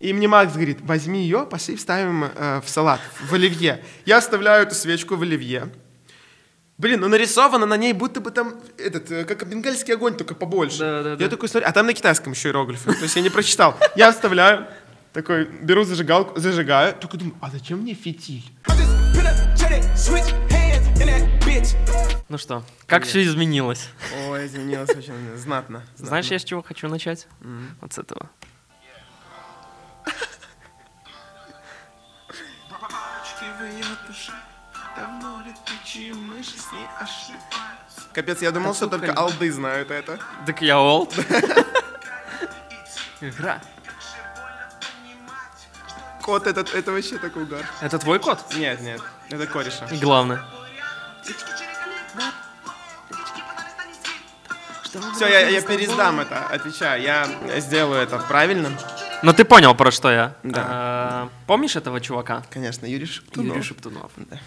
[0.00, 3.84] И мне Макс говорит, возьми ее, пошли вставим э, в салат, в оливье.
[4.06, 5.72] Я вставляю эту свечку в оливье.
[6.76, 10.78] Блин, ну нарисовано на ней будто бы там, этот, э, как бенгальский огонь, только побольше.
[10.78, 11.28] Да, да, я да.
[11.28, 13.76] такой смотрю, а там на китайском еще иероглифы, то есть я не прочитал.
[13.96, 14.68] Я вставляю,
[15.12, 18.44] такой, беру зажигалку, зажигаю, только думаю, а зачем мне фитиль?
[22.28, 23.88] Ну что, как все изменилось?
[24.28, 25.82] Ой, изменилось очень знатно.
[25.96, 27.26] Знаешь, я с чего хочу начать?
[27.80, 28.30] Вот с этого.
[38.12, 40.18] Капец, я думал, что только алды знают это.
[40.46, 41.14] Так я олд.
[43.20, 43.60] Игра.
[46.22, 47.64] Кот этот, это вообще такой угар.
[47.80, 48.38] Это твой код?
[48.54, 49.86] Нет, нет, это кореша.
[49.86, 50.44] И главное.
[55.14, 57.02] Все, я, я пересдам это, отвечаю.
[57.02, 57.28] Я
[57.60, 58.70] сделаю это правильно.
[59.22, 60.34] Но ты понял, про что я.
[60.42, 60.66] Да.
[60.68, 62.42] А, Помнишь этого чувака?
[62.50, 63.48] Конечно, Юрий Шептунов.
[63.48, 64.10] Юрий Шептунов.
[64.16, 64.38] Да.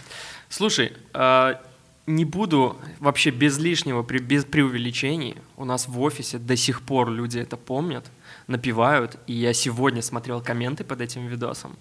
[0.51, 1.61] Слушай, а,
[2.07, 5.35] не буду вообще без лишнего, при- без преувеличений.
[5.55, 8.05] У нас в офисе до сих пор люди это помнят,
[8.47, 9.15] напевают.
[9.27, 11.75] И я сегодня смотрел комменты под этим видосом.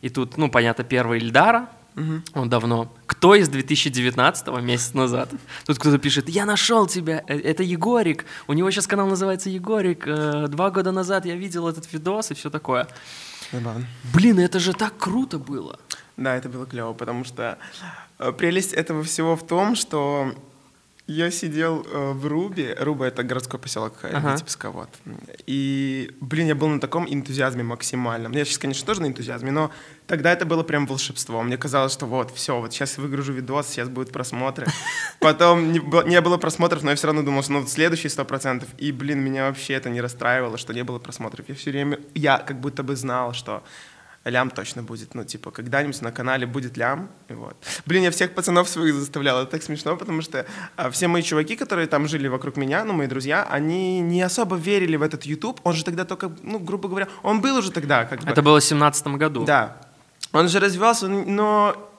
[0.00, 1.68] И тут, ну, понятно, первый Ильдара,
[2.34, 2.92] он давно.
[3.06, 5.28] Кто из 2019 месяц назад?
[5.66, 8.24] Тут кто-то пишет, я нашел тебя, э, это Егорик.
[8.48, 10.04] У него сейчас канал называется Егорик.
[10.08, 12.88] Э, Два года назад я видел этот видос и все такое.
[14.14, 15.78] Блин, это же так круто было.
[16.22, 17.58] Да, это было клево, потому что
[18.18, 20.32] э, прелесть этого всего в том, что
[21.08, 22.76] я сидел э, в Рубе.
[22.78, 24.32] Руба— это городской поселок э, Ага.
[24.32, 24.88] Витебска, вот.
[25.46, 28.32] И, блин, я был на таком энтузиазме максимальном.
[28.32, 29.72] Я сейчас, конечно, тоже на энтузиазме, но
[30.06, 31.42] тогда это было прям волшебство.
[31.42, 34.66] Мне казалось, что вот, все, вот сейчас выгружу видос, сейчас будут просмотры.
[35.18, 35.80] Потом не,
[36.20, 38.64] было- просмотров, но я все равно думал, что ну, вот следующий 100%.
[38.78, 41.48] И, блин, меня вообще это не расстраивало, что не было просмотров.
[41.48, 43.64] Я все время, я как будто бы знал, что
[44.24, 45.14] лям точно будет.
[45.14, 47.08] Ну, типа, когда-нибудь на канале будет лям.
[47.28, 47.56] И вот.
[47.86, 49.42] Блин, я всех пацанов своих заставлял.
[49.42, 52.92] Это так смешно, потому что а, все мои чуваки, которые там жили вокруг меня, ну,
[52.92, 55.60] мои друзья, они не особо верили в этот YouTube.
[55.64, 58.30] Он же тогда только, ну, грубо говоря, он был уже тогда, как бы.
[58.30, 59.44] Это было в 2017 году.
[59.44, 59.76] Да.
[60.32, 61.91] Он же развивался, но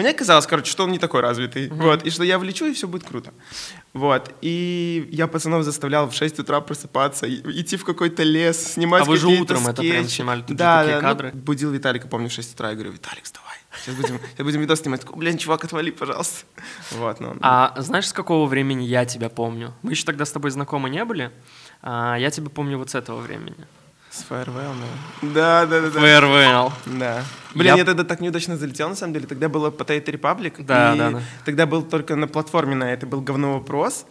[0.00, 1.68] мне казалось, короче, что он не такой развитый.
[1.68, 2.04] Вот.
[2.04, 3.32] И что я влечу, и все будет круто.
[3.92, 4.34] Вот.
[4.40, 9.16] И я пацанов заставлял в 6 утра просыпаться, идти в какой-то лес, снимать А вы
[9.16, 11.30] же утром это прям снимали, тут да, такие да, ну, кадры.
[11.32, 12.70] будил Виталика, помню, в 6 утра.
[12.70, 13.50] Я говорю, Виталик, вставай.
[13.78, 15.00] Сейчас будем, сейчас будем видос снимать.
[15.00, 16.44] Такой, Блин, чувак, отвали, пожалуйста.
[16.92, 17.36] Вот, ну.
[17.40, 19.74] А знаешь, с какого времени я тебя помню?
[19.82, 21.30] Мы еще тогда с тобой знакомы не были.
[21.82, 23.66] А я тебя помню вот с этого времени.
[24.10, 25.30] С ну.
[25.32, 26.00] Да, да, да, да.
[26.00, 26.72] Farewell.
[26.86, 27.22] Да.
[27.54, 27.84] Блин, Я- я...
[27.84, 29.26] тогда так неудачно залетел, на самом деле.
[29.28, 30.64] Тогда было Potato Republic.
[30.64, 31.22] Да, и да, да.
[31.44, 34.06] Тогда был только на платформе на это был говно вопрос.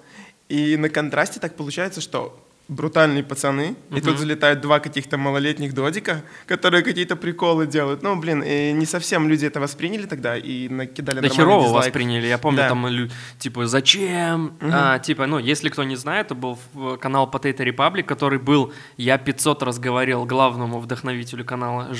[0.47, 2.39] И на контрасте так получается, что
[2.69, 8.03] брутальные пацаны, и тут залетают два каких-то малолетних додика, которые какие-то приколы делают.
[8.03, 11.85] Ну, блин, и не совсем люди это восприняли тогда и накидали Да нормальный херово дизлайк.
[11.85, 12.27] восприняли.
[12.27, 12.69] Я помню, Да.
[12.69, 13.09] там,
[13.39, 14.53] типа, зачем?
[14.61, 18.71] А, типа, ну, если кто не знает, это был в- канал Potato Republic, который был,
[18.97, 21.93] я 500 раз говорил главному вдохновителю канала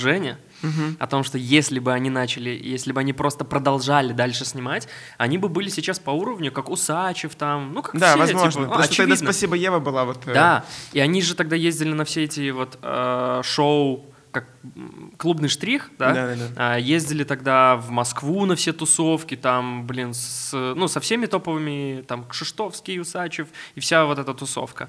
[0.62, 4.88] Жене, о том, что если бы они начали, если бы они просто продолжали дальше снимать,
[5.18, 8.52] они бы были сейчас по уровню, как Усачев там, ну, как Да, все, возможно.
[8.52, 9.34] типа, ну, Просто тогда очевидно.
[9.34, 10.28] спасибо Ева была вот...
[10.28, 14.06] э, Да, и они же тогда ездили на все эти вот э, шоу,
[14.40, 14.50] как
[15.18, 16.14] клубный штрих, да?
[16.14, 16.46] Да-да-да.
[16.56, 22.04] А, ездили тогда в Москву на все тусовки, там, блин, с, ну, со всеми топовыми,
[22.08, 24.88] там, Кшиштовский, Усачев и вся вот эта тусовка.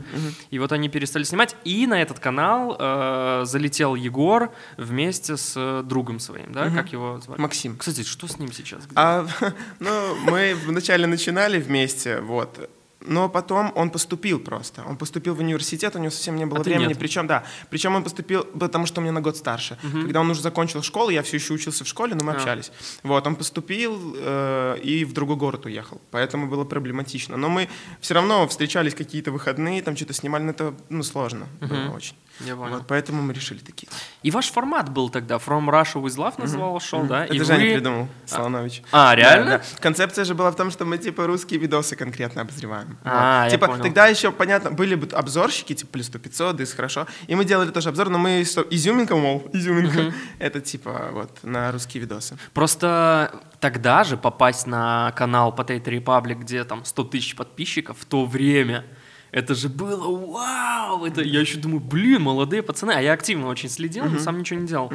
[0.50, 5.83] И вот они перестали снимать, и на этот канал э, залетел Егор вместе с э,
[5.84, 7.41] другом своим, да, как его звали?
[7.41, 7.77] Максим.
[7.77, 8.84] Кстати, что с ним сейчас?
[8.84, 8.94] Где?
[8.97, 9.27] А,
[9.81, 12.71] ну, мы вначале начинали вместе, вот.
[13.06, 14.84] Но потом он поступил просто.
[14.87, 16.94] Он поступил в университет, у него совсем не было А времени.
[16.94, 19.78] Причем, да, причем он поступил, потому что он меня на год старше.
[19.93, 22.37] Когда он уже закончил школу, я все еще учился в школе, но мы А.
[22.37, 22.72] общались.
[23.03, 26.00] Вот, он поступил э, и в другой город уехал.
[26.10, 27.37] Поэтому было проблематично.
[27.37, 27.69] Но мы
[28.00, 32.15] все равно встречались какие-то выходные, там что-то снимали, но это ну, сложно было очень.
[32.47, 32.77] Я понял.
[32.78, 33.89] Вот, поэтому мы решили такие.
[34.23, 37.25] И ваш формат был тогда From Russia with Love называл шоу, да?
[37.25, 38.83] Это и Женя вы- придумал, Солонович.
[38.92, 39.45] А, реально?
[39.51, 39.65] Да, да.
[39.81, 42.98] Концепция же была в том, что мы типа русские видосы конкретно обозреваем.
[43.04, 43.45] А, Вот.
[43.45, 43.83] я Типа понял.
[43.83, 47.07] тогда еще, понятно, были бы обзорщики, типа плюс 100 500, да хорошо.
[47.27, 50.13] И мы делали тоже обзор, но мы что, изюминка, мол, изюминка.
[50.39, 52.37] Это типа вот на русские видосы.
[52.54, 58.25] Просто тогда же попасть на канал Potato Republic, где там 100 тысяч подписчиков, в то
[58.25, 58.84] время,
[59.32, 61.04] это же было вау!
[61.04, 62.92] Это, я еще думаю, блин, молодые пацаны.
[62.92, 64.92] А я активно очень следил, но сам ничего не делал.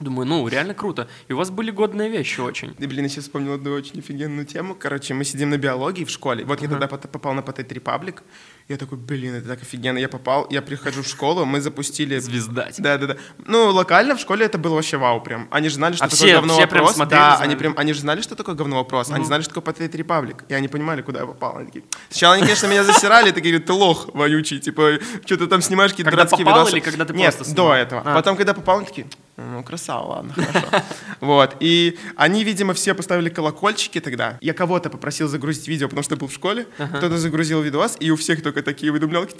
[0.00, 1.08] Думаю, ну, реально круто.
[1.26, 2.76] И у вас были годные вещи очень.
[2.78, 4.76] И, блин, я сейчас вспомнил одну очень офигенную тему.
[4.78, 6.44] Короче, мы сидим на биологии в школе.
[6.44, 8.22] Вот я тогда попал на Potato Republic.
[8.68, 9.96] Я такой, блин, это так офигенно.
[9.96, 12.18] Я попал, я прихожу в школу, мы запустили...
[12.18, 12.70] Звезда.
[12.70, 12.82] типа.
[12.82, 13.16] Да, да, да.
[13.46, 15.48] Ну, локально в школе это было вообще вау прям.
[15.50, 16.96] Они же знали, что А такое все- говно все прям вопрос.
[16.96, 17.48] смотрели, да, знали.
[17.48, 19.10] они прям, они же знали, что такое говно вопрос.
[19.10, 20.42] Они знали, что такое Potato Republic.
[20.48, 21.56] И они понимали, куда я попал.
[21.56, 21.84] Они такие...
[22.10, 25.92] Сначала они, конечно, меня засирали, такие, говорят, ты лох вонючий, типа, что ты там снимаешь
[25.92, 26.76] какие-то Когда дурацкие попал видосы.
[26.76, 28.02] или когда ты Нет, до этого.
[28.04, 28.14] А.
[28.16, 29.06] Потом, когда попал, они такие,
[29.38, 30.66] ну, красава, ладно, хорошо.
[31.20, 34.36] Вот, и они, видимо, все поставили колокольчики тогда.
[34.40, 36.66] Я кого-то попросил загрузить видео, потому что был в школе.
[36.76, 39.36] Кто-то загрузил видос, и у всех только такие уведомлялки.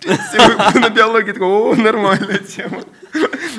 [0.00, 2.82] Все На биологии такой, о, нормальная тема.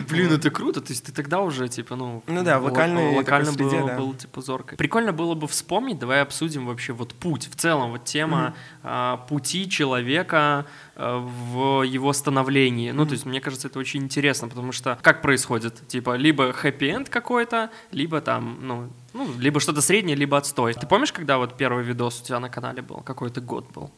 [0.10, 0.82] Блин, это круто.
[0.82, 2.24] То есть ты тогда уже, типа, ну...
[2.28, 3.98] Ну да, в ло- локальной локально был, да.
[3.98, 4.78] был, типа, зоркой.
[4.78, 7.50] Прикольно было бы вспомнить, давай обсудим вообще вот путь.
[7.52, 12.92] В целом, вот тема а, пути человека в его становлении.
[12.92, 15.88] Ну, то есть, мне кажется, это очень интересно, потому что как происходит?
[15.88, 20.74] Типа, либо хэппи-энд какой-то, либо там, ну, ну, либо что-то среднее, либо отстой.
[20.74, 22.98] Ты помнишь, когда вот первый видос у тебя на канале был?
[22.98, 23.92] Какой это год был?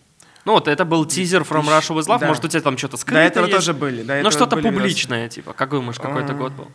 [0.45, 2.27] Ну, вот это был тизер From Russia with Love, Да.
[2.27, 3.57] может, у тебя там что-то скрыто До этого есть?
[3.57, 4.01] тоже были.
[4.03, 4.80] до Ну, этого что-то были видосы.
[4.80, 5.53] публичное, типа.
[5.53, 6.36] Как думаешь, какой это А.
[6.36, 6.68] год был?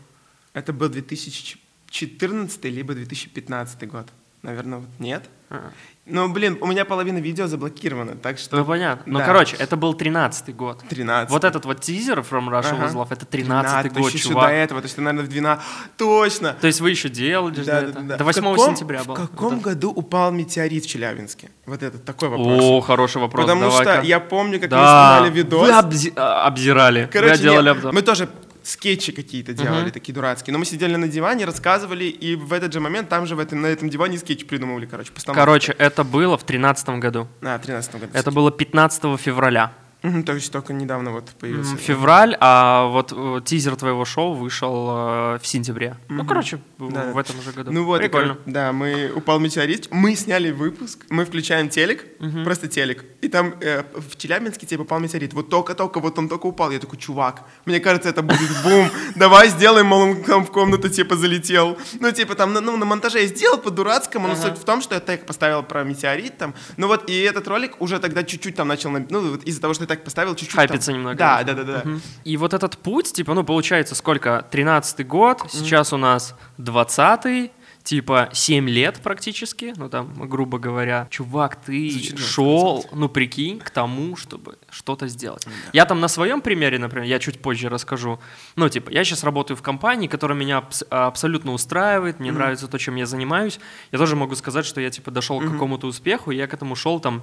[0.53, 4.09] Это был 2014 либо 2015 год.
[4.43, 5.29] Наверное, вот нет.
[5.51, 5.71] А.
[6.11, 8.57] Ну, блин, у меня половина видео заблокирована, так что...
[8.57, 9.03] Ну, понятно.
[9.07, 9.25] Ну, Да.
[9.27, 10.83] короче, это был 13-й год.
[10.89, 11.31] 13.
[11.31, 12.87] Вот этот вот тизер From Russia Ага.
[12.87, 14.49] with Love, это 13-й 13, год, еще чувак.
[14.49, 15.65] до этого, то есть, ты, наверное, в 12...
[15.97, 16.57] Точно!
[16.61, 17.93] То есть вы еще делали же Да, это?
[17.93, 18.17] да, да.
[18.17, 19.15] До В 8 каком- сентября был.
[19.15, 21.51] В каком Вот году упал метеорит в Челябинске?
[21.67, 22.63] Вот этот такой вопрос.
[22.63, 23.45] О, хороший вопрос.
[23.47, 25.17] Потому что я помню, как мы Да.
[25.19, 25.69] снимали видос.
[25.69, 27.09] Вы обзи- а, обзирали.
[27.13, 27.93] Короче, Вы делали обзор.
[27.93, 28.29] мы тоже
[28.71, 29.91] скетчи какие-то делали, Мгм.
[29.91, 30.53] такие дурацкие.
[30.53, 33.61] Но мы сидели на диване, рассказывали, и в этот же момент там же в этом,
[33.61, 35.41] на этом диване скетч придумывали, короче, постановку.
[35.41, 37.29] Короче, это было в 13 году.
[37.43, 38.13] А, в 13 году.
[38.13, 39.73] Это было 15 февраля.
[40.03, 41.77] Мгм, То есть только недавно вот появился.
[41.77, 45.97] Февраль, а вот э, тизер твоего шоу вышел э, в сентябре.
[46.09, 47.13] Ну, короче, в- Да.
[47.13, 47.71] в этом же году.
[47.71, 48.35] Ну вот, и, Прикольно.
[48.35, 52.07] короче, да, мы упал метеорит, мы сняли выпуск, мы включаем телек,
[52.45, 55.35] просто телек, и там э, в Челябинске тебе попал метеорит.
[55.35, 56.71] Вот только-только, вот он только упал.
[56.71, 58.89] Я такой, чувак, мне кажется, это будет бум.
[59.17, 61.77] Давай сделаем, мол, он к нам в комнату типа залетел.
[62.01, 65.01] Ну, типа там, ну, на монтаже я сделал по-дурацкому, но суть в том, что я
[65.01, 66.55] тег поставил про метеорит там.
[66.79, 69.75] Ну вот, и этот ролик уже тогда чуть-чуть там начал, на- ну, вот из-за того,
[69.75, 71.17] что так поставил, чуть-чуть там- Хайпится немного.
[71.17, 71.83] Да, да, да, да.
[71.85, 72.01] Мгм.
[72.25, 74.47] И вот этот путь, типа, ну, получается, сколько?
[74.51, 77.51] 13-й год, сейчас у нас 20-й,
[77.83, 81.07] типа, 7 лет практически, ну, там, грубо говоря.
[81.11, 85.47] Чувак, ты Звучит шел, ну, прикинь, к тому, чтобы что-то сделать.
[85.73, 88.21] Я там на своем примере, например, я чуть позже расскажу.
[88.57, 92.79] Ну, типа, я сейчас работаю в компании, которая меня абс- абсолютно устраивает, мне нравится то,
[92.79, 93.59] чем я занимаюсь.
[93.93, 96.77] Я тоже могу сказать, что я, типа, дошел к какому-то успеху, и я к этому
[96.77, 97.23] шел там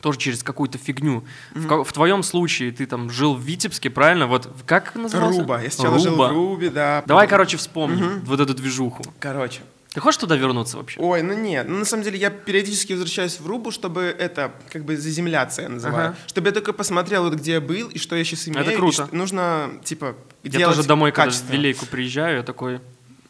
[0.00, 1.24] тоже через какую-то фигню.
[1.54, 4.26] В, ка- в твоем случае ты там жил в Витебске, правильно?
[4.26, 5.40] Вот как назывался?
[5.40, 5.62] Руба.
[5.62, 6.28] Я сначала жил Руба.
[6.28, 7.02] в Рубе, да.
[7.06, 9.04] Давай, короче, вспомним вот эту движуху.
[9.20, 9.60] Короче.
[9.92, 11.00] Ты хочешь туда вернуться вообще?
[11.00, 14.84] Ой, ну нет, ну на самом деле я периодически возвращаюсь в Рубу, чтобы это, как
[14.84, 16.08] бы заземляться я называю.
[16.08, 16.16] Ага.
[16.26, 18.62] Чтобы я только посмотрел, вот где я был и что я сейчас имею.
[18.64, 19.08] Это круто.
[19.12, 21.50] нужно, типа, Я тоже домой, когда в.
[21.50, 22.80] Вилейку приезжаю, я такой,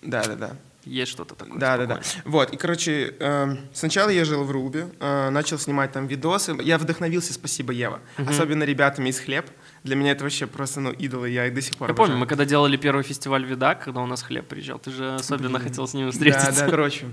[0.03, 0.57] Да, да, да.
[0.89, 1.59] Есть что-то такое.
[1.59, 2.03] Да, да, да.
[2.03, 2.23] спокойное.
[2.25, 6.57] Вот, и, короче, эм, сначала я жил в Рубе, э, начал снимать там видосы.
[6.63, 8.01] Я вдохновился, спасибо, Ева.
[8.17, 9.47] Особенно ребятами из Хлеб.
[9.85, 12.21] Для меня это вообще просто, ну, идолы, я их до сих пор Я помню, обожаю.
[12.21, 15.87] мы когда делали первый фестиваль Вида, когда у нас хлеб приезжал, ты же особенно хотел
[15.87, 16.51] с ним встретиться.
[16.53, 17.07] Да, да, короче.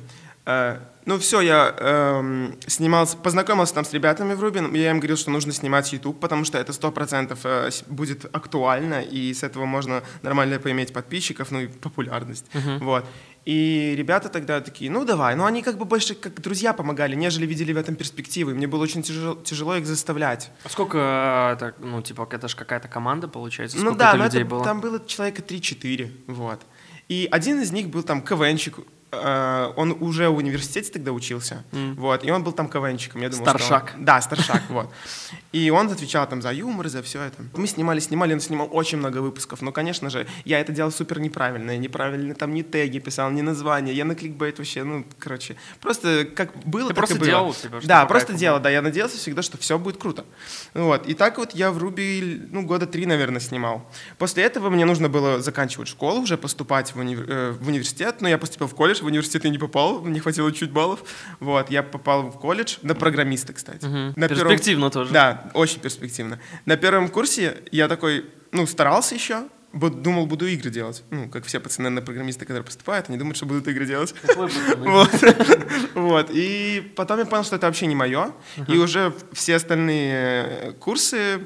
[0.45, 5.15] э, ну все, я эм, снимался, познакомился там с ребятами в Рубин, я им говорил,
[5.17, 9.43] что нужно снимать YouTube, потому что это сто процентов э, с- будет актуально, и с
[9.43, 12.45] этого можно нормально поиметь подписчиков, ну и популярность.
[12.79, 13.05] Вот.
[13.45, 17.45] И ребята тогда такие, ну давай, ну они как бы больше как друзья помогали, нежели
[17.45, 18.51] видели в этом перспективы.
[18.51, 20.49] и Мне было очень тяжело, тяжело их заставлять.
[20.63, 20.97] А сколько,
[21.55, 23.77] это, ну, типа, это же какая-то команда, получается?
[23.77, 24.63] Сколько Ну да, но людей это- было?
[24.63, 26.61] там было человека 3-4, вот.
[27.07, 28.79] И один из них был там КВНчик,
[29.11, 33.43] э, он уже в университете тогда учился, вот, и он был там КВНчиком, я думал,
[33.45, 33.93] что он- Старшак.
[33.99, 34.89] Да, старшак, вот.
[35.51, 37.43] И он отвечал там за юмор, за все это.
[37.55, 41.19] Мы снимали, снимали, он снимал очень много выпусков, но, конечно же, я это делал супер
[41.19, 45.55] неправильно, я неправильно там ни теги писал, ни названия, я на кликбейт вообще, ну, короче,
[45.79, 47.27] просто как было, Ты так просто и было.
[47.29, 50.25] делал, типа, чтобы Да, просто делал, да, я надеялся всегда, что все будет круто.
[50.73, 53.89] Вот, и так вот я в Руби, ну, года три, наверное, снимал.
[54.17, 58.27] После этого мне нужно было заканчивать школу, уже поступать в, уни- э, в университет, но
[58.27, 61.03] я поступил в колледж, в университет я не попал, не хватило чуть баллов.
[61.39, 63.85] Вот, я попал в колледж, на программиста, кстати.
[63.85, 64.13] Мгм.
[64.15, 65.11] На первом- Перспективно тоже.
[65.13, 66.39] Да, очень перспективно.
[66.65, 71.03] На первом курсе я такой, ну, старался еще, думал, буду игры делать.
[71.11, 74.15] Ну, как все пацаны на программисты, которые поступают, они думают, что будут игры делать.
[75.93, 76.29] Вот.
[76.31, 78.31] И потом я понял, что это вообще не мое.
[78.67, 81.41] И уже все остальные курсы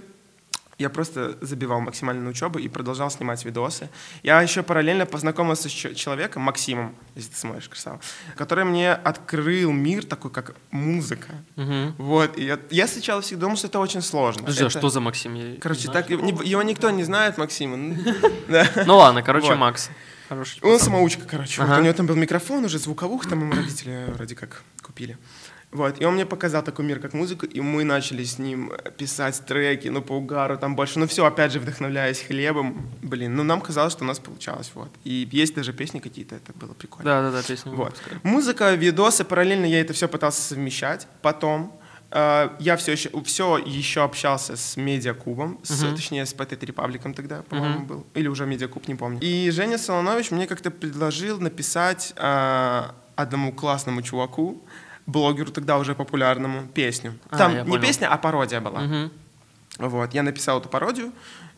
[0.79, 3.89] я просто забивал максимально на учебу и продолжал снимать видосы.
[4.23, 7.99] Я еще параллельно познакомился с человеком, Максимом, если ты смотришь, красава,
[8.35, 11.33] который мне открыл мир такой, как музыка.
[11.57, 11.95] Мгм.
[11.97, 14.41] Вот, и я, я сначала всегда думал, что это очень сложно.
[14.41, 15.33] Подожди, а Это- что за Максим?
[15.35, 16.01] Я Короче, знаю.
[16.03, 17.77] так его никто не знает, Максима.
[18.85, 19.53] Ну, ладно, короче.
[19.55, 19.89] Макс.
[20.29, 21.61] Хороший Он самоучка, короче.
[21.63, 25.17] Вот у него там был микрофон, уже звуковух, там ему родители вроде как купили.
[25.71, 28.89] Вот, и он мне показал такой мир, как музыку, и мы начали с ним э,
[28.91, 33.43] писать треки, ну, по угару там больше, ну, все, опять же, вдохновляясь хлебом, блин, ну,
[33.43, 34.89] нам казалось, что у нас получалось, вот.
[35.03, 37.03] И есть даже песни какие-то, это было прикольно.
[37.05, 37.71] Да-да-да, песня.
[37.71, 37.95] Вот.
[38.23, 41.07] Музыка, видосы, параллельно я это все пытался совмещать.
[41.21, 41.71] Потом
[42.09, 45.95] э, я все еще, все еще общался с Медиакубом, с, Мгм.
[45.95, 47.85] точнее, с Potato Republic тогда, по-моему, Мгм.
[47.87, 48.07] был.
[48.15, 49.19] Или уже Медиакуб, не помню.
[49.21, 52.83] И Женя Солонович мне как-то предложил написать э,
[53.15, 54.63] одному классному чуваку,
[55.09, 57.13] блогеру тогда уже популярному, песню.
[57.29, 57.81] А, Там я не понял.
[57.81, 58.81] песня, а пародия была.
[58.81, 59.11] Мгм.
[59.79, 61.11] Вот, я написал эту пародию,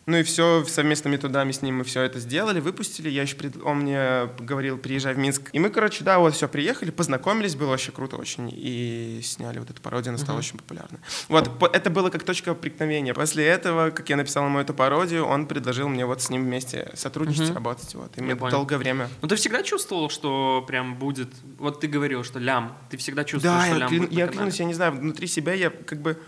[0.08, 3.08] ну и все, совместными трудами с ним мы все это сделали, выпустили.
[3.10, 3.58] Я еще пред...
[3.64, 5.50] Он мне говорил, приезжай в Минск.
[5.54, 8.50] И мы, короче, да, вот все, приехали, познакомились, было вообще круто очень.
[8.52, 11.00] И сняли вот эту пародию, она стала очень популярной.
[11.28, 13.14] Вот, это было как точка преткновения.
[13.14, 16.92] После этого, как я написал ему эту пародию, он предложил мне вот с ним вместе
[16.96, 17.56] сотрудничать, Мгм.
[17.56, 17.94] работать.
[17.96, 18.18] Вот.
[18.18, 19.08] И мы долгое время...
[19.22, 21.30] Ну ты всегда чувствовал, что прям будет...
[21.60, 22.76] Вот ты говорил, что лям.
[22.90, 25.28] Ты всегда чувствовал, Да, что я, лям клянусь, будет я клянусь, я не знаю, внутри
[25.28, 26.20] себя я как бы...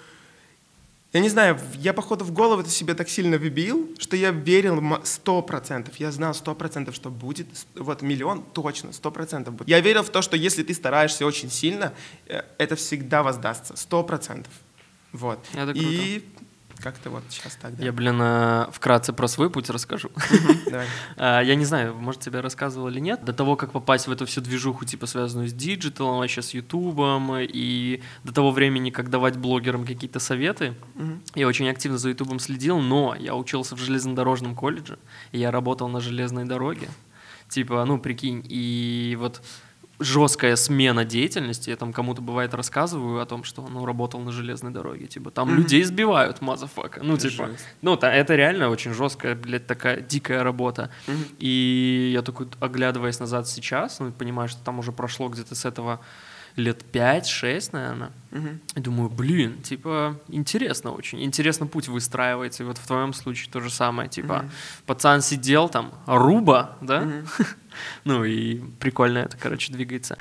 [1.13, 4.79] Я не знаю, я, походу, в голову это себе так сильно вбил, что я верил
[4.79, 5.95] м- сто процентов.
[5.97, 7.45] Я знал сто процентов, что будет.
[7.75, 9.69] Вот миллион точно, сто процентов будет.
[9.69, 11.93] Я верил в то, что если ты стараешься очень сильно,
[12.25, 13.75] э, это всегда воздастся.
[13.77, 14.51] Сто процентов.
[15.11, 15.37] Вот.
[15.53, 16.27] Это И
[16.83, 17.85] как-то вот сейчас так, да.
[17.85, 20.11] Я, блин, э, вкратце про свой путь расскажу.
[21.17, 23.23] А, Я не знаю, может, тебе рассказывал или нет.
[23.23, 27.37] До того, как попасть в эту всю движуху, типа, связанную с диджиталом, вообще с ютубом,
[27.39, 30.75] и до того времени, как давать блогерам какие-то советы,
[31.35, 34.97] я очень активно за ютубом следил, но я учился в железнодорожном колледже,
[35.31, 36.89] и я работал на железной дороге.
[37.49, 39.41] Типа, ну, прикинь, и вот
[40.03, 44.71] жесткая смена деятельности, я там кому-то бывает рассказываю о том, что, ну, работал на железной
[44.71, 47.65] дороге, типа, там людей сбивают, motherfucker, ну, типа, Жесть.
[47.81, 50.89] ну, та- это реально очень жесткая, блядь, такая дикая работа.
[51.07, 51.23] Мгм.
[51.39, 55.99] И я такой, оглядываясь назад сейчас, ну, понимаю, что там уже прошло где-то с этого
[56.55, 58.11] лет 5-6, наверное.
[58.29, 58.59] Мгм.
[58.75, 61.23] И думаю, блин, типа, интересно очень.
[61.23, 62.61] Интересно путь выстраивается.
[62.61, 64.07] И вот в твоем случае то же самое.
[64.07, 64.51] Типа, Мгм.
[64.85, 67.01] пацан сидел там, руба, да?
[67.01, 67.25] Мгм.
[68.03, 70.17] Ну и прикольно это, короче, двигается.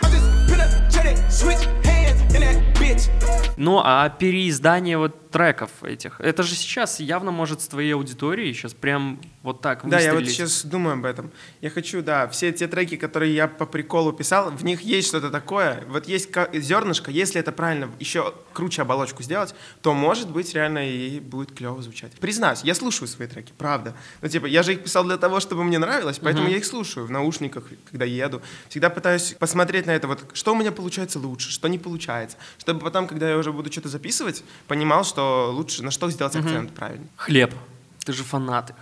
[3.57, 8.75] Ну, а переиздание вот треков этих, это же сейчас явно может с твоей аудиторией сейчас
[8.75, 10.51] прям вот так Да, я вот выстрелить.
[10.51, 11.31] сейчас думаю об этом.
[11.61, 15.31] Я хочу, да, все те треки, которые я по приколу писал, в них есть что-то
[15.31, 15.85] такое.
[15.89, 21.19] Вот есть зернышко, если это правильно еще круче оболочку сделать, то, может быть, реально и
[21.21, 22.13] будет клево звучать.
[22.21, 23.95] Признаюсь, я слушаю свои треки, правда.
[24.21, 26.53] Ну, типа, я же их писал для того, чтобы мне нравилось, поэтому Мгм.
[26.53, 28.43] я их слушаю в наушниках, когда еду.
[28.69, 32.37] Всегда пытаюсь посмотреть на это, вот, что у меня получается лучше, что не получается.
[32.59, 36.45] Чтобы потом, когда я уже буду что-то записывать, понимал, что лучше, на что сделать Мгм.
[36.47, 37.07] акцент правильно.
[37.17, 37.53] Хлеб.
[38.05, 38.77] Ты же фанат их.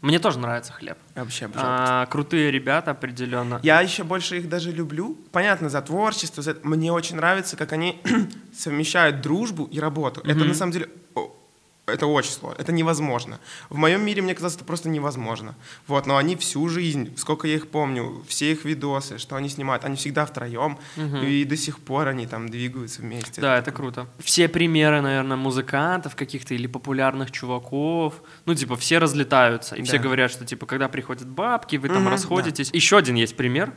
[0.00, 0.98] Мне тоже нравится хлеб.
[1.14, 1.66] Вообще обожаю.
[1.68, 3.60] А, крутые ребята определенно.
[3.62, 5.16] Я еще больше их даже люблю.
[5.32, 6.42] Понятно, за творчество.
[6.42, 6.56] За...
[6.62, 8.00] Мне очень нравится, как они
[8.56, 10.20] совмещают дружбу и работу.
[10.22, 10.48] Это Мгм.
[10.48, 10.88] на самом деле
[11.86, 12.60] это очень сложно.
[12.60, 13.38] Это невозможно.
[13.68, 15.54] В моем мире, мне казалось, это просто невозможно.
[15.86, 19.84] Вот, но они всю жизнь, сколько я их помню, все их видосы, что они снимают,
[19.84, 21.22] они всегда втроем, Мгм.
[21.24, 23.40] и до сих пор они там двигаются вместе.
[23.40, 24.06] Да, это круто.
[24.18, 28.14] Все примеры, наверное, музыкантов каких-то или популярных чуваков,
[28.46, 29.76] ну, типа, все разлетаются.
[29.76, 30.04] И все Да.
[30.04, 32.70] говорят, что, типа, когда приходят бабки, вы там Мгм, расходитесь.
[32.72, 33.74] Еще один есть пример.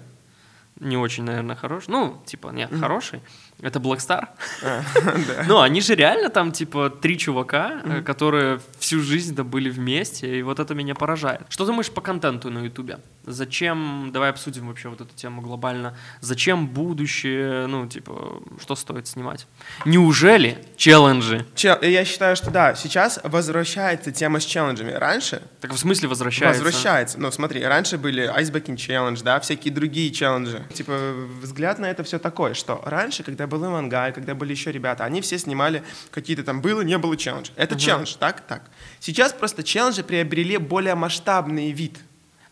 [0.79, 1.89] Не очень, наверное, хороший.
[1.89, 3.21] Ну, типа, нет, хороший.
[3.61, 4.27] Это Black Star.
[4.63, 4.83] А,
[5.27, 5.45] да.
[5.47, 10.43] Ну, они же реально там, типа, три чувака, э, которые всю жизнь-то были вместе, и
[10.43, 11.41] вот это меня поражает.
[11.49, 12.99] Что думаешь по контенту на Ютубе?
[13.27, 19.47] Зачем, давай обсудим вообще вот эту тему глобально, зачем будущее, ну, типа, что стоит снимать?
[19.85, 21.45] Неужели челленджи?
[21.53, 24.91] Чел- Я считаю, что да, сейчас возвращается тема с челленджами.
[24.91, 26.63] Раньше Так в смысле возвращается?
[26.63, 27.19] Возвращается.
[27.19, 30.63] Ну, смотри, раньше были Icebreaking Challenge, да, всякие другие челленджи.
[30.73, 30.97] Типа,
[31.41, 35.19] взгляд на это все такое, что раньше, когда был Ивангай, когда были еще ребята, они
[35.19, 37.49] все снимали какие-то там было, не было челлендж.
[37.57, 38.63] Это челлендж, так, так.
[39.01, 41.97] Сейчас просто челленджи приобрели более масштабный вид.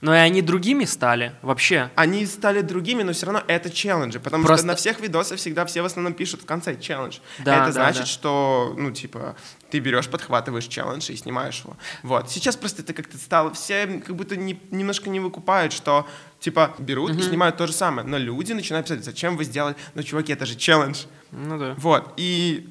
[0.05, 1.89] Но и они другими стали вообще.
[1.95, 5.65] Они стали другими, но все равно это челленджи, потому Просто- что на всех видосах всегда
[5.65, 7.17] все в основном пишут в конце челлендж.
[7.39, 8.05] Да, это да, значит, да.
[8.05, 9.35] что, ну, типа,
[9.71, 11.75] ты берешь, подхватываешь челлендж и снимаешь его.
[12.03, 12.29] Вот.
[12.29, 16.07] Сейчас просто это как-то стало, все как будто не- немножко не выкупают, что,
[16.39, 18.07] типа, берут и снимают то же самое.
[18.07, 19.75] Но люди начинают писать, зачем вы сделали?
[19.95, 21.05] Ну, чуваки, это же челлендж.
[21.31, 21.73] Ну да.
[21.79, 22.13] Вот.
[22.17, 22.69] И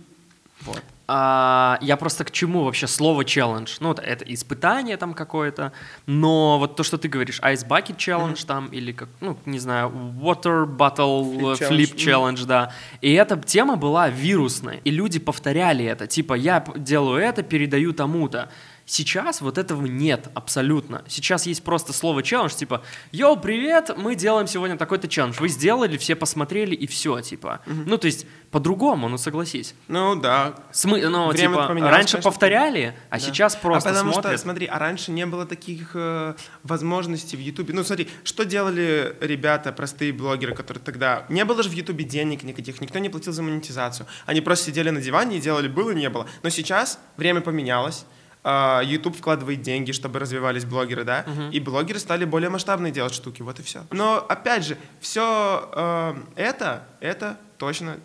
[0.61, 0.85] вот.
[1.07, 3.77] А, я просто к чему вообще слово челлендж?
[3.81, 5.73] Ну, это испытание там какое-то,
[6.07, 9.91] но вот то, что ты говоришь, Ice Bucket Challenge там, или как, ну, не знаю,
[9.91, 12.35] Water Bottle Flip э, Flip challenge.
[12.35, 12.73] Challenge, да.
[13.03, 18.49] И эта тема была вирусной, и люди повторяли это, типа, я делаю это, передаю тому-то.
[18.87, 21.03] Сейчас вот этого нет абсолютно.
[21.09, 25.37] Сейчас есть просто слово челлендж, типа, йоу, привет, мы делаем сегодня такой-то челлендж.
[25.41, 27.61] Вы сделали, все посмотрели, и все, типа.
[27.67, 29.75] Ну, то есть, по-другому, ну, согласись.
[29.89, 30.55] Ну да.
[30.71, 31.01] Смы...
[31.09, 32.23] Ну, Время типа, раньше конечно.
[32.23, 33.21] повторяли, а Да.
[33.21, 34.33] сейчас просто а потому смотрят.
[34.35, 37.73] что, смотри, а раньше не было таких э, возможностей в Ютубе.
[37.75, 41.25] Ну, смотри, что делали ребята, простые блогеры, которые тогда...
[41.31, 44.07] Не было же в Ютубе денег никаких, никто не платил за монетизацию.
[44.27, 46.27] Они просто сидели на диване и делали было, не было.
[46.43, 48.05] Но сейчас время поменялось.
[48.45, 53.43] А, YouTube вкладывает деньги, чтобы развивались блогеры, да, и блогеры стали более масштабные делать штуки,
[53.43, 53.85] вот и все.
[53.91, 57.99] Но опять же, все это, это точно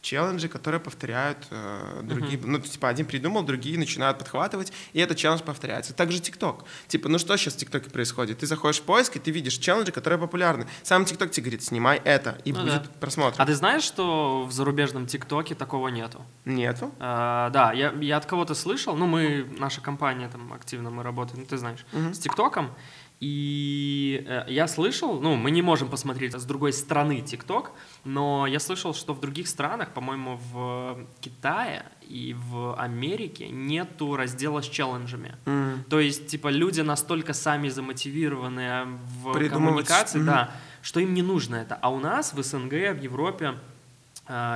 [0.00, 2.38] челленджи, которые повторяют э, другие.
[2.42, 5.92] Ну, типа, один придумал, другие начинают подхватывать, и этот челлендж повторяется.
[5.92, 6.64] Также ТикТок.
[6.88, 8.38] Типа, ну что сейчас в ТикТоке происходит?
[8.38, 10.66] Ты заходишь в поиск, и ты видишь челленджи, которые популярны.
[10.82, 12.88] Сам ТикТок тебе говорит, снимай это, и Ну будет да.
[13.00, 13.40] просмотр.
[13.40, 16.24] А ты знаешь, что в зарубежном ТикТоке такого нету?
[16.44, 16.92] Нету?
[16.98, 21.40] А, да, я, я от кого-то слышал, ну, мы, наша компания там активно, мы работаем,
[21.40, 22.70] ну, ты знаешь, с ТикТоком,
[23.20, 27.72] и э, я слышал, ну, мы не можем посмотреть с другой стороны ТикТок,
[28.02, 34.62] но я слышал, что в других странах, по-моему, в Китае и в Америке нету раздела
[34.62, 35.36] с челленджами.
[35.44, 35.84] М.
[35.90, 38.86] То есть, типа, люди настолько сами замотивированы
[39.22, 40.26] в коммуникации, мгм.
[40.26, 40.50] да,
[40.80, 41.74] что им не нужно это.
[41.74, 43.54] А у нас в СНГ, в Европе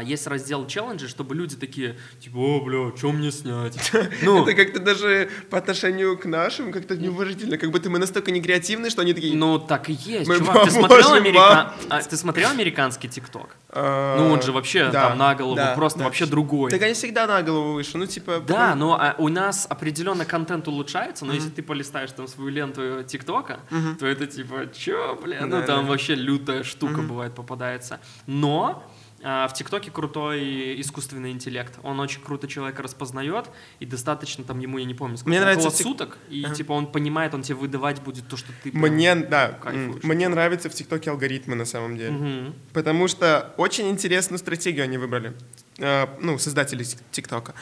[0.05, 3.79] есть раздел челленджи, чтобы люди такие, типа, о, бля, что мне снять?
[4.23, 7.59] Ну, Это как-то даже по отношению к нашим как-то неуважительно.
[7.59, 9.37] Как будто мы настолько не креативны, что они такие...
[9.37, 10.65] ну так и есть, Мы чувак.
[10.65, 11.17] Ты поможем смотрел, вам.
[11.19, 11.73] америка...
[11.89, 13.57] а, ты смотрел американский ТикТок?
[13.71, 16.05] э, Ну, он же вообще да, там на голову, да, просто да.
[16.05, 16.71] вообще другой.
[16.71, 18.43] Так они всегда на голову выше, ну типа...
[18.47, 22.51] Да, потом- но а, у нас определенно контент улучшается, но если ты полистаешь там свою
[22.51, 23.61] ленту ТикТока,
[23.99, 28.01] то это типа, чё, бля, ну там вообще лютая штука бывает попадается.
[28.27, 28.94] Но а,
[29.25, 31.79] в ТикТоке крутой искусственный интеллект.
[31.83, 33.47] Он очень круто человека распознает,
[33.81, 36.45] и достаточно там ему, я не помню, сколько, Мне около нравится в Тик- суток, и
[36.45, 36.55] Ага.
[36.55, 38.71] типа он понимает, он тебе выдавать будет то, что ты...
[38.71, 40.03] прям Мне, да, кайфуешь.
[40.05, 42.11] мне нравятся в ТикТоке алгоритмы на самом деле.
[42.11, 42.55] Мгм.
[42.75, 45.33] Потому что очень интересную стратегию они выбрали.
[45.79, 47.55] Э, ну, создатели Тик- ТикТока.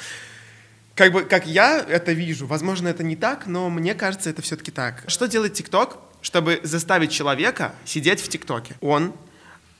[0.94, 4.70] Как бы, как я это вижу, возможно, это не так, но мне кажется, это все-таки
[4.70, 5.04] так.
[5.06, 8.74] Что делает ТикТок, чтобы заставить человека сидеть в ТикТоке?
[8.80, 9.14] Он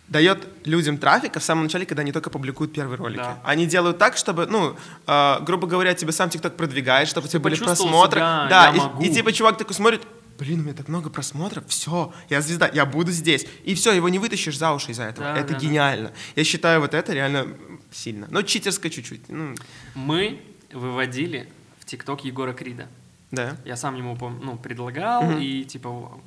[0.09, 3.19] дает людям трафика в самом начале, когда они только публикуют первые ролики.
[3.19, 3.39] Да.
[3.45, 7.41] Они делают так, чтобы, ну, э, грубо говоря, тебе сам ТикТок продвигает, чтобы у тебя
[7.41, 8.19] были просмотры.
[8.21, 9.03] себя, да, и- могу.
[9.03, 10.03] и, типа чувак такой смотрит,
[10.39, 13.47] блин, у меня так много просмотров, все, я звезда, я буду здесь.
[13.65, 15.33] И все, его не вытащишь за уши из-за этого.
[15.33, 15.61] Да, это да, да.
[15.61, 16.13] гениально.
[16.37, 17.47] Я считаю, вот это реально
[17.91, 18.27] сильно.
[18.31, 19.29] Но читерское чуть-чуть.
[19.29, 19.55] Ну,
[19.95, 22.87] Мы выводили в ТикТок Егора Крида.
[23.31, 23.57] да.
[23.65, 25.39] Я сам ему ну, предлагал Мгм.
[25.39, 26.21] и типа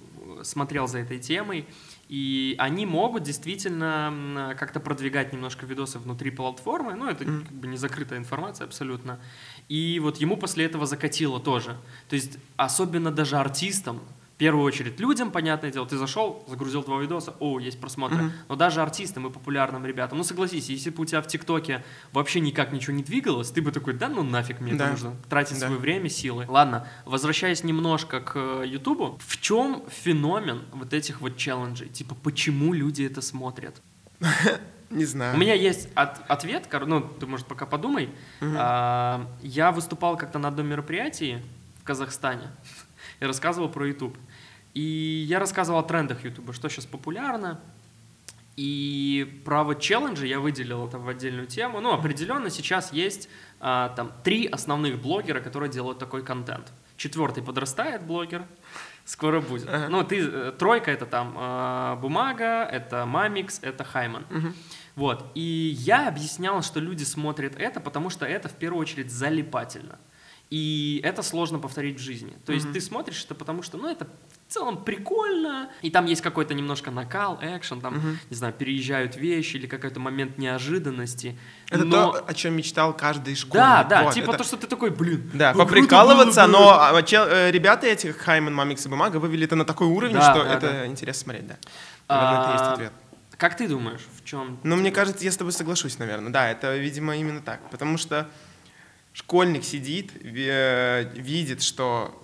[0.44, 1.68] смотрел за этой темой.
[2.08, 6.94] И они могут действительно как-то продвигать немножко видосы внутри платформы.
[6.94, 7.46] Ну, это Мгм.
[7.46, 9.20] как бы не закрытая информация абсолютно.
[9.70, 11.76] И вот ему после этого закатило тоже.
[12.10, 14.02] То есть особенно даже артистам,
[14.36, 18.18] в первую очередь людям, понятное дело, ты зашел, загрузил два видоса, о, есть просмотры.
[18.24, 18.32] Мгм.
[18.50, 22.42] Но даже артистам и популярным ребятам, ну согласись, если бы у тебя в ТикТоке вообще
[22.42, 24.84] никак ничего не двигалось, ты бы такой, да ну нафиг мне Да.
[24.86, 25.68] это нужно, тратить Да.
[25.68, 26.46] свое время, силы.
[26.50, 31.88] Ладно, возвращаясь немножко к э, Ютубу, в чем феномен вот этих вот челленджей?
[31.88, 33.82] Типа, почему люди это смотрят?
[34.90, 35.36] Не знаю.
[35.36, 38.10] У меня есть от- ответ, ну, ты, может, пока подумай.
[38.42, 41.42] А, я выступал как-то на одном мероприятии
[41.82, 42.50] в Казахстане
[43.20, 44.18] и рассказывал про YouTube.
[44.74, 47.62] И я рассказывал о трендах YouTube, что сейчас популярно.
[48.56, 51.82] И про вот челленджи я выделил это в отдельную тему.
[51.82, 56.72] Ну, определенно сейчас есть а, там три основных блогера, которые делают такой контент.
[56.96, 58.46] Четвертый подрастает блогер,
[59.04, 59.68] скоро будет.
[59.68, 59.90] Ага.
[59.90, 64.26] Ну, ты, э, тройка это там а, Бумага, это Мамикс, это Хайман.
[64.96, 65.30] Вот.
[65.36, 70.00] И я объяснял, что люди смотрят это, потому что это в первую очередь залипательно.
[70.56, 72.34] И это сложно повторить в жизни.
[72.46, 74.08] То есть ты смотришь это потому, что, ну, это
[74.48, 79.58] в целом прикольно, и там есть какой-то немножко накал, экшен, там, не знаю, переезжают вещи
[79.58, 81.38] или какой-то момент неожиданности.
[81.70, 83.66] Это Но- то, о чем мечтал каждый школьник.
[83.66, 85.30] Да, да, Вот, типа это- то, что ты такой, блин.
[85.34, 89.44] Да, ну, поприкалываться, было но а, чел- э, ребята этих, Хайман, Мамикс и Бумага, вывели
[89.44, 90.86] это на такой уровень, Да, что да, это да.
[90.88, 91.56] интересно смотреть, да.
[92.08, 92.94] Наверное, это есть А, ответ.
[93.36, 94.58] Как ты думаешь, в чем?
[94.64, 96.32] Ну, мне кажется, я с тобой соглашусь, наверное.
[96.32, 97.60] Да, это, видимо, именно так.
[97.72, 98.30] Потому что
[99.16, 102.22] школьник сидит, ви- видит, что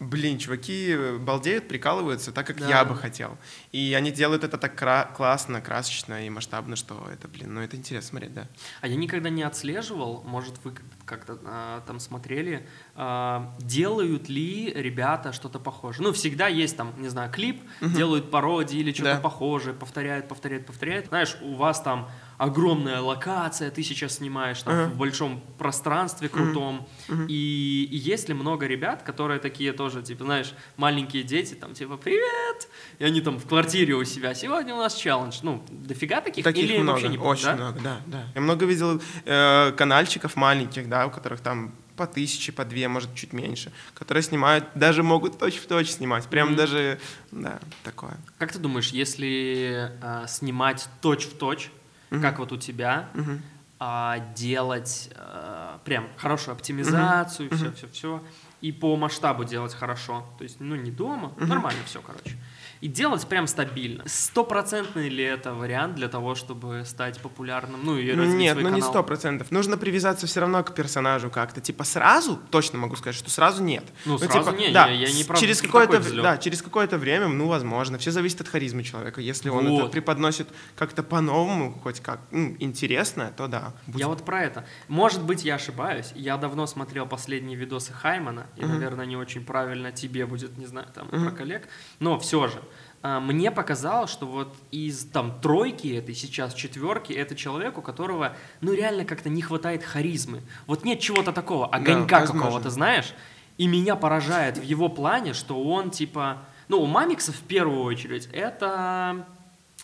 [0.00, 2.68] блин, чуваки балдеют, прикалываются так, как Да.
[2.68, 3.38] я бы хотел.
[3.70, 7.76] И они делают это так кра- классно, красочно и масштабно, что это, блин, ну это
[7.76, 8.48] интересно смотреть, да.
[8.80, 10.72] А я никогда не отслеживал, может, вы
[11.04, 16.06] как-то а, там смотрели, а, делают ли ребята что-то похожее.
[16.06, 19.20] Ну, всегда есть там, не знаю, клип, делают пародии или что-то Да.
[19.20, 21.06] похожее, повторяют, повторяют, повторяют.
[21.06, 24.88] Знаешь, у вас там огромная локация, ты сейчас снимаешь там Ага.
[24.90, 26.86] в большом пространстве крутом.
[27.28, 31.96] И, и есть ли много ребят, которые такие тоже, типа, знаешь, маленькие дети, там, типа,
[31.96, 32.68] привет!
[32.98, 35.38] И они там в квартире у себя, сегодня у нас челлендж.
[35.42, 36.44] Ну, дофига таких?
[36.44, 37.54] Таких или много, вообще не очень да?
[37.54, 38.24] много, да, да.
[38.34, 43.14] Я много видел э, канальчиков маленьких, да, у которых там по тысяче, по две, может,
[43.14, 46.56] чуть меньше, которые снимают, даже могут точь-в-точь снимать, прям Мгм.
[46.56, 46.98] даже,
[47.30, 48.16] да, такое.
[48.38, 51.70] Как ты думаешь, если а, снимать точь в точь,
[52.10, 53.42] как вот у тебя, Мгм.
[53.78, 58.24] а, делать а, прям хорошую оптимизацию, все, все, все,
[58.60, 62.36] и по масштабу делать хорошо, то есть, ну, не дома, нормально все, короче.
[62.82, 64.02] И делать прям стабильно.
[64.06, 67.78] Стопроцентный ли это вариант для того, чтобы стать популярным?
[67.84, 68.90] Ну, и развить Нет, свой ну не канал?
[68.90, 69.52] сто процентов.
[69.52, 71.60] Нужно привязаться все равно к персонажу как-то.
[71.60, 73.84] Типа сразу, точно могу сказать, что сразу нет.
[74.04, 77.46] Ну, типа, сразу не, да, я- я не через какое-то, да, через какое-то время, ну,
[77.46, 77.98] возможно.
[77.98, 79.20] Все зависит от харизмы человека.
[79.20, 79.92] Если он это Вот.
[79.92, 83.74] преподносит как-то по-новому, хоть как ну, интересно, то да.
[83.86, 84.00] будет.
[84.00, 84.66] Я вот про это.
[84.88, 86.10] Может быть, я ошибаюсь.
[86.16, 90.88] Я давно смотрел последние видосы Хаймана, и, наверное, не очень правильно тебе будет, не знаю,
[90.92, 91.68] там, про коллег.
[92.00, 92.60] Но все же,
[93.02, 98.72] мне показалось, что вот из там тройки этой сейчас четверки, это человек, у которого, ну,
[98.72, 100.42] реально как-то не хватает харизмы.
[100.66, 102.42] Вот нет чего-то такого, огонька возможно.
[102.44, 103.14] какого-то, знаешь?
[103.58, 106.38] И меня поражает в его плане, что он, типа...
[106.68, 109.26] Ну, у Мамикса в первую очередь это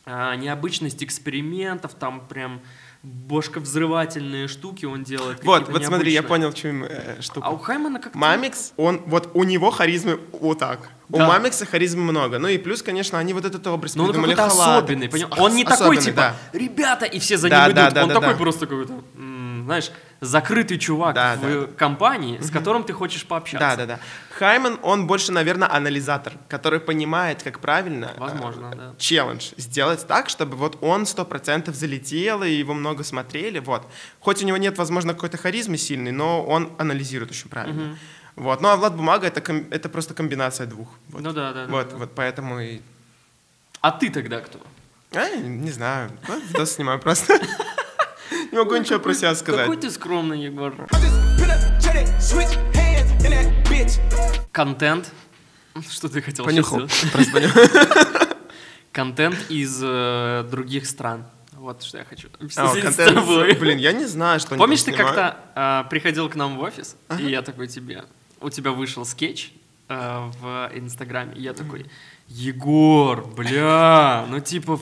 [0.06, 2.62] а, необычность экспериментов, там прям
[3.02, 5.42] бошковзрывательные штуки он делает.
[5.44, 7.46] Вот, вот смотри, я понял, в чем э, штука.
[7.46, 8.18] А у Хаймана как-то...
[8.18, 10.88] Мамикс, он, вот у него харизмы вот так.
[11.10, 11.26] У Да.
[11.28, 12.38] Мамикса харизмы много.
[12.38, 14.84] Ну и плюс, конечно, они вот этот образ Ну, он придумали какой-то халат.
[14.84, 15.08] особенный?
[15.08, 16.16] Ос- Он не такой, типа,
[16.52, 16.58] да.
[16.58, 17.94] ребята, и все за Да, ним да, идут.
[17.94, 18.38] да, он да, такой да.
[18.38, 18.92] просто какой-то,
[19.68, 23.76] знаешь, закрытый чувак Да, в да, компании, с которым ты хочешь пообщаться.
[23.76, 24.00] Да, да, да.
[24.38, 28.94] Хайман, он больше, наверное, анализатор, который понимает, как правильно э, Возможно, да.
[28.98, 33.82] челлендж сделать так, чтобы вот он сто процентов залетел, и его много смотрели, вот.
[34.20, 37.96] Хоть у него нет, возможно, какой-то харизмы сильной, но он анализирует очень правильно.
[38.36, 38.60] Вот.
[38.60, 40.88] Ну а Влад Бумага это, ком- это просто комбинация двух.
[41.08, 41.22] Вот.
[41.22, 41.96] Ну да, да, да, Вот, да.
[41.96, 42.80] вот поэтому и.
[43.80, 44.58] А ты тогда кто?
[45.12, 46.10] А, не знаю.
[46.28, 47.38] Ну, видос снимаю просто.
[48.50, 49.62] Не могу ничего про себя сказать.
[49.62, 50.74] Какой ты скромный, Егор.
[54.52, 55.12] Контент.
[55.90, 56.82] Что ты хотел Понюхал.
[58.92, 61.24] Контент из э, других стран.
[61.52, 63.54] Вот что я хочу А, с тобой.
[63.54, 67.24] Блин, я не знаю, что Помнишь, ты как-то а, приходил к нам в офис, и
[67.24, 68.04] я такой тебе,
[68.40, 69.52] у тебя вышел скетч
[69.88, 71.86] а, в Инстаграме, и я такой,
[72.28, 74.76] Егор, бля, ну типа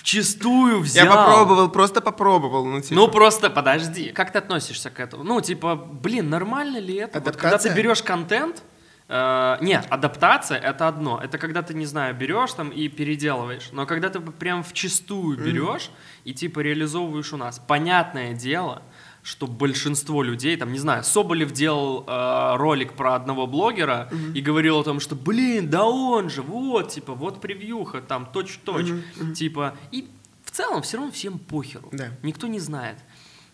[0.00, 1.04] вчистую взял.
[1.04, 2.64] Я попробовал, просто попробовал.
[2.64, 2.94] Ну, типа.
[2.94, 5.24] Ну просто подожди, как ты относишься к этому?
[5.24, 7.20] Ну типа, блин, нормально ли это?
[7.20, 8.62] Вот когда ты берешь контент,
[9.08, 11.20] э, нет, адаптация это одно.
[11.22, 13.68] Это когда ты, не знаю, берешь там и переделываешь.
[13.72, 15.90] Но когда ты прям вчистую берешь
[16.24, 18.82] и типа реализовываешь у нас, понятное дело,
[19.30, 24.80] что большинство людей, там, не знаю, Соболев делал э, ролик про одного блогера и говорил
[24.80, 28.88] о том, что, блин, да он же, вот, типа, вот превьюха, там, точь-в-точь,
[29.36, 30.08] типа, и
[30.44, 32.08] в целом все равно всем похеру, Да.
[32.24, 32.96] никто не знает.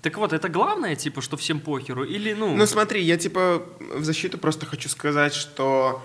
[0.00, 2.56] Так вот, это главное, типа, что всем похеру, или, ну...
[2.56, 3.62] Ну смотри, я типа
[3.94, 6.00] в защиту просто хочу сказать, что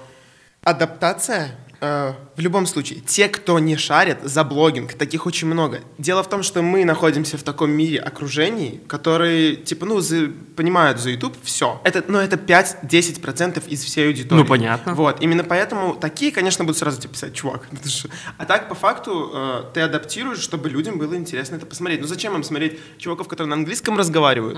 [0.64, 5.80] адаптация э, в любом случае, те, кто не шарит за блогинг, таких очень много.
[5.98, 11.00] Дело в том, что мы находимся в таком мире окружений, которые, типа, ну, за- понимают
[11.00, 11.82] за YouTube все.
[11.84, 14.40] Это, ну, это 5-10% из всей аудитории.
[14.42, 14.94] Ну, понятно.
[14.96, 17.68] Вот, именно поэтому такие, конечно, будут сразу тебе писать, чувак.
[17.72, 18.10] это же-».
[18.38, 22.02] А так, по факту, э, ты адаптируешь, чтобы людям было интересно это посмотреть.
[22.02, 24.58] Ну, зачем им смотреть чуваков, которые на английском разговаривают,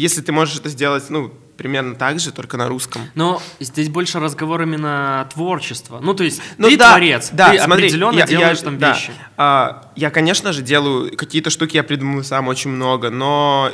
[0.00, 3.02] если ты можешь это сделать, ну, примерно так же, только на русском.
[3.14, 6.00] Но здесь больше разговор именно творчества.
[6.02, 8.78] Ну, то есть, Ну ты да, творец, да, ты смотри, определенно я- делаешь я- там
[8.78, 8.92] да.
[8.94, 9.12] вещи.
[9.36, 13.70] А, я, конечно же, делаю какие-то штуки, я придумываю сам очень много, но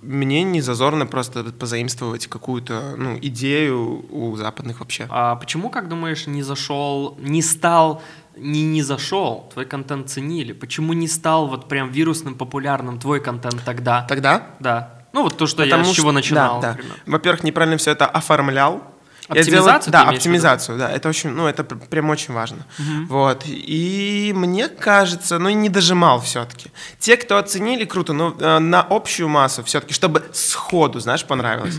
[0.00, 5.06] мне не зазорно просто позаимствовать какую-то ну, идею у западных вообще.
[5.10, 8.02] А почему, как думаешь, не зашел, не стал,
[8.36, 10.52] не, не зашел, твой контент ценили?
[10.54, 14.02] Почему не стал вот прям вирусным, популярным твой контент тогда?
[14.08, 14.46] Тогда?
[14.60, 15.01] Да.
[15.12, 16.94] Ну, вот то, что я Потому с чего что- начинал, да, да.
[17.06, 18.82] Во-первых, неправильно все это оформлял.
[19.28, 20.16] Я Оптимизацию да, имеешь в виду?
[20.18, 22.66] оптимизацию, да, это очень, ну, это пр- прям очень важно.
[23.08, 26.70] Вот, и мне кажется, ну, и не дожимал все-таки.
[26.98, 31.78] Те, кто оценили, круто, но э, на общую массу все-таки, чтобы сходу, знаешь, понравилось,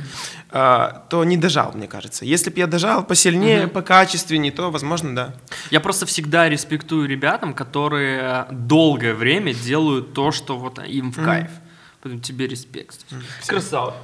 [0.51, 2.23] э, то не дожал, мне кажется.
[2.23, 5.33] Если бы я дожал посильнее, покачественнее, то, возможно, да.
[5.69, 11.49] Я просто всегда респектую ребятам, которые долгое время делают то, что вот им в кайф.
[12.03, 13.05] Поэтому тебе респект.
[13.47, 13.95] Красава.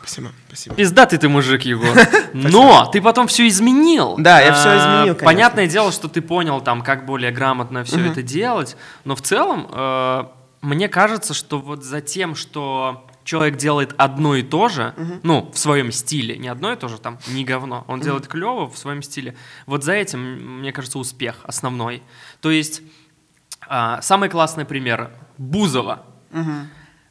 [0.00, 0.76] Спасибо, спасибо.
[0.76, 1.96] Пиздатый ты мужик, Егор.
[2.34, 4.16] Но ты потом все изменил.
[4.18, 5.24] Да, я всё А, изменил, конечно.
[5.24, 8.76] Понятное дело, что ты понял, там, как более грамотно все это делать.
[9.04, 10.24] Но в целом, э,
[10.60, 15.58] мне кажется, что вот за тем, что человек делает одно и то же, ну, в
[15.58, 19.02] своем стиле, не одно и то же, там, не говно, он делает клево в своем
[19.02, 22.02] стиле, вот за этим, мне кажется, успех основной.
[22.40, 22.82] То есть,
[23.66, 26.04] а, самый классный пример— Бузова.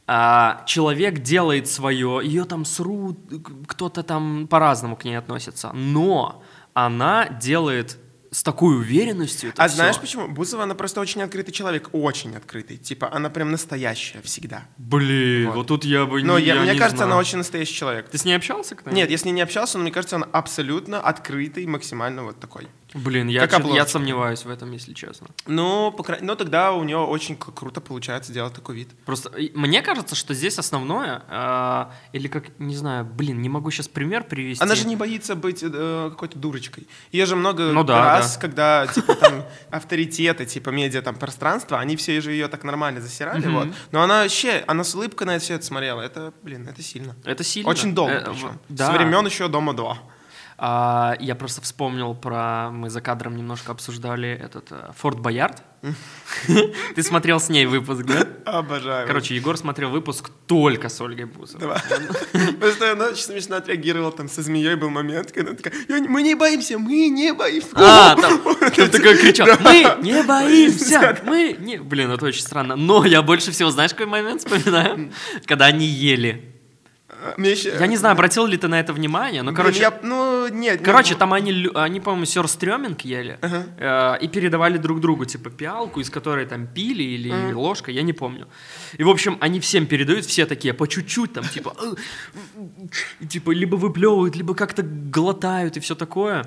[0.08, 3.18] А, человек делает свое, ее там срут,
[3.66, 6.42] кто-то там по-разному к ней относится, но
[6.74, 7.98] она делает
[8.30, 9.52] с такой уверенностью.
[9.56, 9.76] А всё.
[9.76, 10.28] знаешь почему?
[10.28, 12.76] Бузова, она просто очень открытый человек, очень открытый.
[12.76, 14.64] Типа, она прям настоящая всегда.
[14.76, 15.66] Блин, вот, Вот.
[15.68, 17.12] тут я бы Но не, я, я мне не кажется, знаю.
[17.12, 18.08] она очень настоящий человек.
[18.10, 20.28] Ты с ней общался когда Нет, я с ней не общался, но мне кажется, она
[20.32, 22.68] абсолютно открытый, максимально вот такой.
[22.94, 25.26] Блин, я, Как я сомневаюсь в этом, если честно.
[25.46, 28.88] Ну, по крайней, ну тогда у нее очень круто получается делать такой вид.
[29.04, 33.88] Просто мне кажется, что здесь основное, а, или как, не знаю, блин, не могу сейчас
[33.88, 34.62] пример привести.
[34.62, 36.86] Она же не боится быть э, какой-то дурочкой.
[37.12, 41.96] Ее же много Ну да, раз, когда типа там авторитеты, типа медиа там пространство, они
[41.96, 43.68] все же ее так нормально засирали, вот.
[43.92, 46.00] Но она вообще, она с улыбкой на это все это смотрела.
[46.00, 47.14] Это, блин, это сильно.
[47.24, 47.68] Это сильно.
[47.68, 48.48] Очень долго Э, причем.
[48.48, 48.86] в- Да.
[48.90, 49.98] С времен еще дома 2.
[50.58, 52.70] А, я просто вспомнил про...
[52.70, 55.62] Мы за кадром немножко обсуждали этот э, Форт Боярд.
[56.94, 58.26] Ты смотрел с ней выпуск, да?
[58.46, 59.06] Обожаю.
[59.06, 61.60] Короче, Егор смотрел выпуск только с Ольгой Бузовой.
[61.60, 62.52] Давай.
[62.54, 66.08] Просто она очень смешно отреагировала, там со змеей был момент, когда она такая, «Я не-
[66.08, 67.68] мы не боимся, мы не боимся.
[67.74, 68.40] А, там
[68.90, 71.76] такой кричал, мы не боимся, мы не...
[71.76, 72.76] Блин, это очень странно.
[72.76, 75.12] Но я больше всего, знаешь, какой момент вспоминаю?
[75.44, 76.55] Когда они ели.
[77.36, 80.00] Мне еще- Я не знаю, обратил ли ты на это внимание, но, Блин, короче, я-
[80.02, 80.80] ну, нет.
[80.82, 83.38] Короче, ну, там они, они по-моему, сёрстрёминг ели
[83.78, 88.12] э, и передавали друг другу, типа, пиалку, из которой там пили или ложка, я не
[88.12, 88.48] помню.
[88.98, 93.76] И, в общем, они всем передают, все такие, по чуть-чуть, там, типа, «Э, типа, либо
[93.76, 96.44] выплевывают, либо как-то глотают и все такое.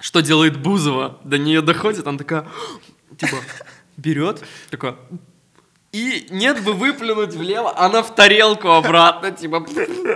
[0.00, 1.18] Что делает Бузова?
[1.24, 2.44] До нее доходит, она такая,
[3.18, 3.36] типа,
[3.96, 4.94] берет, такая,
[5.92, 9.66] и нет бы выплюнуть влево, она в тарелку обратно, типа,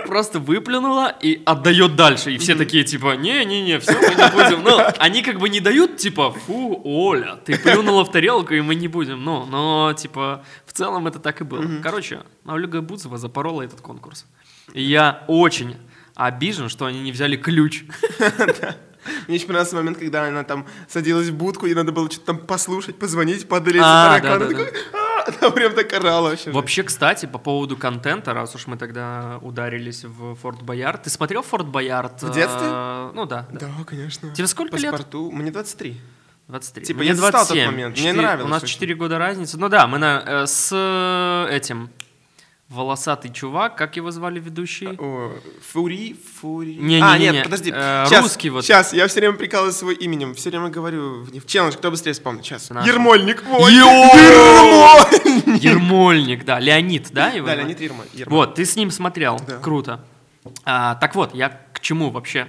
[0.07, 2.31] просто выплюнула и отдает дальше.
[2.31, 4.63] И все такие, типа, не-не-не, все, мы не будем.
[4.63, 8.75] Ну, они как бы не дают, типа, фу, Оля, ты плюнула в тарелку, и мы
[8.75, 9.23] не будем.
[9.25, 11.65] Ну, но, типа, в целом это так и было.
[11.83, 14.25] Короче, Ольга Бузова запорола этот конкурс.
[14.73, 15.75] И я очень
[16.15, 17.83] обижен, что они не взяли ключ.
[19.27, 22.37] Мне еще понравился момент, когда она там садилась в будку, и надо было что-то там
[22.39, 24.67] послушать, позвонить, подалить А, таракана.
[25.41, 26.51] Она прям так орала вообще.
[26.51, 31.03] Вообще, кстати, по поводу контента, раз уж мы тогда ударились в Форт Боярд.
[31.03, 32.21] Ты смотрел Форт Боярд?
[32.23, 32.67] В детстве?
[32.67, 33.47] э, Ну да.
[33.51, 33.67] да.
[33.85, 34.33] Конечно.
[34.35, 34.93] Тебе сколько лет?
[35.13, 35.99] Мне 23.
[36.47, 36.85] 23.
[36.85, 37.71] Типа, Мне я застал тот 27.
[37.71, 38.73] момент, мне Четыре- нравилось У нас очень.
[38.73, 39.57] 4 года разницы.
[39.57, 41.89] Ну да, мы на, э, с э, этим
[42.75, 44.89] волосатый чувак, как его звали ведущий?
[44.99, 45.33] О,
[45.71, 46.75] Фури, Фури.
[46.75, 47.71] Не-не-не-не, а, нет, подожди.
[47.73, 48.63] э, Щас, русский вот.
[48.63, 50.35] Сейчас, я все время прикалываюсь своим именем.
[50.35, 52.45] Все время говорю в, челлендж, кто быстрее вспомнит.
[52.45, 52.69] Сейчас.
[52.69, 52.85] Наш.
[52.85, 53.43] Ермольник.
[53.45, 53.69] Вот.
[53.71, 55.63] Ермольник!
[55.63, 56.59] Ермольник, да.
[56.59, 57.29] Леонид, да?
[57.29, 57.55] его Да?
[57.55, 58.05] Леонид Ермоль.
[58.13, 58.37] Ермоль.
[58.37, 59.39] Вот, ты с ним смотрел.
[59.47, 59.57] Да.
[59.59, 60.03] Круто.
[60.63, 62.47] А, так вот, я к чему вообще?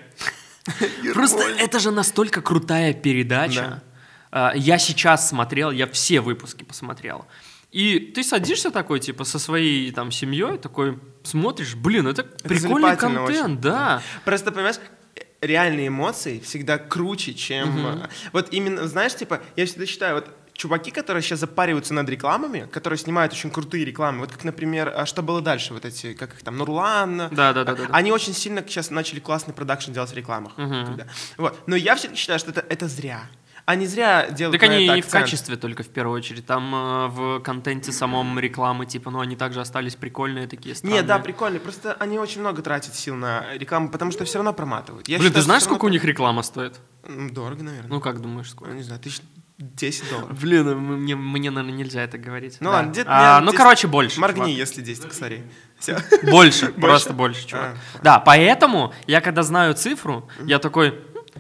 [1.15, 3.83] Просто это же настолько крутая передача.
[4.33, 7.25] А, я сейчас смотрел, я все выпуски посмотрел.
[7.77, 12.59] И ты садишься такой, типа, со своей там семьей, такой смотришь, блин, это, прикольный
[12.91, 13.61] залипательно контент, очень.
[13.61, 14.03] да.
[14.25, 14.77] Просто, понимаешь,
[15.43, 17.87] реальные эмоции всегда круче, чем...
[17.87, 22.67] э, Вот именно, знаешь, типа, я всегда считаю, вот чуваки, которые сейчас запариваются над рекламами,
[22.73, 26.33] которые снимают очень крутые рекламы, вот как, например, а что было дальше, вот эти, как
[26.33, 27.89] их там, Нурлан, Да-да-да-да-да.
[27.91, 30.55] а- они очень сильно сейчас начали классный продакшн делать в рекламах.
[30.57, 31.07] когда.
[31.37, 31.59] Вот.
[31.67, 33.29] Но я все-таки считаю, что это, это зря.
[33.67, 36.47] Они зря делают Так они это и в качестве только в первую очередь.
[36.47, 40.99] Там э, в контенте самом рекламы, типа, ну они также остались прикольные такие странные.
[40.99, 41.59] Нет, да, прикольно.
[41.59, 45.09] Просто они очень много тратят сил на рекламу, потому что все равно проматывают.
[45.09, 46.79] Я Блин, ты считаю, знаешь, что всё сколько у них реклама стоит?
[47.09, 47.91] Дорого, наверное.
[47.91, 48.73] Ну как думаешь, Ну, сколько?
[48.73, 49.21] не знаю, тысяч
[49.59, 50.39] 10 долларов.
[50.41, 52.59] Блин, мне, мне, наверное, нельзя это говорить.
[52.61, 52.77] Ну Да.
[52.77, 53.11] ладно, где-то...
[53.11, 54.21] А, не, ну, 10 короче, больше.
[54.21, 54.51] Моргни, чувак.
[54.59, 55.43] если 10 косарей.
[55.79, 55.99] Все.
[56.31, 57.75] Больше, просто больше, чувак.
[57.95, 60.95] А, Да, поэтому я когда знаю цифру, я такой, «М,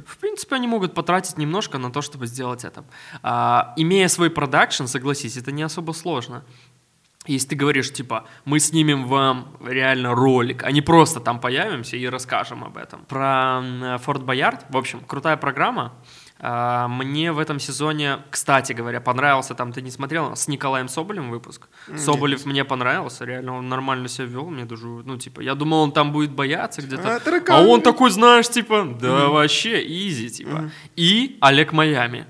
[0.06, 2.84] в принципе, они могут потратить немножко на то, чтобы сделать это.
[3.22, 6.44] А, имея свой продакшн, согласись, это не особо сложно.
[7.26, 12.06] Если ты говоришь, типа, мы снимем вам реально ролик, а не просто там появимся и
[12.06, 13.04] расскажем об этом.
[13.04, 15.92] Про Форт Боярд, в общем, крутая программа.
[16.38, 21.30] А, Мне в этом сезоне, кстати говоря, понравился, там ты не смотрел, с Николаем Соболем
[21.30, 21.68] выпуск.
[21.96, 25.92] Соболев мне понравился, реально, он нормально себя вел, мне даже, ну, типа, я думал, он
[25.92, 27.16] там будет бояться где-то.
[27.16, 27.20] А,
[27.54, 30.70] А он такой, знаешь, типа, да вообще, изи, типа.
[30.94, 32.26] И Олег Майами.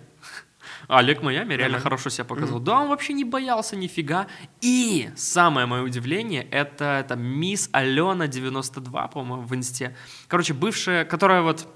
[0.88, 2.60] Олег Майами реально хорошо себя показал.
[2.60, 4.28] Да, он вообще не боялся нифига.
[4.60, 9.96] И самое мое удивление, это, это мисс Алена 92, по-моему, в инсте.
[10.28, 11.66] Короче, бывшая, которая вот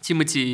[0.00, 0.44] Тимати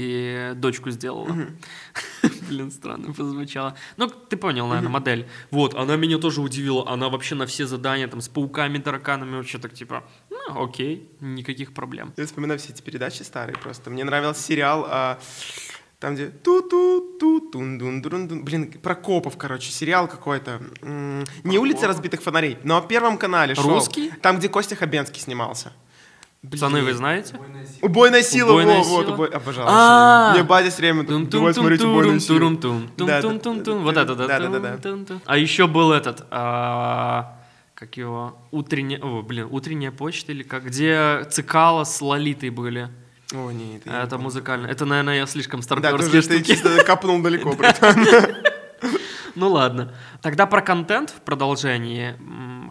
[0.51, 1.29] э, дочку сделала.
[2.49, 3.77] Блин, странно прозвучало.
[3.97, 5.29] Ну, ты понял, наверное, модель.
[5.51, 6.89] Вот, она меня тоже удивила.
[6.89, 11.75] Она вообще на все задания там с пауками, тараканами вообще так типа, ну, окей, никаких
[11.75, 12.13] проблем.
[12.17, 13.91] Я вспоминаю все эти передачи старые просто.
[13.91, 15.19] Мне нравился сериал, а,
[16.01, 20.61] там где ту ту ту тун дун дун дун Блин, про копов, короче, сериал какой-то.
[20.83, 23.69] Не улица разбитых фонарей, но на Первом канале шел.
[23.71, 24.11] Русский?
[24.21, 25.73] Там, где Костя Хабенский снимался.
[26.51, 27.35] Пацаны, вы знаете?
[27.81, 29.15] Убойная сила, Убойная во, вот, сила?
[29.15, 29.65] убой- обожал.
[29.69, 30.33] А.
[30.35, 32.51] Мне батя все время такой, давай смотреть убойную силу.
[32.97, 33.29] Да, да.
[33.29, 34.27] Вот это, да.
[34.27, 35.21] Да, да, да, да.
[35.25, 37.39] А еще был этот, а,
[37.75, 42.89] как его, утренняя, о, блин, утренняя почта или как, где Цикало с Лолитой были.
[43.35, 44.67] О, не, это Это музыкально.
[44.67, 46.47] Это, наверное, я слишком Да, старперские тоже ты штуки.
[46.53, 47.97] чисто копнул далеко, братан.
[49.35, 49.93] Ну ладно.
[50.23, 52.15] Тогда про контент в продолжении.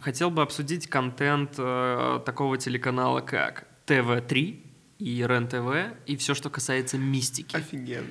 [0.03, 4.59] Хотел бы обсудить контент э, такого телеканала, как ТВ-3
[4.99, 7.55] и РЕН-ТВ, и все, что касается мистики.
[7.55, 8.05] Офигенно.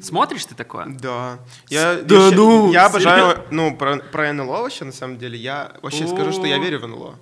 [0.00, 0.86] Смотришь ты такое?
[0.86, 1.40] Да.
[1.68, 5.74] Я, Да вообще- ну, Я обожаю, ну, про, про НЛО вообще, на самом деле, я
[5.82, 6.58] вообще скажу, что я О.
[6.60, 7.18] верю в НЛО.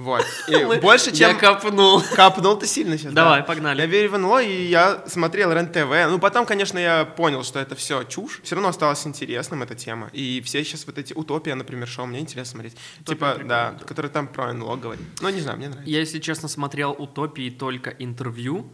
[0.00, 0.24] Вот.
[0.48, 1.30] И больше, чем...
[1.30, 2.02] Я копнул.
[2.14, 3.12] Капнул ты сильно сейчас.
[3.12, 3.46] Давай, да.
[3.46, 3.80] погнали.
[3.80, 6.10] Я верю в НЛО, и я смотрел РЕН-ТВ.
[6.10, 8.40] Ну, потом, конечно, я понял, что это все чушь.
[8.42, 10.08] Все равно осталось интересным эта тема.
[10.12, 12.76] И все сейчас вот эти «Утопия», например, шоу, мне интересно смотреть.
[13.04, 15.04] типа, прикольно, да, который там про НЛО говорит.
[15.20, 15.90] Ну, не знаю, мне нравится.
[15.90, 18.70] Я, если честно, смотрел «Утопии» только интервью,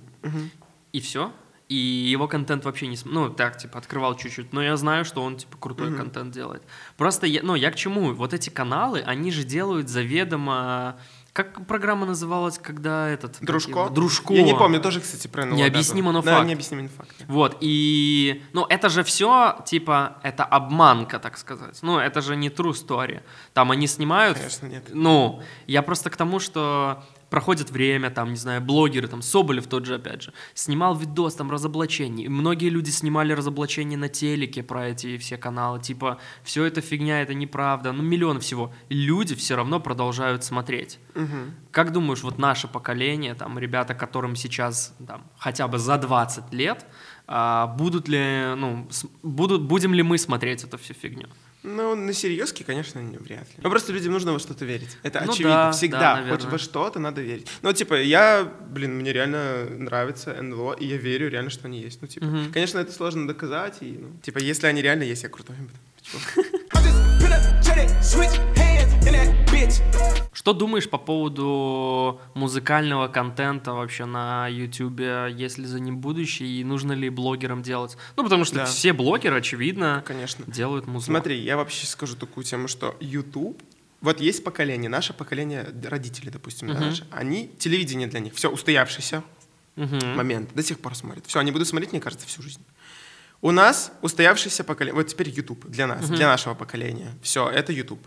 [0.93, 1.33] и все.
[1.69, 2.97] И его контент вообще не...
[3.05, 4.53] Ну, так, типа, открывал чуть-чуть.
[4.53, 6.63] Но я знаю, что он, типа, крутой контент делает.
[6.97, 8.15] Просто, я, ну, я к чему?
[8.15, 10.99] Вот эти каналы, они же делают заведомо...
[11.37, 13.37] Как программа называлась, когда этот...
[13.37, 13.71] как Дружко?
[13.71, 13.89] его?
[13.91, 14.33] Дружко.
[14.33, 15.59] Я не помню, тоже, кстати, про НЛО.
[15.59, 16.47] да, Необъяснимо, но Да, факт.
[16.49, 17.11] необъяснимо, но факт.
[17.19, 17.27] да.
[17.29, 21.79] Вот, и, ну, это же все, типа, это обманка, так сказать.
[21.83, 23.21] Ну, это же не true story.
[23.53, 24.39] Там они снимают...
[24.39, 24.85] Конечно, нет.
[24.95, 27.05] Ну, я просто к тому, что
[27.37, 31.51] проходит время, там, не знаю, блогеры, там, Соболев тот же, опять же, снимал видос, там,
[31.51, 32.25] разоблачений.
[32.25, 35.79] И многие люди снимали разоблачения на телеке про эти все каналы.
[35.79, 37.93] Типа, все это фигня, это неправда.
[37.93, 38.73] Ну, миллион всего.
[38.89, 40.99] Люди все равно продолжают смотреть.
[41.15, 41.55] Мгм.
[41.73, 46.87] Как думаешь, вот наше поколение, там, ребята, которым сейчас там, хотя бы за 20 лет,
[47.27, 48.89] а, будут ли, ну,
[49.23, 51.29] будут, будем ли мы смотреть эту всю фигню?
[51.67, 53.55] Ну, на серьезки, конечно, не, вряд ли.
[53.63, 54.97] Ну, просто людям нужно во что-то верить.
[55.03, 55.55] Это Ну очевидно.
[55.55, 55.99] да, Всегда.
[56.23, 57.49] да, Хоть во что-то надо верить.
[57.63, 62.01] Ну, типа, я, блин, мне реально нравится НЛО, и я верю реально, что они есть.
[62.03, 62.53] Ну, типа, Мгм.
[62.53, 63.79] конечно, это сложно доказать.
[63.81, 65.57] И, ну, типа, если они реально есть, я крутой.
[65.99, 66.47] Почему?
[69.57, 69.81] Bitch.
[70.35, 75.01] Что думаешь по поводу музыкального контента вообще на YouTube?
[75.35, 77.97] Есть ли за ним будущее и нужно ли блогерам делать?
[78.17, 78.65] Ну, потому что Да.
[78.67, 80.45] все блогеры, очевидно, Конечно.
[80.47, 81.13] делают музыку.
[81.13, 83.63] Смотри, я вообще скажу такую тему, что YouTube,
[84.03, 86.85] вот есть поколение, наше поколение родителей, допустим, да, Мгм.
[86.85, 89.25] наши, они, телевидение для них, все, устоявшийся
[89.77, 90.17] Мгм.
[90.17, 91.25] момент, до сих пор смотрят.
[91.27, 92.61] Все, они будут смотреть, мне кажется, всю жизнь.
[93.41, 97.15] У нас устоявшееся поколение, вот теперь YouTube для нас, для нашего поколения.
[97.23, 98.07] Все, это YouTube.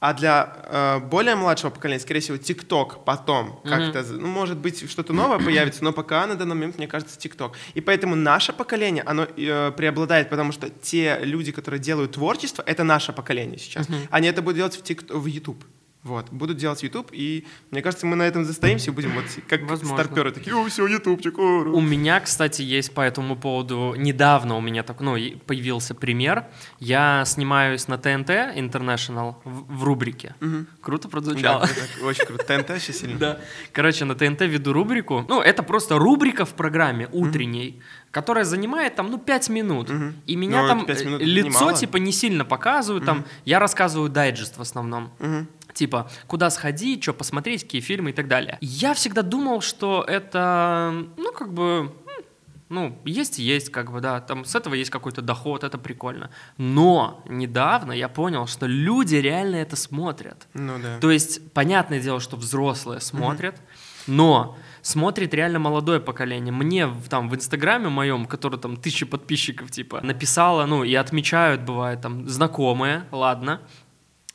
[0.00, 5.12] А для э, более младшего поколения, скорее всего, TikTok потом как-то, ну, может быть, что-то
[5.12, 7.52] новое появится, но пока на данный момент, мне кажется, TikTok.
[7.74, 12.82] И поэтому наше поколение, оно э, преобладает, потому что те люди, которые делают творчество, это
[12.82, 13.88] наше поколение сейчас.
[14.10, 15.62] Они это будут делать в, TikTok, в YouTube.
[16.02, 19.60] Вот, будут делать YouTube, и мне кажется, мы на этом застоимся и будем вот как
[19.68, 20.02] Возможно.
[20.02, 21.70] старперы такие, о, все, ютубчик, ура».
[21.70, 26.46] У меня, кстати, есть по этому поводу, недавно у меня так, ну, появился пример.
[26.78, 30.34] Я снимаюсь на ТНТ International в, в рубрике.
[30.80, 31.64] Круто Да, прозвучало.
[31.64, 32.44] это очень круто.
[32.44, 33.18] ТНТ очень сильно.
[33.18, 33.40] Да.
[33.72, 35.26] Короче, на ТНТ веду рубрику.
[35.28, 37.78] Ну, это просто рубрика в программе утренней,
[38.10, 39.90] которая занимает там, ну, 5 минут.
[40.26, 41.74] И меня Ну, там э, лицо, немало.
[41.74, 43.04] типа, не сильно показывают.
[43.04, 45.10] Там я рассказываю дайджест в основном.
[45.72, 48.58] Типа, куда сходить, что посмотреть, какие фильмы и так далее.
[48.60, 51.92] Я всегда думал, что это, ну, как бы,
[52.68, 56.30] ну, есть и есть, как бы, да, там с этого есть какой-то доход, это прикольно.
[56.56, 60.46] Но недавно я понял, что люди реально это смотрят.
[60.54, 60.98] Ну да.
[61.00, 63.60] То есть, понятное дело, что взрослые смотрят,
[64.06, 66.52] но смотрит реально молодое поколение.
[66.52, 72.00] Мне там в Инстаграме моем, который там тысячи подписчиков, типа, написала, ну, и отмечают, бывает,
[72.00, 73.60] там, знакомые, ладно,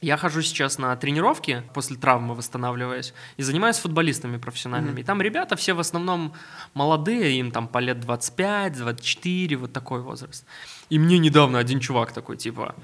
[0.01, 4.99] Я хожу сейчас на тренировки, после травмы восстанавливаясь, и занимаюсь футболистами профессиональными.
[4.99, 6.33] И там ребята все в основном
[6.73, 10.45] молодые, им там по лет 25, 24, вот такой возраст.
[10.89, 12.75] И мне недавно один чувак такой, типа,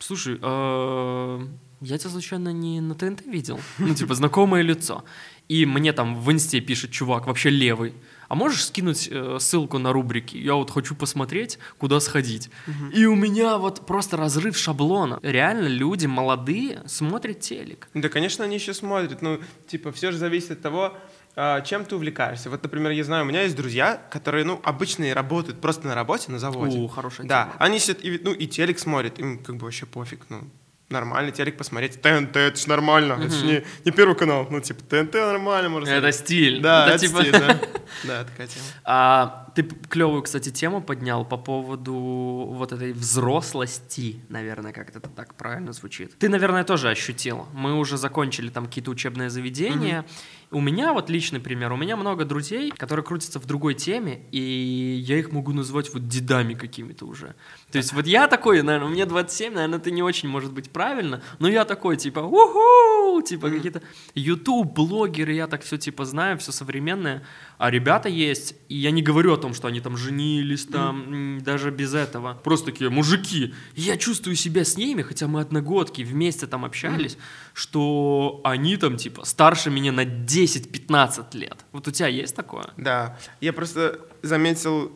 [0.00, 1.46] слушай, э,
[1.80, 3.60] я тебя случайно не на ТНТ видел?
[3.78, 5.04] Ну, типа, знакомое лицо.
[5.48, 7.94] И мне там в инсте пишет чувак, вообще левый.
[8.30, 10.36] А можешь скинуть э, ссылку на рубрики?
[10.36, 12.48] Я вот хочу посмотреть, куда сходить.
[12.94, 15.18] И у меня вот просто разрыв шаблона.
[15.22, 17.88] Реально люди молодые смотрят телек.
[17.92, 19.20] Да, конечно, они еще смотрят.
[19.20, 20.96] Ну, типа, все же зависит от того,
[21.34, 22.50] а, чем ты увлекаешься.
[22.50, 26.30] Вот, например, я знаю, у меня есть друзья, которые, ну, обычные работают просто на работе,
[26.30, 26.78] на заводе.
[26.78, 27.56] О, хорошая Да, тема.
[27.58, 30.42] они сидят, и, ну, и телек смотрят, им как бы вообще пофиг, ну,
[30.90, 32.00] нормально телек посмотреть.
[32.02, 35.88] ТНТ, это ж нормально, это ж не, не первый канал, ну, типа, ТНТ нормально, можно
[35.88, 36.60] Это стиль.
[36.60, 37.60] Да, Это это типа- стиль, да.
[38.04, 38.64] Да, такая тема.
[38.84, 45.34] А, ты клевую, кстати, тему поднял по поводу вот этой взрослости, наверное, как это так
[45.34, 46.16] правильно звучит.
[46.18, 47.46] Ты, наверное, тоже ощутил.
[47.52, 50.04] Мы уже закончили там какие-то учебные заведения.
[50.52, 51.72] У меня вот личный пример.
[51.72, 56.08] У меня много друзей, которые крутятся в другой теме, и я их могу назвать вот
[56.08, 57.34] дедами какими-то уже.
[57.70, 61.22] То есть вот я такой, наверное, мне 27, наверное, это не очень может быть правильно,
[61.38, 63.82] но я такой, типа, уху, типа какие-то
[64.14, 67.22] YouTube, блогеры, я так все типа знаю, все современное.
[67.58, 71.70] А ребята есть, и я не говорю о том, что они там женились, там, даже
[71.70, 72.38] без этого.
[72.44, 73.54] Просто такие мужики.
[73.74, 77.16] Я чувствую себя с ними, хотя мы одногодки вместе там общались,
[77.54, 81.56] что они там типа старше меня на 10-15 лет.
[81.72, 82.70] Вот у тебя есть такое?
[82.76, 84.92] Да, я просто заметил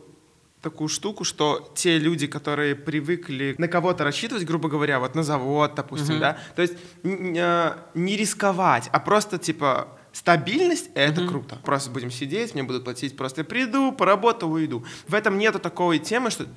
[0.65, 5.75] такую штуку, что те люди, которые привыкли на кого-то рассчитывать, грубо говоря, вот на завод,
[5.75, 6.73] допустим, да, то есть
[7.03, 11.57] э, не рисковать, а просто типа стабильность это круто.
[11.63, 14.85] Просто будем сидеть, мне будут платить, просто я приду, поработаю, уйду.
[15.07, 16.47] В этом нету такой темы, что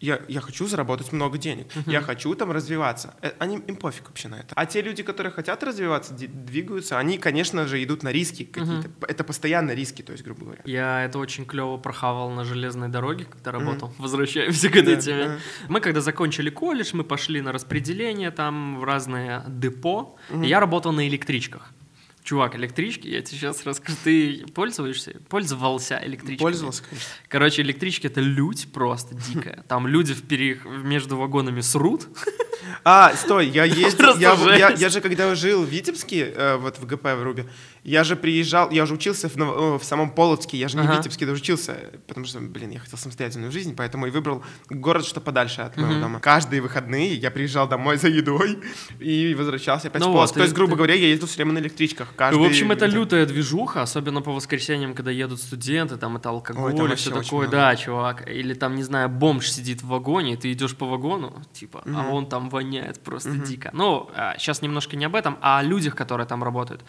[0.00, 3.14] я, я хочу заработать много денег, я хочу там развиваться.
[3.22, 4.48] Э, Они, им пофиг вообще на это.
[4.54, 8.90] А те люди, которые хотят развиваться, двигаются, они, конечно же, идут на риски какие-то.
[9.08, 10.62] Это постоянно риски, то есть, грубо говоря.
[10.64, 13.94] Я это очень клево прохавал на железной дороге, когда работал.
[13.98, 15.24] Возвращаемся к этой теме.
[15.24, 15.38] ага.
[15.68, 20.16] Мы когда закончили колледж, мы пошли на распределение там в разные депо.
[20.42, 21.70] И я работал на электричках.
[22.24, 23.98] Чувак, электрички, я тебе сейчас расскажу.
[24.02, 25.20] Ты пользуешься?
[25.28, 26.38] Пользовался электричкой?
[26.38, 27.08] Пользовался, конечно.
[27.28, 29.62] Короче, электрички это лють просто дикая.
[29.68, 32.08] Там люди в пере- между вагонами срут.
[32.82, 36.86] А, стой, я ездил, я, я, я же когда жил в Витебске, э, вот в
[36.86, 37.46] ГП в Рубе,
[37.84, 39.36] я же приезжал, я уже учился в,
[39.78, 40.94] в самом Полоцке, я же не Ага.
[40.94, 41.76] в Витебске даже учился,
[42.06, 46.00] потому что, блин, я хотел самостоятельную жизнь, поэтому и выбрал город, что подальше от моего
[46.00, 46.18] дома.
[46.20, 48.58] Каждые выходные я приезжал домой за едой
[48.98, 50.34] и возвращался опять Ну в вот, Полоцк.
[50.34, 52.08] То и есть, грубо ты- говоря, я ездил все время на электричках.
[52.10, 56.30] Ну, Каждый в общем, это лютая движуха, особенно по воскресеньям, когда едут студенты, там это
[56.30, 57.48] алкоголь, Ой, там и все такое.
[57.48, 58.28] Да, чувак.
[58.28, 62.08] Или там, не знаю, бомж сидит в вагоне, и ты идешь по вагону, типа, а
[62.08, 63.70] он там воняет просто дико.
[63.74, 64.08] Ну,
[64.38, 66.82] сейчас немножко не об этом, а о людях, которые там работают.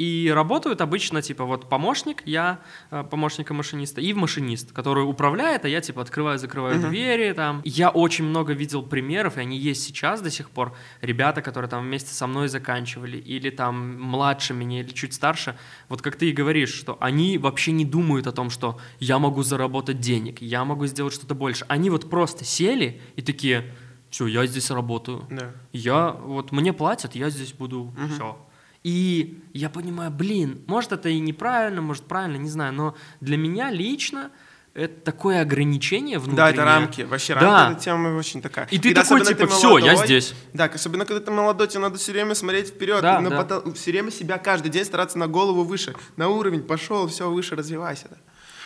[0.00, 5.68] И работают обычно, типа, вот помощник, я э, помощника машиниста, и машинист, который управляет, а
[5.68, 7.60] я, типа, открываю, закрываю двери, там.
[7.66, 10.72] Я очень много видел примеров, и они есть сейчас до сих пор.
[11.02, 15.54] Ребята, которые там вместе со мной заканчивали, или там младше меня, или чуть старше,
[15.90, 19.42] вот как ты и говоришь, что они вообще не думают о том, что я могу
[19.42, 21.66] заработать денег, я могу сделать что-то больше.
[21.68, 23.66] Они вот просто сели и такие,
[24.08, 25.26] все, я здесь работаю.
[25.28, 25.52] Да.
[25.74, 28.38] Я, вот мне платят, я здесь буду, все.
[28.82, 33.70] И я понимаю, блин, может это и неправильно, может правильно, не знаю, но для меня
[33.70, 34.30] лично
[34.72, 36.36] это такое ограничение внутреннее.
[36.36, 37.02] Да, это рамки.
[37.02, 37.40] Вообще Да.
[37.40, 38.66] рамки, эта тема очень такая.
[38.70, 40.32] И ты Когда такой, типа, ты «Всё, я здесь».
[40.54, 43.02] Да, особенно когда ты молодой, тебе надо все время смотреть вперед.
[43.02, 43.28] Да, да.
[43.42, 47.56] потол- Все время себя каждый день стараться на голову выше, на уровень, пошел, все, выше,
[47.56, 48.06] развивайся.
[48.10, 48.16] Да.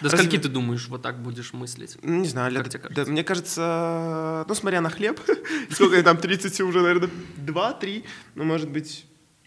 [0.02, 1.96] До Разве- скольки ты думаешь, вот так будешь мыслить?
[2.02, 3.12] Ну, Не знаю, Как лет, тебе да, кажется?
[3.12, 5.18] мне кажется, ну, смотря на хлеб,
[5.70, 7.08] сколько я там, 30 уже, наверное,
[7.38, 8.04] 2-3,
[8.34, 9.06] ну, может быть,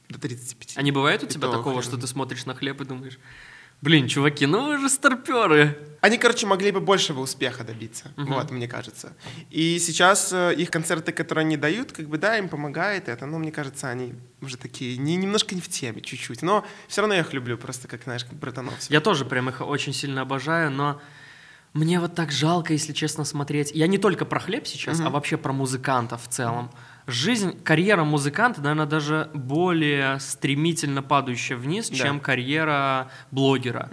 [0.10, 0.74] до 35.
[0.78, 1.84] А не бывает у тебя такого, хрен.
[1.84, 3.20] что ты смотришь на хлеб и думаешь,
[3.82, 5.78] блин, чуваки, ну вы же старперы.
[6.02, 9.16] Они, короче, могли бы большего успеха добиться, вот, мне кажется.
[9.50, 13.38] И сейчас э, их концерты, которые они дают, как бы, да, им помогает это, но
[13.40, 17.22] мне кажется, они уже такие, не, немножко не в теме, чуть-чуть, но все равно я
[17.22, 18.74] их люблю, просто как, знаешь, как братанов.
[18.90, 21.02] Я тоже прям их очень сильно обожаю, но
[21.74, 23.72] мне вот так жалко, если честно, смотреть.
[23.74, 26.72] Я не только про хлеб сейчас, а вообще про музыкантов в целом.
[27.08, 31.96] Жизнь, карьера музыканта, наверное, даже более стремительно падающая вниз, Да.
[31.96, 33.90] чем карьера блогера.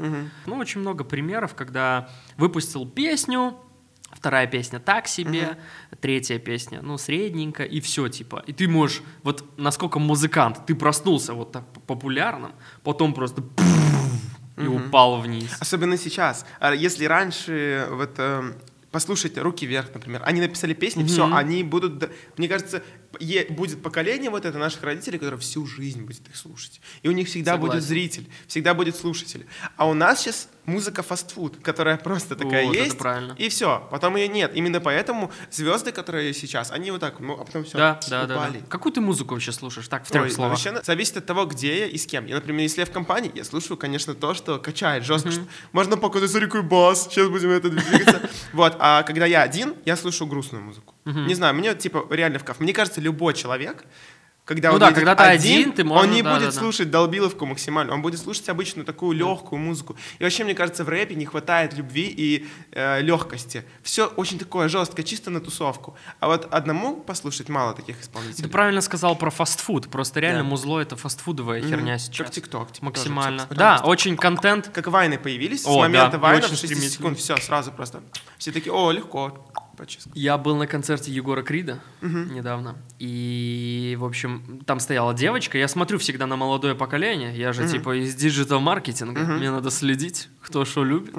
[0.46, 3.56] Ну, очень много примеров, когда выпустил песню,
[4.10, 5.58] вторая песня так себе,
[6.00, 8.42] третья песня, ну, средненько, и все, типа.
[8.48, 12.52] И ты можешь, вот насколько музыкант, ты проснулся вот так популярным,
[12.82, 13.44] потом просто
[14.56, 15.56] и упал вниз.
[15.60, 16.46] Особенно сейчас.
[16.60, 18.54] А Если раньше вот э,
[18.92, 22.08] послушать «Руки вверх», например, они написали песни, все, они будут...
[22.36, 22.82] Мне кажется,
[23.50, 26.80] будет поколение вот это наших родителей, которые всю жизнь будет их слушать.
[27.02, 27.88] И у них всегда будет Согласен.
[27.88, 29.46] зритель, всегда будет слушатель.
[29.76, 32.96] А у нас сейчас музыка фастфуд, которая просто такая Вот, есть,
[33.38, 33.86] и все.
[33.90, 34.52] Потом ее нет.
[34.54, 38.50] Именно поэтому звезды, которые сейчас, они вот так, ну, а потом все, Да, да, да,
[38.50, 38.60] да.
[38.68, 39.88] Какую ты музыку вообще слушаешь?
[39.88, 40.52] Так, в трех Ой, словах.
[40.52, 42.26] Вообще зависит от того, где я и с кем.
[42.26, 45.30] Я, например, если я в компании, я слушаю, конечно, то, что качает жестко.
[45.30, 45.42] что
[45.72, 48.22] Можно показать, смотри, какой бас, сейчас будем это двигаться.
[48.52, 50.93] Вот, а когда я один, я слушаю грустную музыку.
[51.04, 52.60] Не знаю, мне типа реально в кайф.
[52.60, 53.84] Мне кажется, любой человек,
[54.46, 56.58] когда Ну он да, когда ты один, ты можешь- он не да, будет да, да.
[56.60, 59.96] слушать долбиловку максимально, он будет слушать обычную такую легкую музыку.
[60.18, 62.46] И вообще, мне кажется, в рэпе не хватает любви и
[63.00, 63.64] легкости.
[63.82, 65.96] Все очень такое жесткое, чисто на тусовку.
[66.20, 68.44] А вот одному послушать мало таких исполнителей.
[68.44, 69.88] Ты правильно сказал про фастфуд.
[69.88, 70.48] Просто реально Да.
[70.50, 72.26] музло это фастфудовая херня сейчас.
[72.26, 72.70] Как ТикТок.
[72.72, 73.46] типа, Максимально.
[73.46, 73.58] тоже.
[73.58, 74.68] Да, очень контент.
[74.74, 76.90] Как вайны появились, О, с момента да, вайнов очень 60 стремительно.
[76.90, 78.02] секунд, все, сразу просто.
[78.36, 79.46] Все такие, о, легко.
[79.74, 80.10] Почиску.
[80.14, 82.76] Я был на концерте Егора Крида недавно.
[82.98, 85.58] И, в общем, там стояла девочка.
[85.58, 87.36] Я смотрю всегда на молодое поколение.
[87.36, 89.20] Я же типа из диджитал-маркетинга.
[89.20, 91.14] Мне надо следить, кто что любит.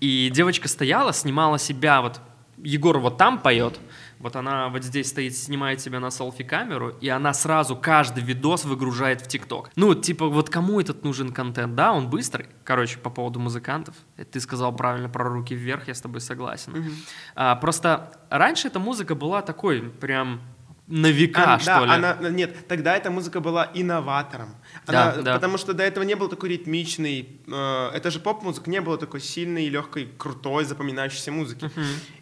[0.00, 2.00] И девочка стояла, снимала себя.
[2.02, 2.20] Вот
[2.62, 3.78] Егор вот там поет.
[4.20, 9.20] Вот она вот здесь стоит, снимает себя на селфи-камеру, и она сразу каждый видос выгружает
[9.20, 9.70] в ТикТок.
[9.76, 11.74] Ну, типа, вот кому этот нужен контент?
[11.76, 12.46] Да, он быстрый.
[12.64, 13.94] Короче, по поводу музыкантов.
[14.30, 16.92] Ты сказал правильно про руки вверх, я с тобой согласен.
[17.36, 20.40] А, просто раньше эта музыка была такой, прям
[20.88, 21.90] на века, А, что да, ли.
[21.92, 24.54] она, нет, тогда эта музыка была инноватором.
[24.86, 25.34] Да, Она- да.
[25.34, 29.20] Потому что до этого не был такой ритмичный, э, это же поп-музыка, не было такой
[29.20, 31.70] сильной, легкой, крутой, запоминающейся музыки.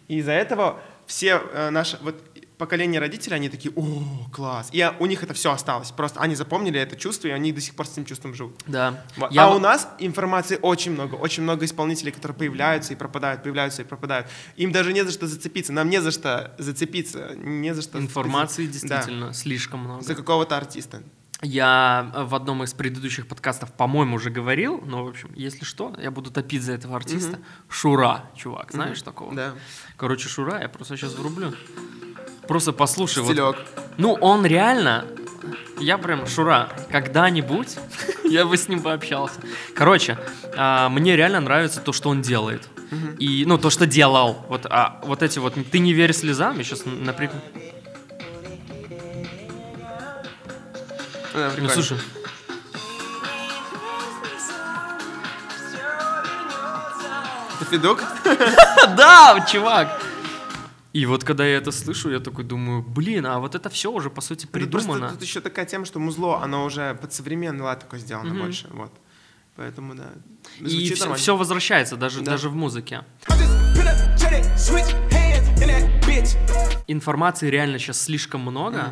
[0.09, 2.21] И из-за этого все э, наши, вот
[2.57, 4.69] поколение родителей, они такие, о, класс.
[4.71, 5.91] И а, у них это все осталось.
[5.91, 8.55] Просто они запомнили это чувство, и они до сих пор с этим чувством живут.
[8.65, 9.03] Да.
[9.31, 13.43] Я а вот- у нас информации очень много, очень много исполнителей, которые появляются и пропадают,
[13.43, 14.27] появляются и пропадают.
[14.55, 18.65] Им даже не за что зацепиться, нам не за что зацепиться, не за что Информации
[18.65, 18.87] зацепиться.
[18.87, 18.95] Да.
[18.97, 20.01] действительно слишком много.
[20.03, 21.03] За какого-то артиста.
[21.43, 25.93] Я э, в одном из предыдущих подкастов, по-моему, уже говорил, но, в общем, если что,
[26.01, 27.39] я буду топить за этого артиста.
[27.69, 29.35] Шура, чувак, знаешь такого?
[29.35, 29.53] Да.
[29.97, 31.53] Короче, Шура, я просто сейчас врублю.
[32.47, 33.21] Просто послушай.
[33.21, 33.33] вот.
[33.33, 33.57] Стилек.
[33.97, 35.05] Ну, он реально...
[35.79, 37.77] Я прям, Шура, когда-нибудь
[38.23, 39.39] я бы с ним пообщался.
[39.75, 40.17] Короче,
[40.55, 42.67] а, мне реально нравится то, что он делает.
[43.19, 44.45] И, ну, то, что делал.
[44.47, 47.35] Вот, а, вот эти вот «Ты не верь слезам», я сейчас, например...
[51.37, 51.69] Да, Ну, прикольно.
[51.73, 51.97] слушай,
[57.55, 58.03] Это Федук?
[58.97, 60.01] да, чувак!
[60.93, 64.09] И вот когда я это слышу, я такой думаю, блин, а вот это все уже,
[64.09, 65.09] по сути, Тут просто придумано.
[65.11, 68.67] Тут еще такая тема, что музло, оно уже под современный лад такое сделано больше.
[68.71, 68.91] Вот.
[69.55, 70.09] Поэтому, да.
[70.59, 71.33] И все, нормально.
[71.35, 72.31] возвращается, даже, Да.
[72.31, 73.03] даже в музыке.
[76.87, 78.91] Информации реально сейчас слишком много,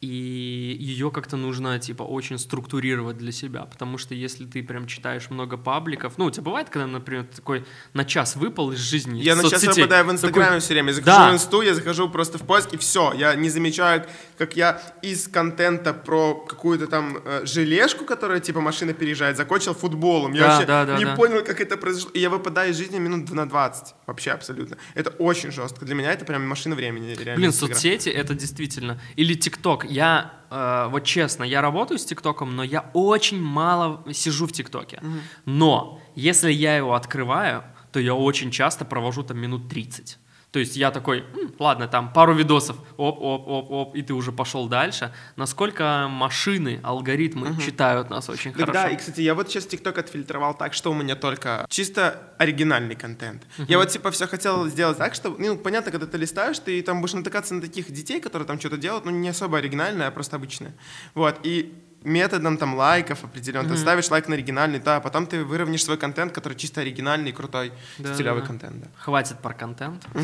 [0.00, 5.30] и ее как-то нужно, типа, очень структурировать для себя, потому что если ты прям читаешь
[5.30, 9.34] много пабликов, ну, у тебя бывает, когда, например, такой на час выпал из жизни Я
[9.36, 10.88] на час выпадаю в Инстаграме такой, все время.
[10.88, 11.30] Я захожу Да.
[11.30, 13.12] в Инсту, я захожу просто в поиск, и все.
[13.14, 14.04] Я не замечаю,
[14.36, 20.34] как я из контента про какую-то там э, желешку, которая типа машина переезжает, закончил футболом.
[20.34, 21.16] Я Да, вообще да, да, не да.
[21.16, 22.10] понял, как это произошло.
[22.12, 23.94] И я выпадаю из жизни минут на 20.
[24.06, 24.76] Вообще абсолютно.
[24.94, 25.84] Это очень жестко.
[25.84, 27.14] Для меня это прям машина времени.
[27.14, 29.00] Реально, Блин, соцсети это действительно.
[29.16, 29.84] Или ТикТок.
[29.84, 35.02] Я, э, вот честно, я работаю с ТикТоком, но я очень мало сижу в ТикТоке.
[35.44, 40.18] Но если я его открываю, то я очень часто провожу там минут 30.
[40.56, 45.12] То есть я такой, «М, ладно, там пару видосов, оп-оп-оп-оп, и ты уже пошел дальше.
[45.36, 48.72] Насколько машины, алгоритмы читают нас очень Так хорошо.
[48.72, 52.94] да, и, кстати, я вот сейчас ТикТок отфильтровал так, что у меня только чисто оригинальный
[52.94, 53.42] контент.
[53.68, 57.02] Я вот, типа, все хотел сделать так, что, ну, понятно, когда ты листаешь, ты там
[57.02, 60.36] будешь натыкаться на таких детей, которые там что-то делают, ну, не особо оригинальное, а просто
[60.36, 60.74] обычное.
[61.12, 61.74] Вот, и
[62.06, 65.98] методом там лайков определенно, ты ставишь лайк на оригинальный, да, а потом ты выровняешь свой
[65.98, 68.46] контент, который чисто оригинальный, крутой, Да, стилевый да.
[68.46, 68.86] контент, да.
[68.98, 70.06] Хватит про контент.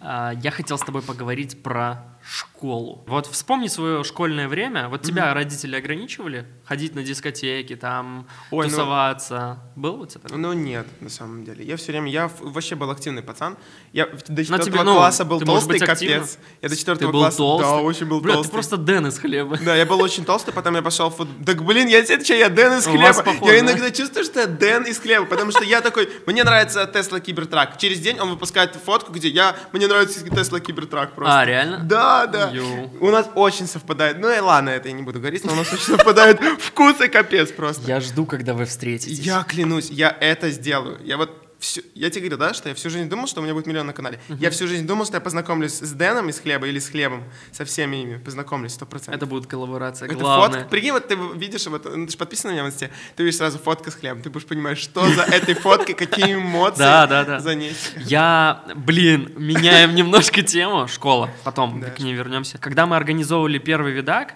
[0.00, 3.04] А, Я хотел с тобой поговорить про школу.
[3.06, 4.88] Вот вспомни свое школьное время.
[4.88, 9.58] Вот тебя родители ограничивали ходить на дискотеки, там Ой, ну- тусоваться.
[9.76, 10.38] Было у тебя такое?
[10.38, 11.64] Ну нет, на самом деле.
[11.64, 13.58] Я все время, я вообще был активный пацан.
[13.92, 16.38] Я до четвертого ну, класса был толстый, быть капец.
[16.62, 17.66] Я до четвертого класса, толстый.
[17.66, 18.50] да, очень был Бля, толстый.
[18.50, 19.58] ты просто Дэн из хлеба.
[19.58, 21.44] Да, я был очень толстый, потом я пошел в футбол.
[21.44, 23.22] Так, блин, я тебе отвечаю, я Дэн из хлеба.
[23.22, 23.72] похоже, я да?
[23.72, 27.76] иногда чувствую, что я Дэн из хлеба, потому что я такой, мне нравится Тесла Кибертрак.
[27.76, 31.40] Через день он выпускает фотку, где я, мне нравится Тесла Кибертрак просто.
[31.40, 31.80] А, реально?
[31.80, 32.13] Да,
[32.52, 32.90] Йоу.
[33.00, 34.18] У нас очень совпадает.
[34.18, 37.52] Ну и ладно, это я не буду говорить, но у нас очень совпадают вкусы капец
[37.52, 37.86] просто.
[37.86, 39.18] Я жду, когда вы встретитесь.
[39.18, 40.98] Я клянусь, я это сделаю.
[41.04, 43.54] Я вот всю- я тебе говорил, да, что я всю жизнь думал, что у меня
[43.54, 44.20] будет миллион на канале.
[44.28, 47.64] Я всю жизнь думал, что я познакомлюсь с Дэном из хлеба или с хлебом, со
[47.64, 49.16] всеми ими познакомлюсь, сто процентов.
[49.16, 50.60] Это будет коллаборация Это главная.
[50.60, 50.70] фотка.
[50.70, 53.38] Прикинь, вот ты видишь, вот, ну, ты же подписан на меня в инсте, ты видишь
[53.38, 57.24] сразу фотка с хлебом, ты будешь понимать, что за этой фоткой, какие эмоции Да, да,
[57.24, 57.40] да.
[57.40, 57.74] за ней.
[57.96, 61.90] Я, блин, меняем немножко тему, школа, потом Да.
[61.90, 62.58] к ней вернемся.
[62.58, 64.34] Когда мы организовывали первый видак,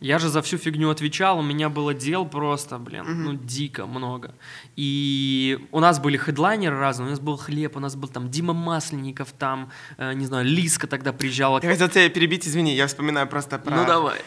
[0.00, 4.34] я же за всю фигню отвечал, у меня было дел просто, блин, ну дико много.
[4.76, 8.54] И у нас были хедлайнеры разные, у нас был хлеб, у нас был там Дима
[8.54, 11.60] Масленников, там, э, не знаю, Лиска тогда приезжала.
[11.62, 13.74] Я хотел тебя перебить, извини, я вспоминаю просто про...
[13.74, 14.20] Ну давай.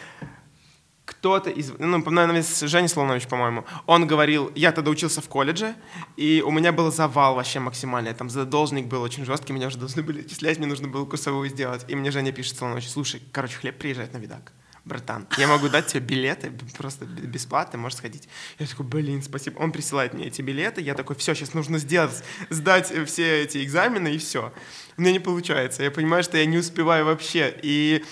[1.04, 5.74] кто-то из, ну, наверное, Женя Солонович, по-моему, он говорил, я тогда учился в колледже,
[6.16, 10.02] и у меня был завал вообще максимальный, там задолжник был очень жесткий, меня уже должны
[10.02, 13.78] были отчислять, мне нужно было курсовую сделать, и мне Женя пишет Солонович, слушай, короче, хлеб
[13.78, 14.52] приезжает на видак.
[14.84, 18.28] Братан, я могу дать тебе билеты, просто бесплатно, можешь сходить.
[18.58, 19.60] Я такой, блин, спасибо.
[19.60, 23.62] Он присылает мне эти билеты, я такой, все, сейчас нужно сделать, сдать э, все эти
[23.62, 24.52] экзамены, и все.
[24.96, 27.54] У меня не получается, я понимаю, что я не успеваю вообще.
[27.62, 28.04] И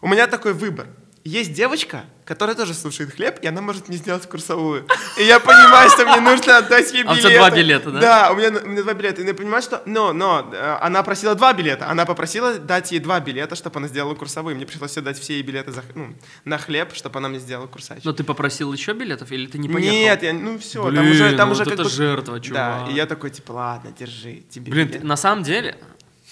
[0.00, 0.88] у меня такой выбор.
[1.28, 4.86] Есть девочка, которая тоже слушает хлеб, и она может мне сделать курсовую.
[5.18, 7.28] И я понимаю, что мне нужно отдать ей А у билеты.
[7.28, 8.00] тебя два билета, да?
[8.00, 9.20] Да, у меня, у меня два билета.
[9.20, 9.82] И я понимаю, что...
[9.84, 11.90] Но, но, э, она просила два билета.
[11.90, 14.56] Она попросила дать ей два билета, чтобы она сделала курсовые.
[14.56, 16.14] Мне пришлось отдать все ей билеты за, ну,
[16.46, 18.02] на хлеб, чтобы она мне сделала курсач.
[18.04, 19.92] Но ты попросил еще билетов или ты не поехал?
[19.94, 22.86] Нет, я, ну все, там Блин, уже, там ну уже вот это бы- жертва, чувак.
[22.86, 25.02] Да, и я такой, типа, ладно, держи, тебе Блин, билет.
[25.04, 25.76] на самом деле,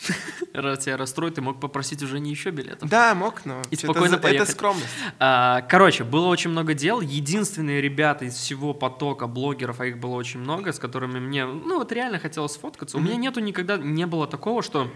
[0.52, 2.88] раз тебя расстроит, ты мог попросить уже не еще билетов.
[2.88, 4.50] Да, мог, но И это спокойно это, поехать.
[4.50, 4.86] скромность.
[5.18, 7.00] А, Короче, было очень много дел.
[7.00, 11.78] Единственные ребята из всего потока блогеров, а их было очень много, с которыми мне, ну
[11.78, 12.96] вот реально хотелось сфоткаться.
[12.96, 14.90] У меня нету никогда, не было такого, что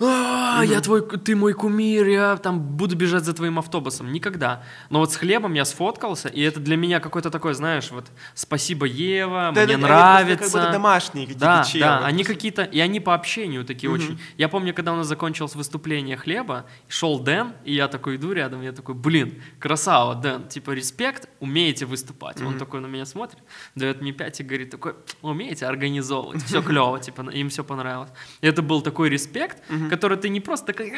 [0.00, 4.12] «А, я твой, ты мой кумир, я там буду бежать за твоим автобусом.
[4.12, 4.62] Никогда.
[4.90, 8.86] Но вот с хлебом я сфоткался, и это для меня какой-то такой, знаешь, вот спасибо,
[8.86, 10.36] Ева, Да, мне да, нравится.
[10.38, 11.80] просто как будто домашние какие-то Да, челы.
[11.84, 14.18] да, они какие-то, и они по общению такие очень.
[14.36, 18.62] Я помню, когда у нас закончилось выступление хлеба, шел Дэн, и я такой иду рядом,
[18.62, 22.40] я такой, блин, красава, Дэн, типа респект, умеете выступать.
[22.42, 23.40] Он такой на меня смотрит,
[23.74, 28.10] дает мне пять и говорит такой, умеете организовывать, все клево, типа им все понравилось.
[28.40, 30.92] И это был такой респект, который ты не просто такой,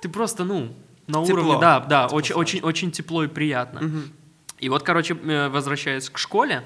[0.00, 0.76] ты просто, ну,
[1.06, 1.40] на Тепло.
[1.40, 3.90] уровне, да, да, Тепло очень, очень, очень тепло и приятно.
[4.58, 6.64] И вот, короче, э, возвращаясь к школе,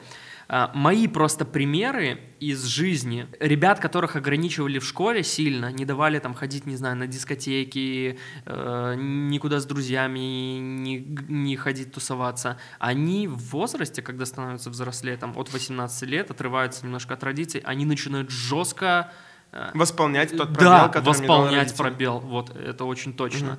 [0.48, 6.34] а, мои просто примеры из жизни ребят, которых ограничивали в школе сильно, не давали там
[6.34, 10.98] ходить, не знаю, на дискотеки, э, никуда с друзьями не,
[11.28, 17.14] не ходить тусоваться, они в возрасте, когда становятся взрослее, там от 18 лет, отрываются немножко
[17.14, 19.12] от родителей, они начинают жестко
[19.74, 23.58] Восполнять тот пробел, да, который восполнять пробел, вот, это очень точно.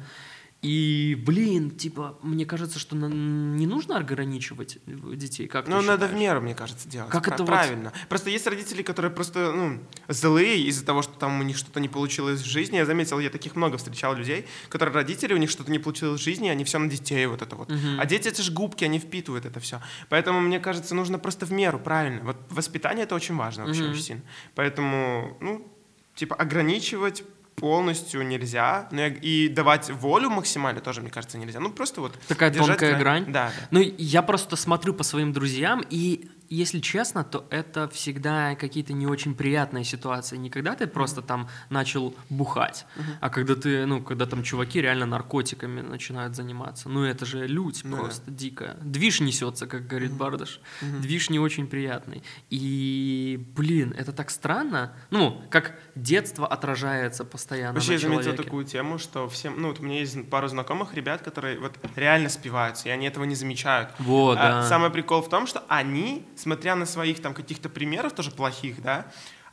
[0.63, 6.41] И, блин, типа, мне кажется, что не нужно ограничивать детей, как Ну, надо в меру,
[6.41, 7.11] мне кажется, делать.
[7.11, 7.93] Как Пра- это вот- правильно?
[8.09, 11.87] Просто есть родители, которые просто, ну, злые из-за того, что там у них что-то не
[11.87, 12.77] получилось в жизни.
[12.77, 16.23] Я заметил, я таких много встречал людей, которые родители, у них что-то не получилось в
[16.23, 17.71] жизни, они все на детей вот это вот.
[17.99, 19.79] А дети это же губки, они впитывают это все.
[20.09, 22.21] Поэтому, мне кажется, нужно просто в меру, правильно.
[22.23, 23.91] Вот воспитание это очень важно вообще, Мгм.
[23.91, 24.21] очень сильно.
[24.55, 25.71] Поэтому, ну,
[26.17, 27.23] типа, ограничивать
[27.55, 31.59] полностью нельзя, но и- и давать волю максимально тоже, мне кажется, нельзя.
[31.59, 33.25] Ну, просто вот Такая тонкая грань.
[33.25, 33.67] Да, да.
[33.71, 39.07] Ну, я просто смотрю по своим друзьям, и если честно, то это всегда какие-то не
[39.07, 40.37] очень приятные ситуации.
[40.37, 42.85] Не когда ты просто там начал бухать,
[43.21, 46.89] а когда ты, ну, когда там чуваки реально наркотиками начинают заниматься.
[46.89, 48.03] Ну, это же лють Ну да.
[48.03, 48.75] просто дикая.
[48.81, 50.59] Движ несется, как говорит Бардаш.
[50.81, 52.23] Движ не очень приятный.
[52.49, 54.93] И, блин, это так странно.
[55.11, 58.43] Ну, как детство отражается постоянно Вообще, на я заметил человеке.
[58.43, 62.29] такую тему, что всем, ну, вот у меня есть пару знакомых ребят, которые вот реально
[62.29, 63.89] спиваются, и они этого не замечают.
[63.99, 64.69] Вот, А, да.
[64.69, 69.05] Самый прикол в том, что они, смотря на своих там каких-то примеров, тоже плохих, да,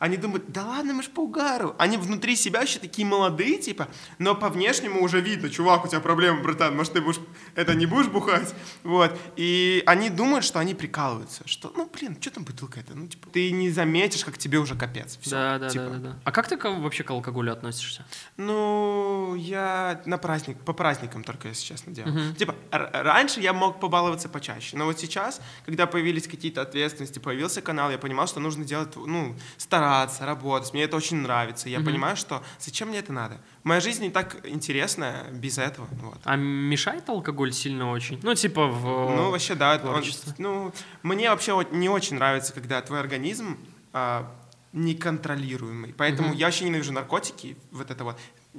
[0.05, 1.75] они думают, да ладно, мы ж по угару.
[1.79, 3.89] Они внутри себя еще такие молодые, типа,
[4.19, 7.21] но по внешнему уже видно, чувак, у тебя проблемы, братан, может, ты будешь,
[7.55, 8.55] это не будешь бухать?
[8.83, 9.19] Вот.
[9.37, 12.95] И они думают, что они прикалываются, что, ну, блин, что там бутылка это?
[12.95, 15.19] Ну, типа, ты не заметишь, как тебе уже капец.
[15.23, 15.85] Всё, Да, да, типа.
[15.85, 16.19] да, да, да.
[16.25, 18.05] А как ты вообще к алкоголю относишься?
[18.37, 22.35] Ну, я на праздник, по праздникам только, если честно, делаю.
[22.35, 27.63] Типа, р- раньше я мог побаловаться почаще, но вот сейчас, когда появились какие-то ответственности, появился
[27.63, 31.69] канал, я понимал, что нужно делать, ну, стараться, работать, мне это очень нравится.
[31.69, 33.41] Я понимаю, что зачем мне это надо?
[33.63, 36.19] Моя жизнь не так интересная без этого, вот.
[36.25, 38.21] А мешает алкоголь сильно очень?
[38.23, 38.83] Ну, типа в...
[39.17, 39.81] Ну, вообще, да.
[39.85, 40.03] он-
[40.39, 40.73] ну,
[41.03, 43.57] мне вообще не очень нравится, когда твой организм
[43.93, 44.31] а,
[44.73, 45.95] неконтролируемый.
[45.97, 48.19] Поэтому я вообще ненавижу наркотики, вот это вот.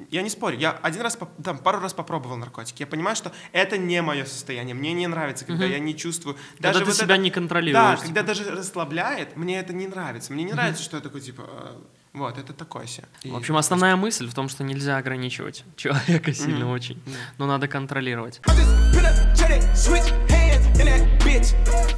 [0.09, 2.81] Я не спорю, я один раз, там, пару раз попробовал наркотики.
[2.81, 4.75] Я понимаю, что это не мое состояние.
[4.75, 6.35] Мне не нравится, когда я не чувствую.
[6.53, 10.33] Когда ты вот себя это- не контролируешь, Да, когда даже расслабляет, мне это не нравится.
[10.33, 11.77] Мне не нравится, что я такой, типа, э,
[12.13, 13.07] вот, это такое себе.
[13.23, 17.01] И- В общем, основная мысль в том, что нельзя ограничивать человека сильно очень,
[17.37, 18.41] но надо контролировать.
[21.35, 21.53] Bitch.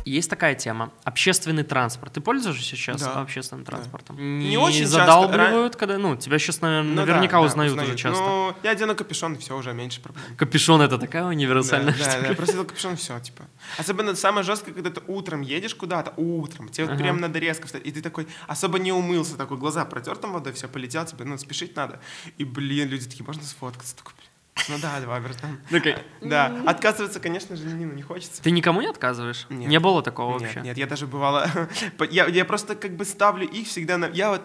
[0.06, 0.92] Есть такая тема.
[1.04, 2.14] Общественный транспорт.
[2.14, 3.22] Ты пользуешься сейчас Да.
[3.22, 4.16] общественным транспортом?
[4.40, 5.00] Не очень часто.
[5.00, 5.98] задалбливают, когда...
[5.98, 7.90] Ну, тебя сейчас, наверное, Ну да, наверняка да, узнают узнают.
[7.90, 8.24] уже часто.
[8.24, 10.24] Ну, я одену капюшон, и все, уже меньше проблем.
[10.38, 12.28] Капюшон— это такая Да, универсальная да, штука.
[12.30, 13.44] да, просто это капюшон, все, типа.
[13.78, 17.04] Особенно самое жесткое, когда ты утром едешь куда-то, утром, тебе вот Ага.
[17.04, 20.54] прям надо резко встать, и ты такой особо не умылся, такой глаза протер там водой,
[20.54, 22.00] все, полетел, тебе, ну, спешить надо.
[22.38, 23.96] И, блин, люди такие, можно сфоткаться?
[23.98, 24.30] Такой, блин,
[24.70, 25.60] ну да, давай, братан.
[25.70, 28.42] Такой, Да, отказываться, конечно же, ну, не хочется.
[28.42, 29.46] Ты никому не отказываешь?
[29.50, 29.70] Нет.
[29.70, 30.62] Не было такого Нет, вообще?
[30.62, 31.48] нет, я даже бывало,
[32.10, 34.42] я, я просто как бы ставлю их всегда на, я вот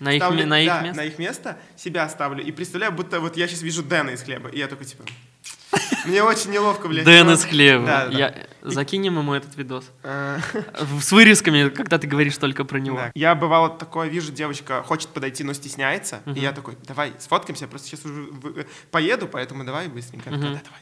[0.00, 0.96] На их, ставлю- ме- на их да, место?
[1.02, 4.48] на их место себя ставлю и представляю, будто вот я сейчас вижу Дэна из хлеба,
[4.48, 5.04] и я такой типа,
[6.04, 7.04] мне очень неловко, блядь.
[7.04, 7.86] Дэн из хлеба.
[7.86, 8.18] Да, да.
[8.18, 8.34] Я...
[8.62, 9.84] Закинем ему этот видос.
[10.04, 10.38] Э,
[11.00, 12.96] С вырезками, когда ты говоришь только про него.
[12.96, 13.10] да.
[13.14, 17.68] Я бывало такое вижу, девочка хочет подойти, но стесняется, и я такой, давай сфоткаемся, я
[17.68, 18.28] просто сейчас уже
[18.92, 20.30] поеду, поэтому давай быстренько.
[20.30, 20.80] Такая, «Да, давай.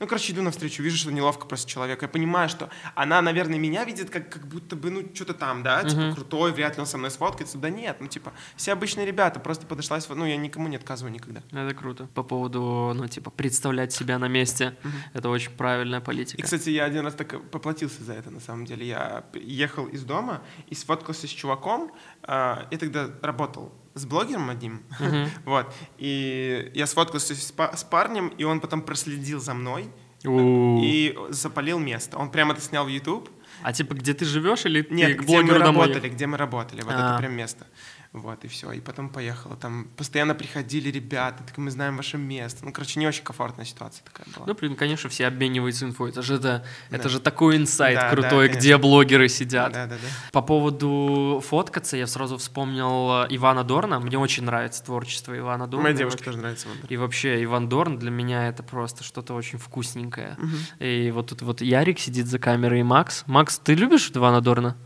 [0.00, 2.04] Ну, короче, иду навстречу, вижу, что неловко просто человеку.
[2.04, 5.84] Я понимаю, что она, наверное, меня видит как, как будто бы, ну, что-то там, да,
[5.84, 7.58] типа, крутой, вряд ли он со мной сфоткается.
[7.58, 10.76] Да нет, ну, типа, все обычные ребята, просто подошла, и сфот- ну, я никому не
[10.76, 11.42] отказываю никогда.
[11.52, 12.06] Это круто.
[12.14, 14.74] По поводу, ну, типа, представлять себя на месте.
[15.12, 16.42] Это очень правильная И, политика.
[16.42, 18.86] кстати, я один раз так поплатился за это, на самом деле.
[18.86, 21.92] Я ехал из дома и сфоткался с чуваком.
[22.22, 24.82] а, Я тогда работал с блогером одним.
[25.44, 25.72] Вот.
[25.98, 29.88] И я сфоткался с па- с парнем, и он потом проследил за мной
[30.24, 30.80] У.
[30.82, 32.18] и запалил место.
[32.18, 33.28] Он прямо это снял в YouTube.
[33.62, 35.86] А типа, где ты живешь или ты Нет, к где мы блогеру домой?
[35.88, 36.82] работали, где мы работали.
[36.82, 37.10] Вот А.
[37.10, 37.66] это прям место.
[38.12, 38.72] Вот, и все.
[38.72, 39.54] И потом поехала.
[39.54, 42.64] Там постоянно приходили ребята, так мы знаем ваше место.
[42.64, 44.46] Ну, короче, не очень комфортная ситуация такая была.
[44.48, 46.10] Ну, блин, конечно, все обмениваются инфой.
[46.10, 47.08] Это же, это, это Да.
[47.08, 48.58] же такой инсайт Да, да, крутой, конечно.
[48.58, 49.72] где блогеры сидят.
[49.72, 50.08] Да, да, да.
[50.32, 54.00] По поводу фоткаться, я сразу вспомнил э, Ивана Дорна.
[54.00, 55.92] Мне очень нравится творчество Ивана Дорна.
[55.92, 56.86] Девушке вообще- тоже нравится Вандер.
[56.88, 60.36] И вообще, Иван Дорн для меня это просто что-то очень вкусненькое.
[60.80, 63.22] И вот тут вот Ярик сидит за камерой и Макс.
[63.28, 64.76] Макс, ты любишь Ивана Дорна?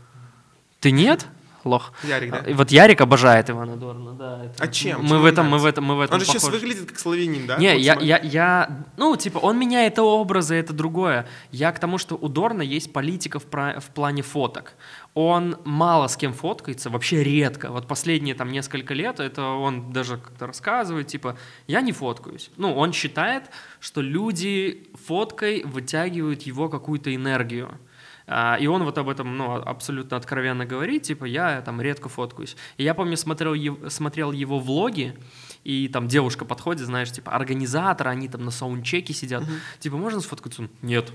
[0.79, 1.25] Ты нет?
[1.65, 1.91] Лох.
[2.03, 2.37] Ярик, да?
[2.49, 4.45] И вот Ярик обожает Ивана Дорна, да.
[4.45, 5.01] это- А чем?
[5.01, 6.61] Мы Чем в этом, мы в этом, мы в этом Он же сейчас похожи.
[6.61, 7.57] выглядит как славянин, да?
[7.57, 8.07] Не, Вот я, смотри.
[8.09, 11.27] я, я, ну, типа, он меняет образы, это другое.
[11.51, 14.73] Я к тому, что у Дорна есть политика в, пра- в плане фоток.
[15.15, 17.71] Он мало с кем фоткается, вообще редко.
[17.71, 21.35] Вот последние там несколько лет, это он даже как-то рассказывает, типа,
[21.67, 22.51] я не фоткаюсь.
[22.57, 23.43] Ну, он считает,
[23.79, 27.79] что люди фоткой вытягивают его какую-то энергию.
[28.27, 32.55] А, И он вот об этом ну, абсолютно откровенно говорит, типа, я там редко фоткаюсь.
[32.77, 33.55] И я помню, смотрел,
[33.89, 35.15] смотрел его влоги,
[35.63, 39.43] и там девушка подходит, знаешь, типа, организатор, они там на саундчеке сидят.
[39.79, 40.67] Типа, можно сфоткаться?
[40.81, 41.11] Нет.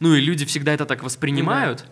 [0.00, 1.86] Ну и люди всегда это так воспринимают.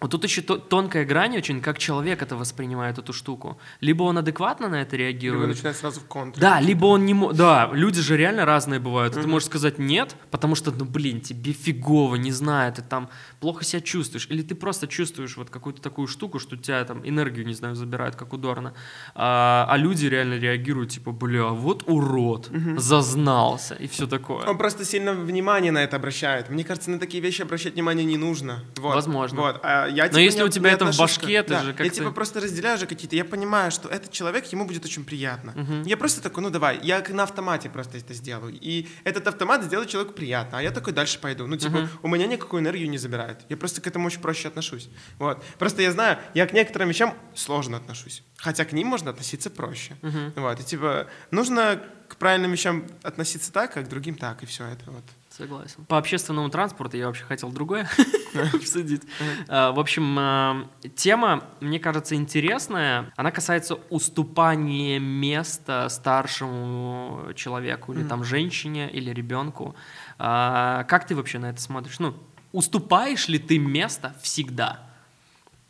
[0.00, 3.58] Вот тут еще то- тонкая грань очень, как человек это воспринимает, эту штуку.
[3.80, 6.40] Либо он адекватно на это Либо реагирует, начинает сразу в контр.
[6.40, 7.36] да, либо он не может...
[7.36, 9.14] Да, люди же реально разные бывают.
[9.14, 13.08] Ты можешь сказать нет, потому что, ну, блин, тебе фигово, не знаю, ты там
[13.40, 14.28] плохо себя чувствуешь.
[14.30, 18.14] Или ты просто чувствуешь вот какую-то такую штуку, что тебя там энергию, не знаю, забирает,
[18.14, 18.74] как у Дорна.
[19.16, 24.46] А, а люди реально реагируют, типа, бля, вот урод, зазнался и все такое.
[24.46, 26.50] Он просто сильно внимание на это обращает.
[26.50, 28.64] Мне кажется, на такие вещи обращать внимание не нужно.
[28.76, 28.94] Вот.
[28.94, 29.40] Возможно.
[29.40, 29.60] Вот.
[29.62, 31.74] А я, Но типа, если не- у тебя это в башке, ты да, же Я
[31.74, 33.16] как-то- типа просто разделяю же какие-то.
[33.16, 35.54] Я понимаю, что этот человек, ему будет очень приятно.
[35.86, 38.56] Я просто такой, ну давай, я на автомате просто это сделаю.
[38.60, 41.46] И этот автомат сделает человеку приятно, а я такой дальше пойду.
[41.46, 43.38] Ну, типа, у меня никакую энергию не забирает.
[43.48, 44.88] Я просто к этому очень проще отношусь.
[45.18, 45.44] Вот.
[45.58, 48.22] Просто я знаю, я к некоторым вещам сложно отношусь.
[48.36, 49.96] Хотя к ним можно относиться проще.
[50.36, 50.60] Вот.
[50.60, 54.90] И типа, нужно к правильным вещам относиться так, а к другим так, и все это
[54.90, 55.04] вот.
[55.38, 55.84] Согласен.
[55.86, 57.88] По общественному транспорту я вообще хотел другое
[58.52, 59.02] обсудить.
[59.48, 63.12] А, В общем, а, тема, мне кажется, интересная.
[63.16, 69.74] Она касается уступания места старшему человеку, или там женщине, или ребенку.
[70.18, 71.98] А, Как ты вообще на это смотришь?
[72.00, 72.14] Ну,
[72.52, 74.80] уступаешь ли ты место всегда?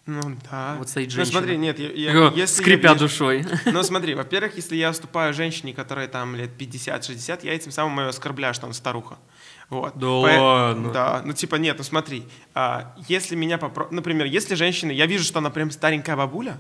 [0.06, 0.76] Ну да.
[0.78, 1.38] Вот стоит Ну женщина.
[1.40, 3.46] смотри, нет, я, я- если я Скрипя вижу- душой.
[3.66, 8.06] Ну смотри, во-первых, если я уступаю женщине, которая там лет 50-60, я этим самым ее
[8.08, 9.18] оскорбляю, что она старуха.
[9.70, 9.98] Вот.
[9.98, 10.92] Да Пое- ладно?
[10.92, 13.88] Да, ну типа нет, ну смотри, а, если меня попро...
[13.90, 16.58] Например, если женщина, я вижу, что она прям старенькая бабуля,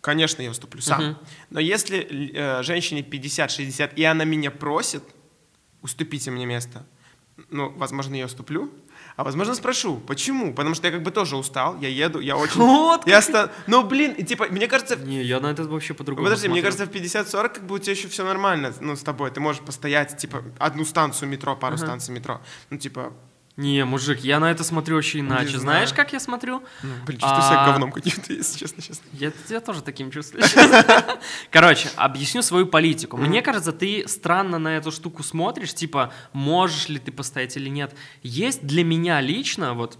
[0.00, 1.18] конечно, я уступлю сам.
[1.50, 5.04] Но если э, женщине 50-60, и она меня просит,
[5.82, 6.84] уступите мне место,
[7.50, 8.72] ну, возможно, я уступлю,
[9.18, 10.54] а возможно спрошу, почему?
[10.54, 12.60] Потому что я как бы тоже устал, я еду, я очень...
[12.60, 13.50] Вот я ста...
[13.66, 16.86] Ну, блин, и типа, мне кажется, Не, я на это вообще по-другому Подожди, мне смотрю.
[16.86, 19.32] кажется, в 50-40 как бы у тебя еще все нормально, ну, с тобой.
[19.32, 22.40] Ты можешь постоять, типа, одну станцию метро, пару станций метро.
[22.70, 23.12] Ну, типа,
[23.58, 25.48] Не, мужик, я на это смотрю вообще иначе.
[25.48, 25.60] знаю.
[25.60, 26.62] Знаешь, как я смотрю?
[26.80, 27.66] ну, блин, чувствую себя А.
[27.66, 29.04] говном каким-то, если честно, честно.
[29.12, 30.44] Я, я тоже таким чувствую.
[31.50, 33.16] Короче, объясню свою политику.
[33.16, 37.96] Мне кажется, ты странно на эту штуку смотришь, типа, можешь ли ты постоять или нет.
[38.22, 39.98] Есть для меня лично вот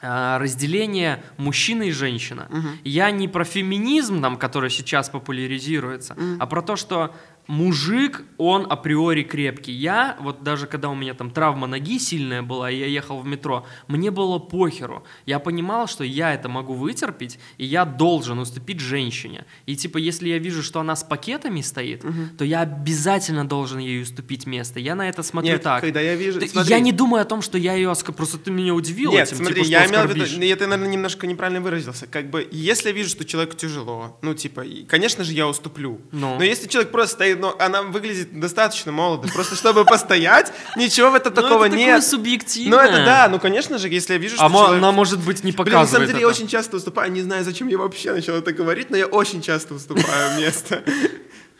[0.00, 2.48] а, разделение мужчина и женщина.
[2.84, 7.14] Я не про феминизм, там, который сейчас популяризируется, а про то, что
[7.46, 9.72] мужик, он априори крепкий.
[9.72, 13.26] Я, вот даже когда у меня там травма ноги сильная была, и я ехал в
[13.26, 15.04] метро, мне было похеру.
[15.26, 19.44] Я понимал, что я это могу вытерпеть, и я должен уступить женщине.
[19.66, 22.04] И типа, если я вижу, что она с пакетами стоит,
[22.38, 24.80] то я обязательно должен ей уступить место.
[24.80, 25.80] Я на это смотрю Нет, так.
[25.80, 26.40] когда я вижу...
[26.40, 26.70] Ты- смотри.
[26.70, 28.12] Я не думаю о том, что я ее оска...
[28.12, 30.92] Просто ты меня удивил Нет, этим, смотри, типа, я имел в виду, я, ты, наверное,
[30.92, 32.06] немножко неправильно выразился.
[32.06, 36.00] Как бы, если я вижу, что человеку тяжело, ну, типа, конечно же, я уступлю.
[36.12, 36.36] Ну.
[36.38, 41.14] Но если человек просто стоит, ну, она выглядит достаточно молодо, просто чтобы постоять, ничего в
[41.14, 42.04] этом Ну, такого это нет.
[42.04, 42.76] субъективно.
[42.76, 44.78] Ну, это да, ну, конечно же, если я вижу, что А человек...
[44.78, 46.36] она, может быть, не Блин, на показывает самом деле, я это.
[46.36, 49.74] очень часто уступаю, не знаю, зачем я вообще начал это говорить, но я очень часто
[49.74, 50.82] уступаю место.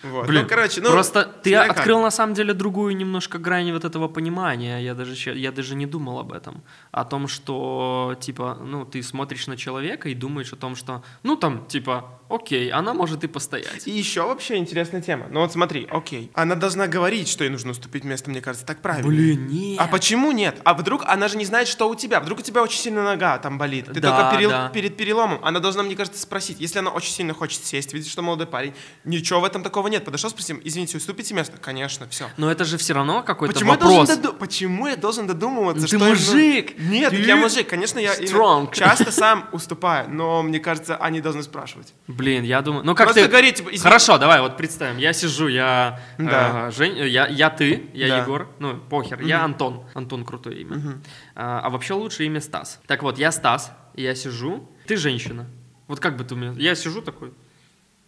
[0.05, 0.27] Вот.
[0.27, 0.91] Блин, ну, короче, ну...
[0.91, 1.71] просто ты как.
[1.71, 4.79] открыл на самом деле другую немножко грань вот этого понимания.
[4.81, 6.63] Я даже, я даже не думал об этом.
[6.93, 11.37] О том, что, типа, ну, ты смотришь на человека и думаешь о том, что, ну,
[11.37, 13.87] там, типа, окей, она может и постоять.
[13.87, 15.27] И еще вообще интересная тема.
[15.31, 16.31] Ну вот смотри, окей.
[16.35, 19.07] Она должна говорить, что ей нужно уступить место, мне кажется, так правильно.
[19.09, 19.81] Блин, нет.
[19.81, 20.61] А почему нет?
[20.65, 22.21] А вдруг она же не знает, что у тебя.
[22.21, 23.87] Вдруг у тебя очень сильно нога там болит.
[23.87, 24.69] Ты Да, только перел- да.
[24.71, 25.39] перед переломом.
[25.43, 26.61] Она должна, мне кажется, спросить.
[26.61, 28.75] Если она очень сильно хочет сесть, видит, что молодой парень,
[29.05, 30.05] ничего в этом такого нет.
[30.05, 31.57] Подошел, спросим, извините, уступите место?
[31.59, 32.29] Конечно, все.
[32.37, 33.93] Но это же все равно какой-то Почему я, вопрос.
[34.09, 36.05] должен доду- Почему я должен додумываться, Ну, ты что...
[36.07, 36.79] я, мужик!
[36.79, 37.69] Нет, Ты я мужик.
[37.69, 38.73] Конечно, я strong.
[38.75, 41.93] часто сам уступаю, но мне кажется, они должны спрашивать.
[42.07, 42.85] Блин, я думаю...
[42.85, 43.29] Ну, как Просто ты...
[43.29, 44.99] говорить, типа, извини- Хорошо, давай, вот представим.
[44.99, 46.01] Я сижу, я...
[46.19, 46.69] Да.
[46.69, 48.19] э, Жень, я, я ты, я Да.
[48.19, 48.49] Егор.
[48.59, 49.21] Ну, похер.
[49.23, 49.85] Я Антон.
[49.95, 51.01] Антон крутое имя.
[51.35, 52.81] А, а вообще лучше имя Стас.
[52.87, 54.69] Так вот, я Стас, я сижу.
[54.87, 55.47] Ты женщина.
[55.87, 56.53] Вот как бы ты мне...
[56.61, 57.33] Я сижу такой...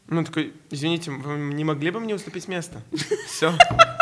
[0.09, 2.81] Ну, такой, извините, вы не могли бы мне уступить место?
[3.27, 3.53] Все,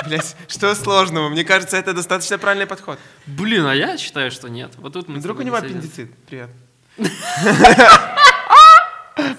[0.06, 1.30] блядь, что сложного?
[1.30, 2.98] Мне кажется, это достаточно правильный подход.
[3.26, 4.72] Блин, а я считаю, что нет.
[4.76, 6.14] Вот тут мы Вдруг у него аппендицит.
[6.26, 6.50] Привет.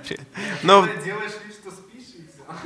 [0.08, 0.28] Привет.
[0.64, 0.86] Ну,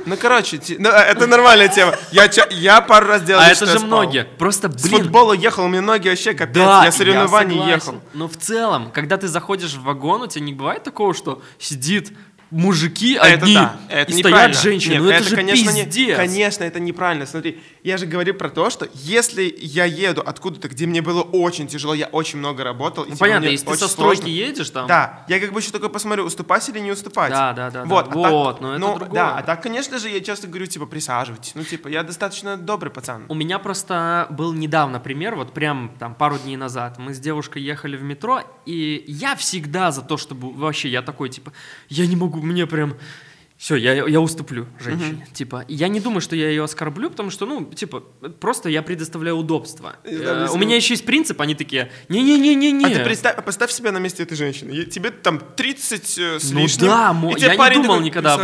[0.06, 1.94] ну, короче, ну, а, это нормальная тема.
[2.12, 3.86] Я, я пару раз делал А это же я спал.
[3.88, 4.24] многие.
[4.24, 6.54] Просто, С блин, футбола ехал, у меня ноги вообще капец.
[6.54, 7.74] Да, я соревнований согласен.
[7.74, 8.00] ехал.
[8.14, 12.12] Но в целом, когда ты заходишь в вагон, у тебя не бывает такого, что сидит
[12.50, 14.92] мужики А Это одни да, это и стоят женщины.
[14.94, 16.16] Нет, ну это, же конечно, не- пиздец.
[16.16, 17.26] конечно, это неправильно.
[17.26, 21.66] Смотри, я же говорю про то, что если я еду откуда-то, где мне было очень
[21.68, 23.04] тяжело, я очень много работал.
[23.04, 24.32] и, Ну типа, понятно, если ты со стройки сложно.
[24.32, 24.86] едешь там.
[24.86, 27.30] Да, я как бы еще такой посмотрю, уступать или не уступать.
[27.30, 28.10] Да, да, да, Вот, да.
[28.10, 29.14] а так- Вот, но это ну, другое.
[29.14, 31.52] Да, а так, конечно же, я часто говорю, типа, присаживайтесь.
[31.54, 33.24] Ну, типа, я достаточно добрый пацан.
[33.28, 36.98] У меня просто был недавно пример, вот прям там пару дней назад.
[36.98, 41.28] Мы с девушкой ехали в метро, и я всегда за то, чтобы вообще я такой,
[41.28, 41.52] типа,
[41.88, 42.96] я не могу, мне прям...
[43.60, 45.26] Все, я, я уступлю женщине.
[45.34, 48.00] Типа, и я не думаю, что я ее оскорблю, потому что, ну, типа,
[48.40, 49.96] просто я предоставляю удобство.
[50.02, 52.86] Э, да, если- у меня еще есть принцип, они такие, не-не-не-не-не.
[52.86, 54.86] А ты представь, поставь себя на месте этой женщины.
[54.86, 56.86] Тебе там 30 э, с Ну лишним.
[56.86, 58.40] да, мо- я не думал такой, никогда об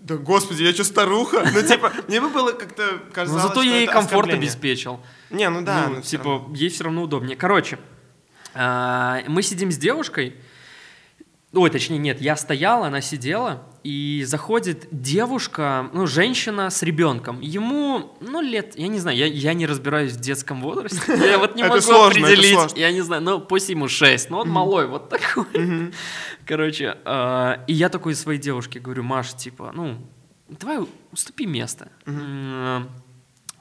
[0.00, 1.46] Да господи, я что, старуха?
[1.52, 5.00] Ну, типа, мне бы было как-то Но казалось, зато что я ей комфорт обеспечил.
[5.28, 5.88] Не, ну да.
[5.88, 7.36] Ну, ну, типа, ей все равно удобнее.
[7.36, 7.78] Короче,
[8.54, 10.34] а, мы сидим с девушкой.
[11.52, 17.40] Ой, точнее, нет, я стоял, она сидела, и заходит девушка, ну, женщина с ребенком.
[17.40, 21.00] Ему, ну, лет, я не знаю, я, я не разбираюсь в детском возрасте.
[21.16, 22.76] Я вот не могу определить.
[22.76, 25.92] Я не знаю, ну, пусть ему 6, ну, он малой, вот такой.
[26.44, 29.98] Короче, а, и я такой своей девушке говорю, Маш, типа, ну,
[30.48, 30.80] давай
[31.12, 31.88] уступи место.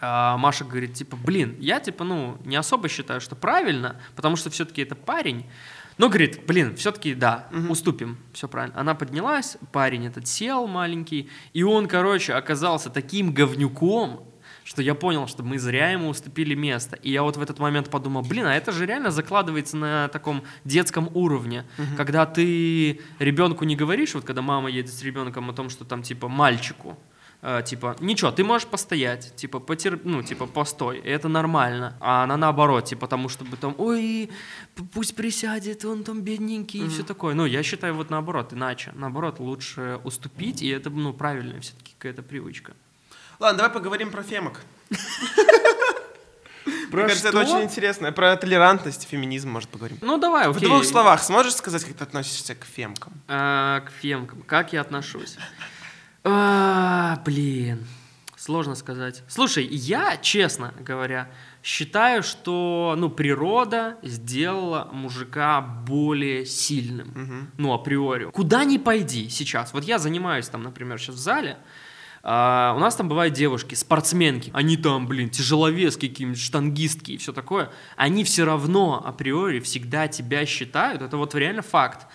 [0.02, 4.50] А Маша говорит, типа, блин, я, типа, ну, не особо считаю, что правильно, потому что
[4.50, 5.46] все-таки это парень.
[5.98, 8.78] Но говорит, блин, все-таки да, уступим, все правильно.
[8.80, 14.24] Она поднялась, парень этот сел маленький, и он, короче, оказался таким говнюком,
[14.66, 16.98] что я понял, что мы зря ему уступили место.
[16.98, 20.44] И я вот в этот момент подумал, блин, а это же реально закладывается на таком
[20.66, 21.66] детском уровне,
[21.96, 26.02] когда ты ребенку не говоришь, вот когда мама едет с ребенком о том, что там
[26.02, 26.98] типа мальчику,
[27.66, 30.00] типа, ничего, ты можешь постоять, типа, потер...
[30.04, 31.96] ну, типа, постой, и это нормально.
[32.00, 34.30] А она наоборот, типа, потому чтобы там, ой,
[34.94, 37.36] пусть присядет, он там бедненький и все такое.
[37.36, 38.92] Ну, я считаю вот наоборот, иначе.
[38.96, 42.74] Наоборот, лучше уступить, и это, ну, правильная все-таки какая-то привычка.
[43.40, 44.62] Ладно, давай поговорим про фемок.
[46.92, 48.12] Мне кажется, это очень интересно.
[48.12, 49.98] Про толерантность, феминизм, может, поговорим.
[50.02, 50.68] Ну давай, В окей.
[50.68, 53.14] двух словах сможешь сказать, как ты относишься к фемкам?
[53.28, 54.42] А, к фемкам.
[54.44, 55.38] Как я отношусь?
[56.28, 57.86] А, блин,
[58.36, 59.22] сложно сказать.
[59.28, 61.30] Слушай, я, честно говоря,
[61.62, 67.52] считаю, что ну, природа сделала мужика более сильным.
[67.58, 68.26] Ну, априори.
[68.32, 69.72] Куда ни пойди сейчас.
[69.72, 71.60] Вот я занимаюсь там, например, сейчас в зале.
[72.24, 74.50] а, у нас там бывают девушки, спортсменки.
[74.52, 77.70] Они там, блин, тяжеловески, какие-нибудь штангистки и все такое.
[77.98, 81.04] Они все равно априори всегда тебя считают.
[81.04, 82.08] Это вот реально факт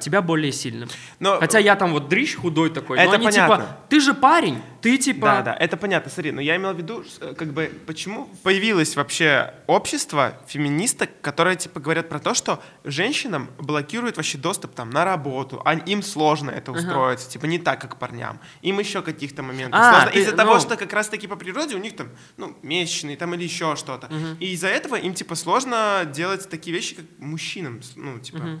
[0.00, 0.88] тебя более сильным.
[1.18, 3.56] Но- Хотя я там вот дрищ худой такой, Это но они понятно.
[3.56, 5.26] типа, ты же парень, ты типа...
[5.26, 6.10] Да, да, это понятно.
[6.12, 11.56] Смотри, но я имел в виду, э, как бы, почему появилось вообще общество феминисток, которые,
[11.56, 16.50] типа, говорят про то, что женщинам блокируют вообще доступ там на работу, а им сложно
[16.52, 18.38] это устроиться, типа, не так, как парням.
[18.62, 20.10] Им еще каких-то моментов А, сложно.
[20.12, 23.34] ты- Из-за того, ну- что как раз-таки по природе у них там, ну, месячные там
[23.34, 24.08] или еще что-то.
[24.38, 28.38] И из-за этого им, типа, сложно делать такие вещи, как мужчинам, ну, типа...
[28.40, 28.60] А,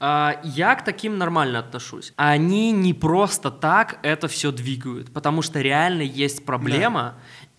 [0.00, 2.12] я к таким нормально отношусь.
[2.16, 7.14] Они не просто так это все двигают, потому что реально есть проблема.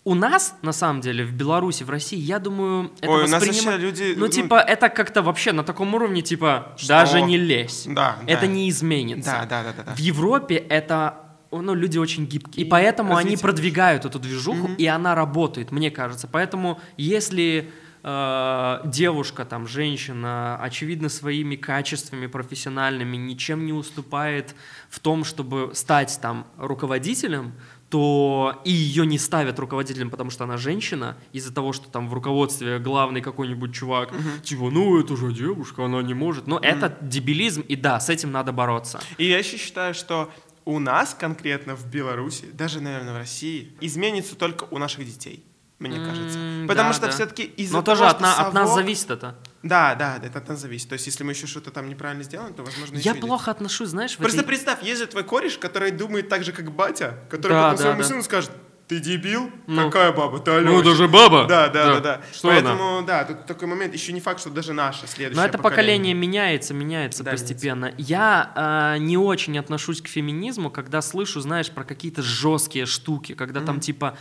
[0.06, 3.42] У нас, на самом деле, в Беларуси, в России, я думаю, это Ой, у нас
[3.42, 6.88] воспринима- вообще люди, Ну, ну- типа, это как-то вообще на таком уровне, типа, Что?
[6.90, 7.86] даже не лезь.
[7.88, 8.48] Да, Это да.
[8.48, 9.32] не изменится.
[9.32, 9.96] Да, да, да, да, да.
[9.96, 11.20] В Европе это
[11.52, 12.66] ну, люди очень гибкие.
[12.66, 13.42] И поэтому они развитие.
[13.44, 16.28] продвигают эту движуху, и она работает, мне кажется.
[16.28, 17.72] Поэтому, если
[18.04, 24.56] э, девушка, там, женщина, очевидно, своими качествами профессиональными ничем не уступает
[24.90, 27.54] в том, чтобы стать там руководителем,
[27.90, 32.14] то и ее не ставят руководителем, потому что она женщина, из-за того, что там в
[32.16, 36.48] руководстве главный какой-нибудь чувак, типа, ну это же девушка, она не может.
[36.48, 39.00] Но это дебилизм, и да, с этим надо бороться.
[39.20, 40.32] И я еще считаю, что
[40.66, 45.44] у нас конкретно в Беларуси, даже, наверное, в России, изменится только у наших детей,
[45.90, 46.38] мне кажется.
[46.68, 47.12] Потому да, что да.
[47.12, 49.36] все-таки из-за Но того, тоже от, на- от нас совок- зависит это.
[49.64, 50.90] Да, да, да, это от нас зависит.
[50.90, 54.18] То есть, если мы еще что-то там неправильно сделаем, то, возможно, Я плохо отношусь, знаешь,
[54.18, 57.64] Просто этой- представь, есть же твой кореш, который думает так же, как батя, который Да,
[57.64, 58.08] потом да, своему да.
[58.08, 58.52] сыну скажет,
[58.86, 59.50] ты дебил?
[59.66, 59.86] Ну.
[59.90, 60.40] Какая баба?
[60.40, 60.70] Ты Алёша».
[60.74, 61.46] Ну, это же баба.
[61.48, 61.94] Да, да, Да.
[61.94, 62.22] да, да.
[62.34, 62.60] Что она?
[62.62, 66.14] Поэтому, да, тут такой момент, еще не факт, что даже наше следующее Но это поколение
[66.14, 67.94] меняется, меняется Да, постепенно.
[67.98, 68.52] Я
[68.96, 73.80] э, не очень отношусь к феминизму, когда слышу, знаешь, про какие-то жесткие штуки, когда там
[73.80, 74.18] типа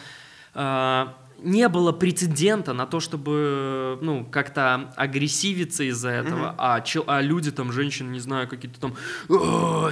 [0.54, 1.06] э,
[1.42, 7.50] не было прецедента на то, чтобы ну как-то агрессивиться из-за этого, а, чел- а люди
[7.50, 8.94] там, женщины, не знаю, какие-то там,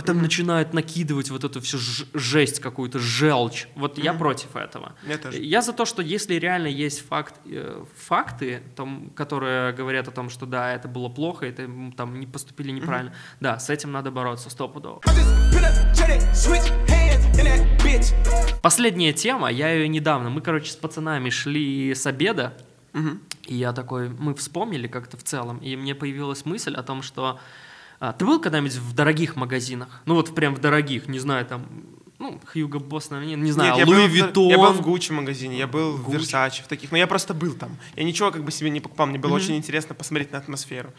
[0.05, 1.79] там начинают накидывать вот эту всю
[2.15, 3.69] жесть какую-то, желчь.
[3.75, 4.95] Вот я против этого.
[5.07, 5.39] Я тоже.
[5.39, 10.31] Я за то, что если реально есть факт, э, факты, там, которые говорят о том,
[10.31, 14.51] что да, это было плохо, это там не поступили неправильно, да, с этим надо бороться
[14.51, 15.01] стопудово.
[15.07, 15.31] I just
[17.91, 18.61] bitch.
[18.63, 22.55] Последняя тема, я ее недавно, мы, короче, с пацанами шли с обеда,
[23.47, 27.39] и я такой, мы вспомнили как-то в целом, и мне появилась мысль о том, что
[28.01, 30.03] а, ты был когда-нибудь в дорогих магазинах?
[30.07, 31.67] Ну вот прям в дорогих, не знаю, там,
[32.19, 34.49] ну, Хьюго Босс, наверное, не, знаю, Нет, я Луи был, в- Виттон.
[34.49, 36.13] я был в Гуччи магазине, я был в Gucci.
[36.13, 37.77] Версаче, в таких, но я просто был там.
[37.97, 40.93] Я ничего как бы себе не покупал, мне было очень интересно посмотреть на атмосферу.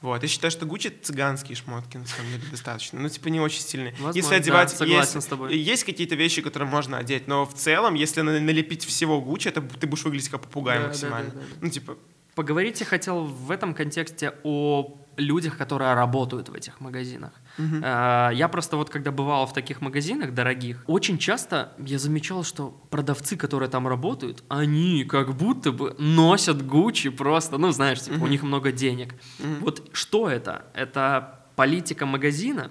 [0.00, 3.00] Вот, я считаю, что Гуччи цыганские шмотки, на самом деле, достаточно.
[3.00, 3.92] Ну, типа, не очень сильные.
[3.94, 5.56] Возможно, если да, одевать, согласен есть, с тобой.
[5.58, 9.60] есть какие-то вещи, которые можно одеть, но в целом, если на- налепить всего Гуччи, это
[9.60, 11.30] ты будешь выглядеть как попугай Да, да, максимально.
[11.30, 11.56] да, да, да.
[11.60, 11.96] Ну, типа,
[12.36, 17.32] Поговорить я хотел в этом контексте о людях, которые работают в этих магазинах.
[17.58, 22.70] Э, Я просто вот когда бывал в таких магазинах дорогих, очень часто я замечал, что
[22.90, 28.26] продавцы, которые там работают, они как будто бы носят Гуччи просто, ну знаешь, типа, у
[28.28, 29.14] них много денег.
[29.60, 30.62] Вот что это?
[30.74, 32.70] Это политика магазина?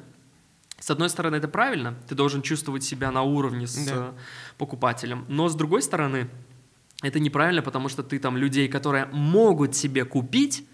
[0.80, 4.14] С одной стороны, это правильно, ты должен чувствовать себя на уровне с Да.
[4.58, 6.28] покупателем, но с другой стороны,
[7.04, 10.66] это неправильно, потому что ты там людей, которые могут себе купить,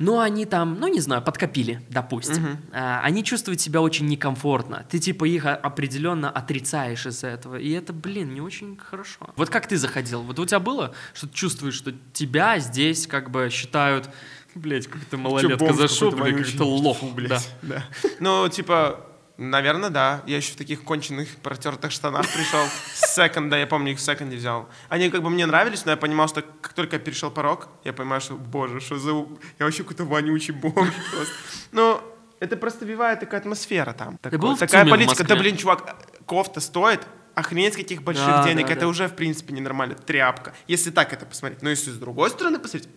[0.00, 2.58] но они там, ну не знаю, подкопили, допустим.
[2.72, 4.86] А, они чувствуют себя очень некомфортно.
[4.88, 7.56] Ты типа их определенно отрицаешь из-за этого.
[7.56, 9.28] И это, блин, не очень хорошо.
[9.36, 10.22] Вот как ты заходил?
[10.22, 14.08] Вот у тебя было, что ты чувствуешь, что тебя здесь как бы считают,
[14.54, 17.12] блядь, какой-то малолетка бомж зашел, блядь, какой-то лох, Фу, да.
[17.12, 17.54] блядь.
[17.60, 17.84] Да.
[18.20, 19.06] Ну, типа,
[19.40, 20.22] наверное, да.
[20.26, 22.64] Я еще в таких конченых протертых штанах пришел.
[22.94, 24.68] С секонда, я помню, их в секонде взял.
[24.88, 27.92] Они как бы мне нравились, но я понимал, что как только я перешел порог, я
[27.92, 29.10] понимаю, что, боже, что за...
[29.58, 30.74] Я вообще какой-то вонючий бомж
[31.12, 31.34] просто.
[31.72, 32.00] Ну,
[32.38, 34.18] это просто вивает такая атмосфера там.
[34.18, 35.24] Такое- был в такая политика.
[35.24, 38.66] Да, блин, чувак, кофта стоит охренеть каких больших Да, денег.
[38.66, 38.88] да, это да.
[38.88, 39.94] уже, в принципе, ненормально.
[39.94, 40.54] Тряпка.
[40.68, 41.62] Если так это посмотреть.
[41.62, 42.92] Но если с другой стороны посмотреть,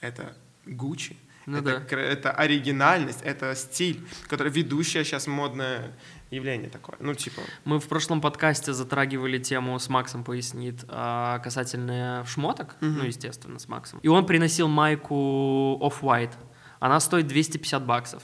[0.00, 0.36] это
[0.66, 1.16] Гуччи.
[1.46, 1.96] Ну это, да.
[2.00, 5.92] это оригинальность, это стиль, который ведущее сейчас модное
[6.30, 6.96] явление такое.
[7.00, 13.04] Ну, типа, Мы в прошлом подкасте затрагивали тему с Максом пояснит а, касательно шмоток, ну,
[13.04, 14.00] естественно, с Максом.
[14.00, 16.32] И он приносил майку Off-White.
[16.80, 18.22] Она стоит 250 баксов.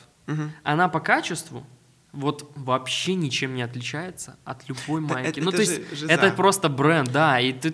[0.62, 1.64] Она по качеству
[2.12, 5.28] вот вообще ничем не отличается от любой майки.
[5.30, 6.12] это- ну, это то есть, жиза.
[6.12, 7.72] это просто бренд, да, и ты...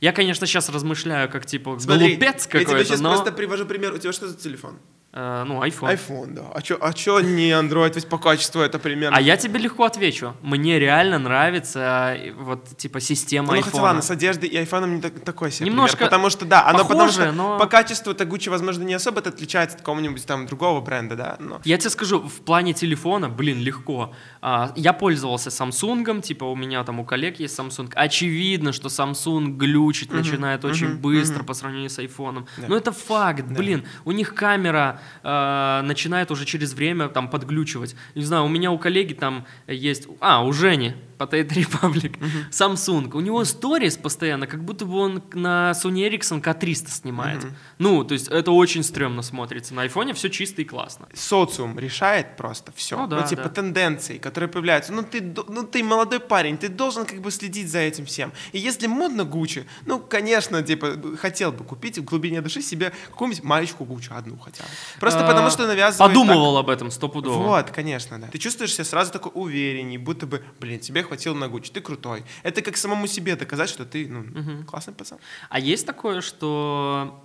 [0.00, 3.10] Я, конечно, сейчас размышляю, как, типа, смотри, глупец я тебе какой-то, сейчас но...
[3.12, 3.92] просто привожу пример.
[3.92, 4.78] У тебя что за телефон?
[5.12, 5.94] Э, ну, iPhone.
[5.96, 6.42] iPhone, да.
[6.54, 7.92] А чё, а чё не Android?
[7.94, 9.16] Ведь по качеству это примерно...
[9.16, 10.34] А я тебе легко отвечу.
[10.42, 13.62] Мне реально нравится э, вот типа система Ну, iPhone.
[13.64, 16.66] хотя ладно, с одеждой и айфоном не так- такой себе Немножко пример, потому что, да,
[16.66, 20.24] оно потому похоже, что но- по качеству это Gucci, возможно, не особо отличается от какого-нибудь
[20.26, 21.60] там другого бренда, да, но...
[21.64, 24.14] Я тебе скажу, в плане телефона, блин, легко.
[24.40, 27.92] А, я пользовался Samsung, типа у меня там у коллег есть Samsung.
[27.94, 32.46] Очевидно, что Samsung глючит, начинает очень быстро по сравнению с iPhone.
[32.68, 33.84] Но это факт, блин.
[34.04, 37.94] У них камера а, начинает уже через время там подглючивать.
[38.14, 40.08] Не знаю, у меня у коллеги там есть...
[40.20, 42.18] А, у Жени, Potato Republic,
[42.50, 43.10] Samsung.
[43.14, 47.46] У него сторис постоянно, как будто бы он на Sony Ericsson K300 снимает.
[47.78, 49.74] Ну, то есть это очень стрёмно смотрится.
[49.74, 51.08] На айфоне все чисто и классно.
[51.14, 52.96] Социум решает просто все.
[52.96, 53.48] Ну да, типа да.
[53.50, 54.92] тенденции, которые появляются.
[54.92, 58.32] Ну ты, ну ты молодой парень, ты должен как бы следить за этим всем.
[58.52, 63.44] И если модно Гуччи, ну, конечно, типа, хотел бы купить в глубине души себе какую-нибудь
[63.44, 64.70] маечку Гуччи, одну хотя бы.
[64.98, 65.98] Просто А, потому что навязывает...
[66.12, 67.42] Подумывал об этом стопудово.
[67.42, 68.28] Вот, конечно, да.
[68.28, 72.22] Ты чувствуешь себя сразу такой уверенней, будто бы, блин, тебе хватило на Гуччи, ты крутой.
[72.44, 75.18] Это как самому себе доказать, что ты, ну, классный пацан.
[75.48, 77.24] А есть такое, что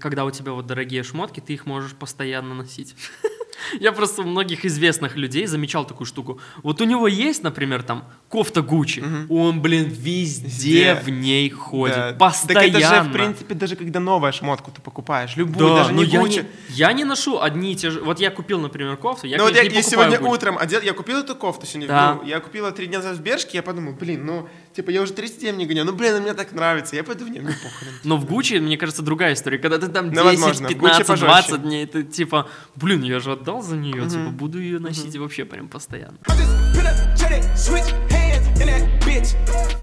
[0.00, 2.94] когда у тебя вот дорогие шмотки, ты их можешь постоянно носить?
[3.80, 6.40] Я просто у многих известных людей замечал такую штуку.
[6.62, 10.94] Вот у него есть, например, там кофта Гуччи, он, блин, везде Везде.
[11.04, 12.12] в ней ходит, Да.
[12.18, 12.72] постоянно.
[12.72, 16.04] Так это же, в принципе, даже когда новая шмотку ты покупаешь, любую, Да, даже не
[16.04, 16.38] я Гуччи.
[16.40, 16.46] не,
[16.76, 18.00] я не ношу одни и те же.
[18.00, 19.26] Вот я купил, например, кофту.
[19.26, 20.32] Я, ну вот я, конечно, не я сегодня Gucci.
[20.34, 22.14] утром одел, я купил эту кофту сегодня, Да.
[22.20, 25.12] ну, я купила три дня назад в Бершке, я подумал, блин, ну, типа, я уже
[25.12, 27.52] 30 дней не гоню, ну, блин, она мне так нравится, я пойду в ней, мне
[27.52, 27.92] похрен.
[28.04, 29.58] Но в Гуччи, мне кажется, другая история.
[29.58, 31.26] Когда ты там Ну, 10, возможно, в Gucci 15, пожестче.
[31.26, 35.44] 20 дней, ты типа, блин, я же отдал за нее, типа, буду ее носить вообще
[35.44, 36.18] прям постоянно.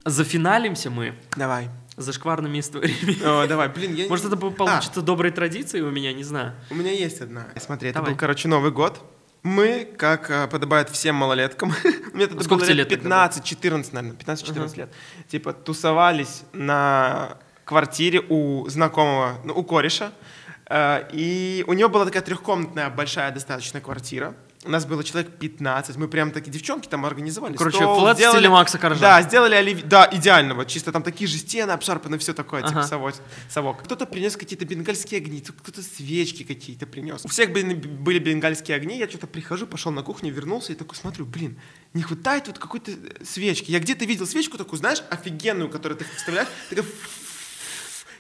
[0.06, 1.70] Зафиналимся мы Давай.
[1.98, 3.18] зашкварными историями.
[3.24, 4.08] О, давай, блин, я...
[4.08, 6.54] Может, это по- А, получится доброй традицией у меня, не знаю.
[6.70, 7.48] у меня есть одна.
[7.60, 8.12] Смотри, это Давай.
[8.12, 9.00] был, короче, Новый год.
[9.44, 11.74] Мы, как э, подобает всем малолеткам,
[12.14, 13.28] мне тогда Сколько было лет лет тогда?
[13.28, 14.94] 15-14, наверное, 15-14 лет,
[15.30, 20.12] типа тусовались на квартире у знакомого, ну, у кореша,
[20.72, 24.34] Э, и у него была такая трехкомнатная большая достаточно квартира.
[24.64, 27.58] У нас было человек 15, мы прям такие девчонки там организовали.
[27.58, 29.00] Короче, стол, флэт в сделали- стиле Макса Коржа.
[29.02, 32.82] Да, сделали оливье, да, идеально, вот чисто там такие же стены обшарпаны, все такое, типа
[32.82, 32.88] Ага.
[32.88, 33.16] совок.
[33.50, 33.84] совок.
[33.84, 37.26] Кто-то принес какие-то бенгальские огни, кто-то свечки какие-то принес.
[37.26, 40.96] У всех были, были бенгальские огни, я что-то прихожу, пошел на кухню, вернулся и такой
[40.96, 41.60] смотрю, блин,
[41.96, 43.72] не хватает вот какой-то э, свечки.
[43.72, 46.86] Я где-то видел свечку такую, знаешь, офигенную, которую ты вставляешь, такая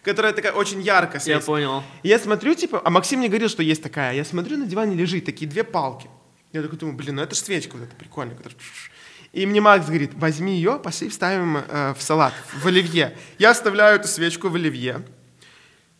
[0.03, 1.83] которая такая очень ярко Я понял.
[2.01, 4.15] Я смотрю, типа, а Максим мне говорил, что есть такая.
[4.15, 6.09] Я смотрю, на диване лежит такие две палки.
[6.53, 8.35] Я такой думаю, блин, ну это же свечка вот эта прикольная.
[8.35, 8.59] которая.
[9.31, 13.17] И мне Макс говорит, возьми ее, пошли вставим э, в салат, в оливье.
[13.39, 15.05] Я вставляю эту свечку в оливье.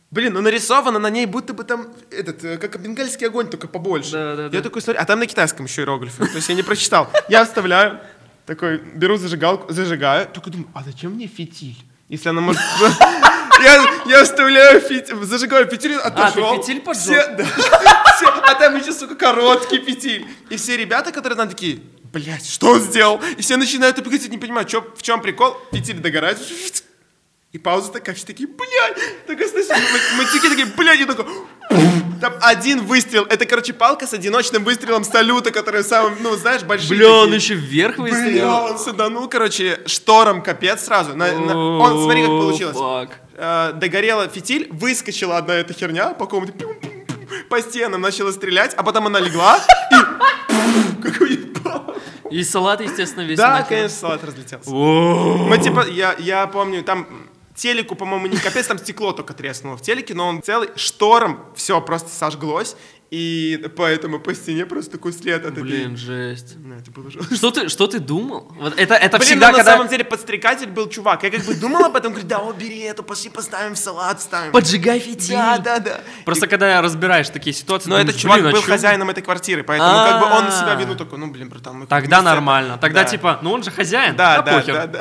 [0.09, 4.11] Блин, ну нарисовано на ней, будто бы там этот, э, как бенгальский огонь, только побольше.
[4.11, 4.61] Да, да, я да.
[4.61, 7.09] такой смотрю, а там на китайском еще иероглифы, то есть я не прочитал.
[7.29, 8.01] Я вставляю,
[8.45, 11.77] такой, беру зажигалку, зажигаю, только думаю, а зачем мне фитиль?
[12.11, 12.61] Если она может...
[13.63, 16.45] Я, я вставляю фитиль, зажигаю фитиль, отошел.
[16.53, 17.03] А, ты фитиль поджег?
[17.03, 17.45] Все, да.
[18.15, 20.27] Все, а там еще, сука, короткий фитиль.
[20.49, 21.79] И все ребята, которые там такие,
[22.11, 23.21] блядь, что он сделал?
[23.37, 25.55] И все начинают убегать, не понимают, чё, в чем прикол.
[25.71, 26.39] Фитиль догорает.
[27.51, 29.25] И пауза такая, все такие, блядь.
[29.27, 31.25] Такая, слышишь, м- матюки такие, блядь, и такой...
[32.21, 33.23] Там один выстрел.
[33.23, 36.97] Это, короче, палка с одиночным выстрелом салюта, который самым, ну, знаешь, большой.
[36.97, 38.49] Бля, он еще вверх Бля, выстрелил.
[38.49, 41.15] он саданул, короче, штором капец сразу.
[41.15, 42.77] На- на- он, смотри, как получилось.
[43.35, 46.53] Э, догорела фитиль, выскочила одна эта херня по комнате,
[47.49, 49.59] по стенам начала стрелять, а потом она легла
[49.91, 49.95] и...
[52.31, 53.67] И салат, естественно, весь Да, нахер.
[53.67, 54.69] конечно, салат разлетелся.
[54.69, 57.05] Мы типа, я, я помню, там
[57.61, 61.79] телеку, по-моему, не капец, там стекло только треснуло в телеке, но он целый, штором все
[61.79, 62.75] просто сожглось,
[63.11, 65.63] и поэтому по стене просто такой след от этой...
[65.63, 66.55] Блин, жесть.
[66.57, 67.35] Ну, это было жестко.
[67.35, 68.51] Что ты, что ты думал?
[68.57, 69.73] Вот это, это Блин, всегда, ну, на когда...
[69.73, 71.21] самом деле подстрекатель был чувак.
[71.23, 74.21] Я как бы думал об этом, говорю, да, о, бери эту, пошли поставим в салат,
[74.21, 74.53] ставим.
[74.53, 75.35] Поджигай фитиль.
[75.35, 76.01] Да, да, да.
[76.23, 80.25] Просто когда разбираешь такие ситуации, Но этот чувак был хозяином этой квартиры, поэтому как бы
[80.33, 82.77] он на себя вину такой, ну, блин, братан, мы Тогда нормально.
[82.77, 83.09] Тогда Да.
[83.09, 84.99] типа, ну он же хозяин, Да, да, да,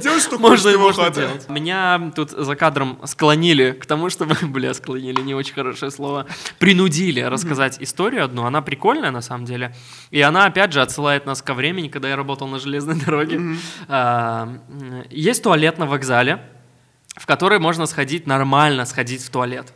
[0.00, 1.48] Делай, что Можно и его можно делать.
[1.48, 6.26] Меня тут за кадром склонили к тому, чтобы, бля, склонили, не очень хорошее слово,
[6.58, 8.44] принудили рассказать историю одну.
[8.44, 9.74] Она прикольная, на самом деле.
[10.10, 13.40] И она, опять же, отсылает нас ко времени, когда я работал на железной дороге.
[13.88, 14.48] А,
[15.10, 16.40] Есть туалет на вокзале,
[17.16, 19.72] в который можно сходить нормально, сходить в туалет.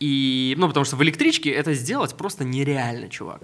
[0.00, 3.42] И, ну, потому что в электричке это сделать просто нереально, чувак.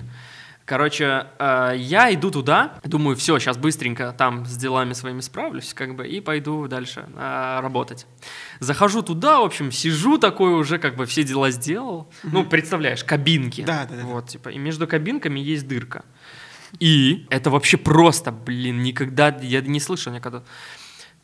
[0.67, 5.95] Короче, э, я иду туда, думаю, все, сейчас быстренько там с делами своими справлюсь, как
[5.95, 8.07] бы, и пойду дальше э, работать.
[8.61, 12.11] Захожу туда, в общем, сижу такой уже, как бы все дела сделал.
[12.23, 13.63] Ну, представляешь, кабинки.
[13.63, 14.05] Да, да, да.
[14.05, 16.05] Вот, типа, и между кабинками есть дырка.
[16.81, 20.45] И это вообще просто, блин, никогда, я не слышал никогда.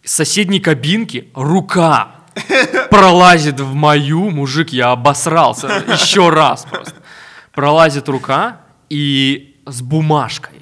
[0.05, 2.17] С соседней кабинки рука
[2.91, 6.97] пролазит в мою, мужик, я обосрался еще раз просто.
[7.53, 8.61] Пролазит рука
[8.91, 10.59] и с бумажкой.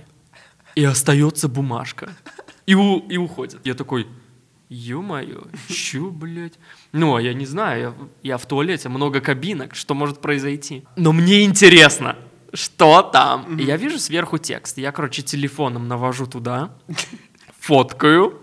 [0.77, 2.11] И остается бумажка.
[2.67, 3.61] И, у- и уходит.
[3.67, 4.07] Я такой,
[4.69, 6.59] ё-моё, чё, блядь?
[6.93, 7.81] Ну, а я не знаю,
[8.23, 10.85] я, я в туалете, много кабинок, что может произойти?
[10.97, 12.17] Но мне интересно,
[12.55, 13.59] что там?
[13.59, 14.79] И я вижу сверху текст.
[14.79, 16.71] Я, короче, телефоном навожу туда,
[17.61, 18.39] фоткаю,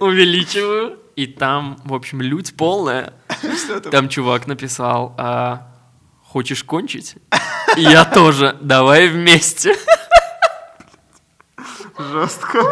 [0.00, 3.12] увеличиваю, и там, в общем, лють полная.
[3.90, 5.72] Там чувак написал, а,
[6.36, 7.14] хочешь кончить?
[7.78, 9.74] Я тоже, давай вместе.
[11.98, 12.62] Жестко.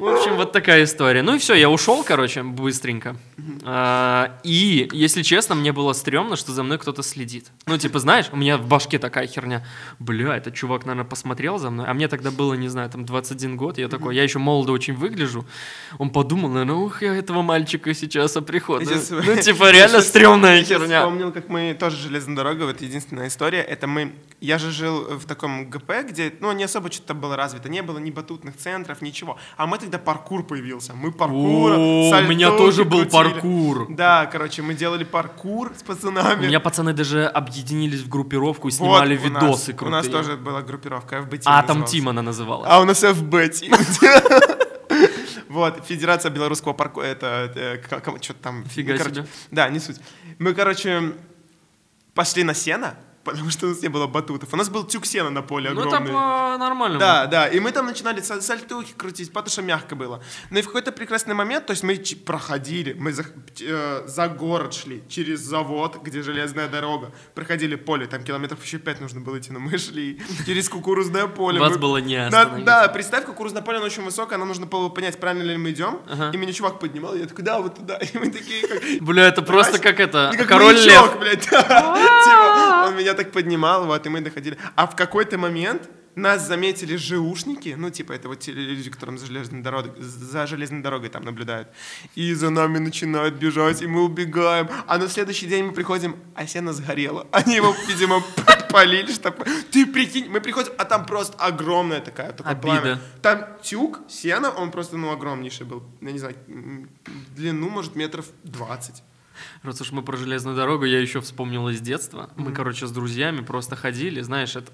[0.00, 1.20] В общем, вот такая история.
[1.20, 3.16] Ну и все, я ушел, короче, быстренько.
[3.64, 7.48] А, И, если честно, мне было стрёмно, что за мной кто-то следит.
[7.66, 9.62] Ну, типа, знаешь, у меня в башке такая херня.
[9.98, 11.86] Бля, этот чувак, наверное, посмотрел за мной.
[11.86, 13.76] А мне тогда было, не знаю, там 21 год.
[13.76, 15.44] Я такой, я еще молодо очень выгляжу.
[15.98, 18.88] Он подумал, наверное, ух, я этого мальчика сейчас оприходую.
[18.88, 21.00] Я Ну, типа, реально я стрёмная я херня.
[21.00, 25.26] вспомнил, как мы тоже железная дорога, вот единственная история, это мы, я же жил в
[25.26, 29.36] таком ГП, где, ну, не особо что-то было развито, не было ни батутных центров, ничего,
[29.58, 31.76] а мы тогда паркур появился, мы паркур, О,
[32.18, 33.10] у меня тоже был крутили.
[33.32, 33.86] паркур.
[33.90, 36.46] Да, короче, мы делали паркур с У пацанами.
[36.46, 39.90] меня пацаны даже объединились в группировку и Вот, снимали у нас- видосы У крутые.
[40.02, 41.84] нас тоже была группировка FB А, там.
[41.84, 42.68] Тим она называлась.
[42.70, 44.56] А у нас FB Team.
[45.48, 47.50] Вот, Федерация белорусского парку, это,
[48.22, 48.64] что-то там.
[48.66, 49.26] Фига себе.
[49.50, 49.96] Да, не суть.
[50.38, 51.12] Мы, короче,
[52.14, 52.94] пошли на сено,
[53.30, 54.52] потому что у нас не было батутов.
[54.52, 56.10] У нас был тюк сена на поле Ну, огромный.
[56.10, 56.98] это нормально.
[56.98, 60.22] Да, да, и мы там начинали са- сальтухи крутить, потому что мягко было.
[60.50, 63.24] Ну и в какой-то прекрасный момент, то есть мы проходили, мы за,
[63.60, 69.00] э, за город шли, через завод, где железная дорога, проходили поле, там километров еще пять
[69.00, 71.60] нужно было идти, но мы шли через кукурузное поле.
[71.60, 72.64] Вас Мы- было не Да, остановить.
[72.64, 76.00] да, представь, кукурузное поле, оно очень высокое, нам нужно было понять, правильно ли мы идем,
[76.10, 76.30] Ага.
[76.32, 78.82] и меня чувак поднимал, я такой, да, вот туда, и мы такие, как...
[79.00, 81.18] Бля, это просто как это, король лев.
[81.18, 81.48] блядь.
[81.50, 84.56] Типа, он меня так поднимал, вот, и мы доходили.
[84.76, 89.26] А в какой-то момент нас заметили ЖУшники, ну, типа, это вот те люди, которым за
[89.26, 91.68] железной дорогой, за железной дорогой там наблюдают.
[92.14, 94.68] И за нами начинают бежать, и мы убегаем.
[94.86, 97.26] А на следующий день мы приходим, а сено сгорело.
[97.32, 99.44] Они его, видимо, подпалили, чтобы...
[99.70, 102.80] Ты прикинь, мы приходим, а там просто огромная такая, такое Обида.
[102.80, 103.00] пламя.
[103.22, 105.82] Там тюк, сено, он просто, ну, огромнейший был.
[106.00, 106.36] Я не знаю,
[107.36, 109.02] длину, может, метров 20.
[109.62, 112.30] Раз уж мы про железную дорогу, я еще вспомнил из детства.
[112.36, 114.72] Мы, короче, с друзьями просто ходили, знаешь, это...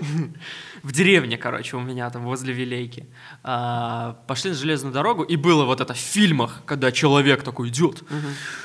[0.82, 3.06] В деревне, короче, у меня там возле Вилейки.
[3.44, 8.02] А, Пошли на железную дорогу, и было вот это в фильмах, когда человек такой идет,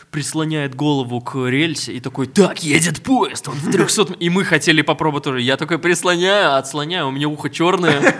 [0.10, 4.02] прислоняет голову к рельсе и такой, так, едет поезд, он в 300...
[4.02, 4.14] м».
[4.14, 5.41] И мы хотели попробовать тоже.
[5.41, 8.15] Я такой прислоняю, отслоняю, у меня ухо черное.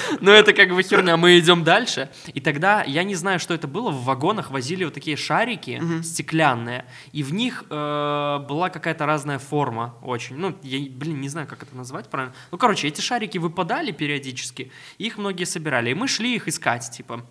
[0.20, 1.16] Но это как бы херня.
[1.16, 2.08] Мы идем дальше.
[2.32, 6.86] И тогда, я не знаю, что это было, в вагонах возили вот такие шарики стеклянные,
[7.12, 10.36] и в них э, была какая-то разная форма очень.
[10.36, 12.34] Ну, я, блин, не знаю, как это назвать правильно.
[12.50, 17.26] Ну, короче, эти шарики выпадали периодически, их многие собирали, и мы шли их искать, типа.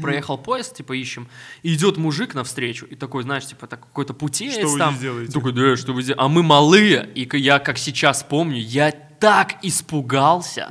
[0.00, 1.28] Проехал поезд, типа, ищем.
[1.62, 4.94] И идет мужик навстречу, и такой, знаешь, типа, так, какой-то путеец Что вы там.
[4.94, 5.32] здесь делаете?
[5.32, 6.16] Такой, да, что вы здесь?
[6.18, 10.70] А мы малые, и я, как сейчас помню, я так испугался.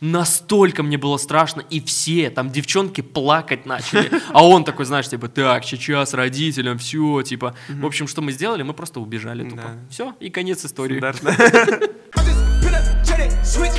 [0.00, 4.10] Настолько мне было страшно, и все, там девчонки плакать начали.
[4.32, 7.54] А он такой, знаешь, типа, так, сейчас родителям, все, типа.
[7.68, 8.62] В общем, что мы сделали?
[8.62, 9.62] Мы просто убежали тупо.
[9.62, 9.78] Да.
[9.90, 10.98] Все, и конец истории.
[10.98, 11.36] Стандартно.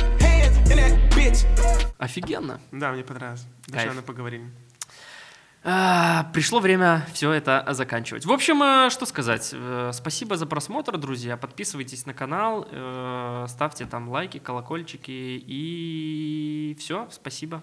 [2.00, 2.60] Офигенно.
[2.72, 3.44] Да, мне понравилось.
[3.66, 4.50] Душевно поговорили.
[5.62, 8.24] А, пришло время все это заканчивать.
[8.24, 9.50] В общем, э, что сказать.
[9.52, 11.36] Э, Спасибо за просмотр, друзья.
[11.36, 15.10] Подписывайтесь на канал, э, ставьте там лайки, колокольчики
[15.46, 17.06] и все.
[17.10, 17.62] Спасибо.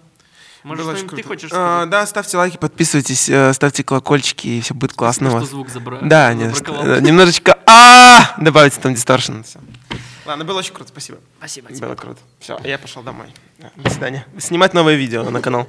[0.62, 1.90] Может, Было что-нибудь ты хочешь А, сказать?
[1.90, 5.98] Да, ставьте лайки, подписывайтесь, ставьте колокольчики, и все будет классно что звук забра...
[6.02, 9.42] Да, немножечко а добавите там дисторшн.
[10.24, 11.18] Ладно, было очень круто, спасибо.
[11.38, 11.70] Спасибо.
[11.70, 12.20] Было круто.
[12.38, 13.28] Все, я пошел домой.
[13.76, 14.24] До свидания.
[14.38, 15.66] Снимать новое видео на канал.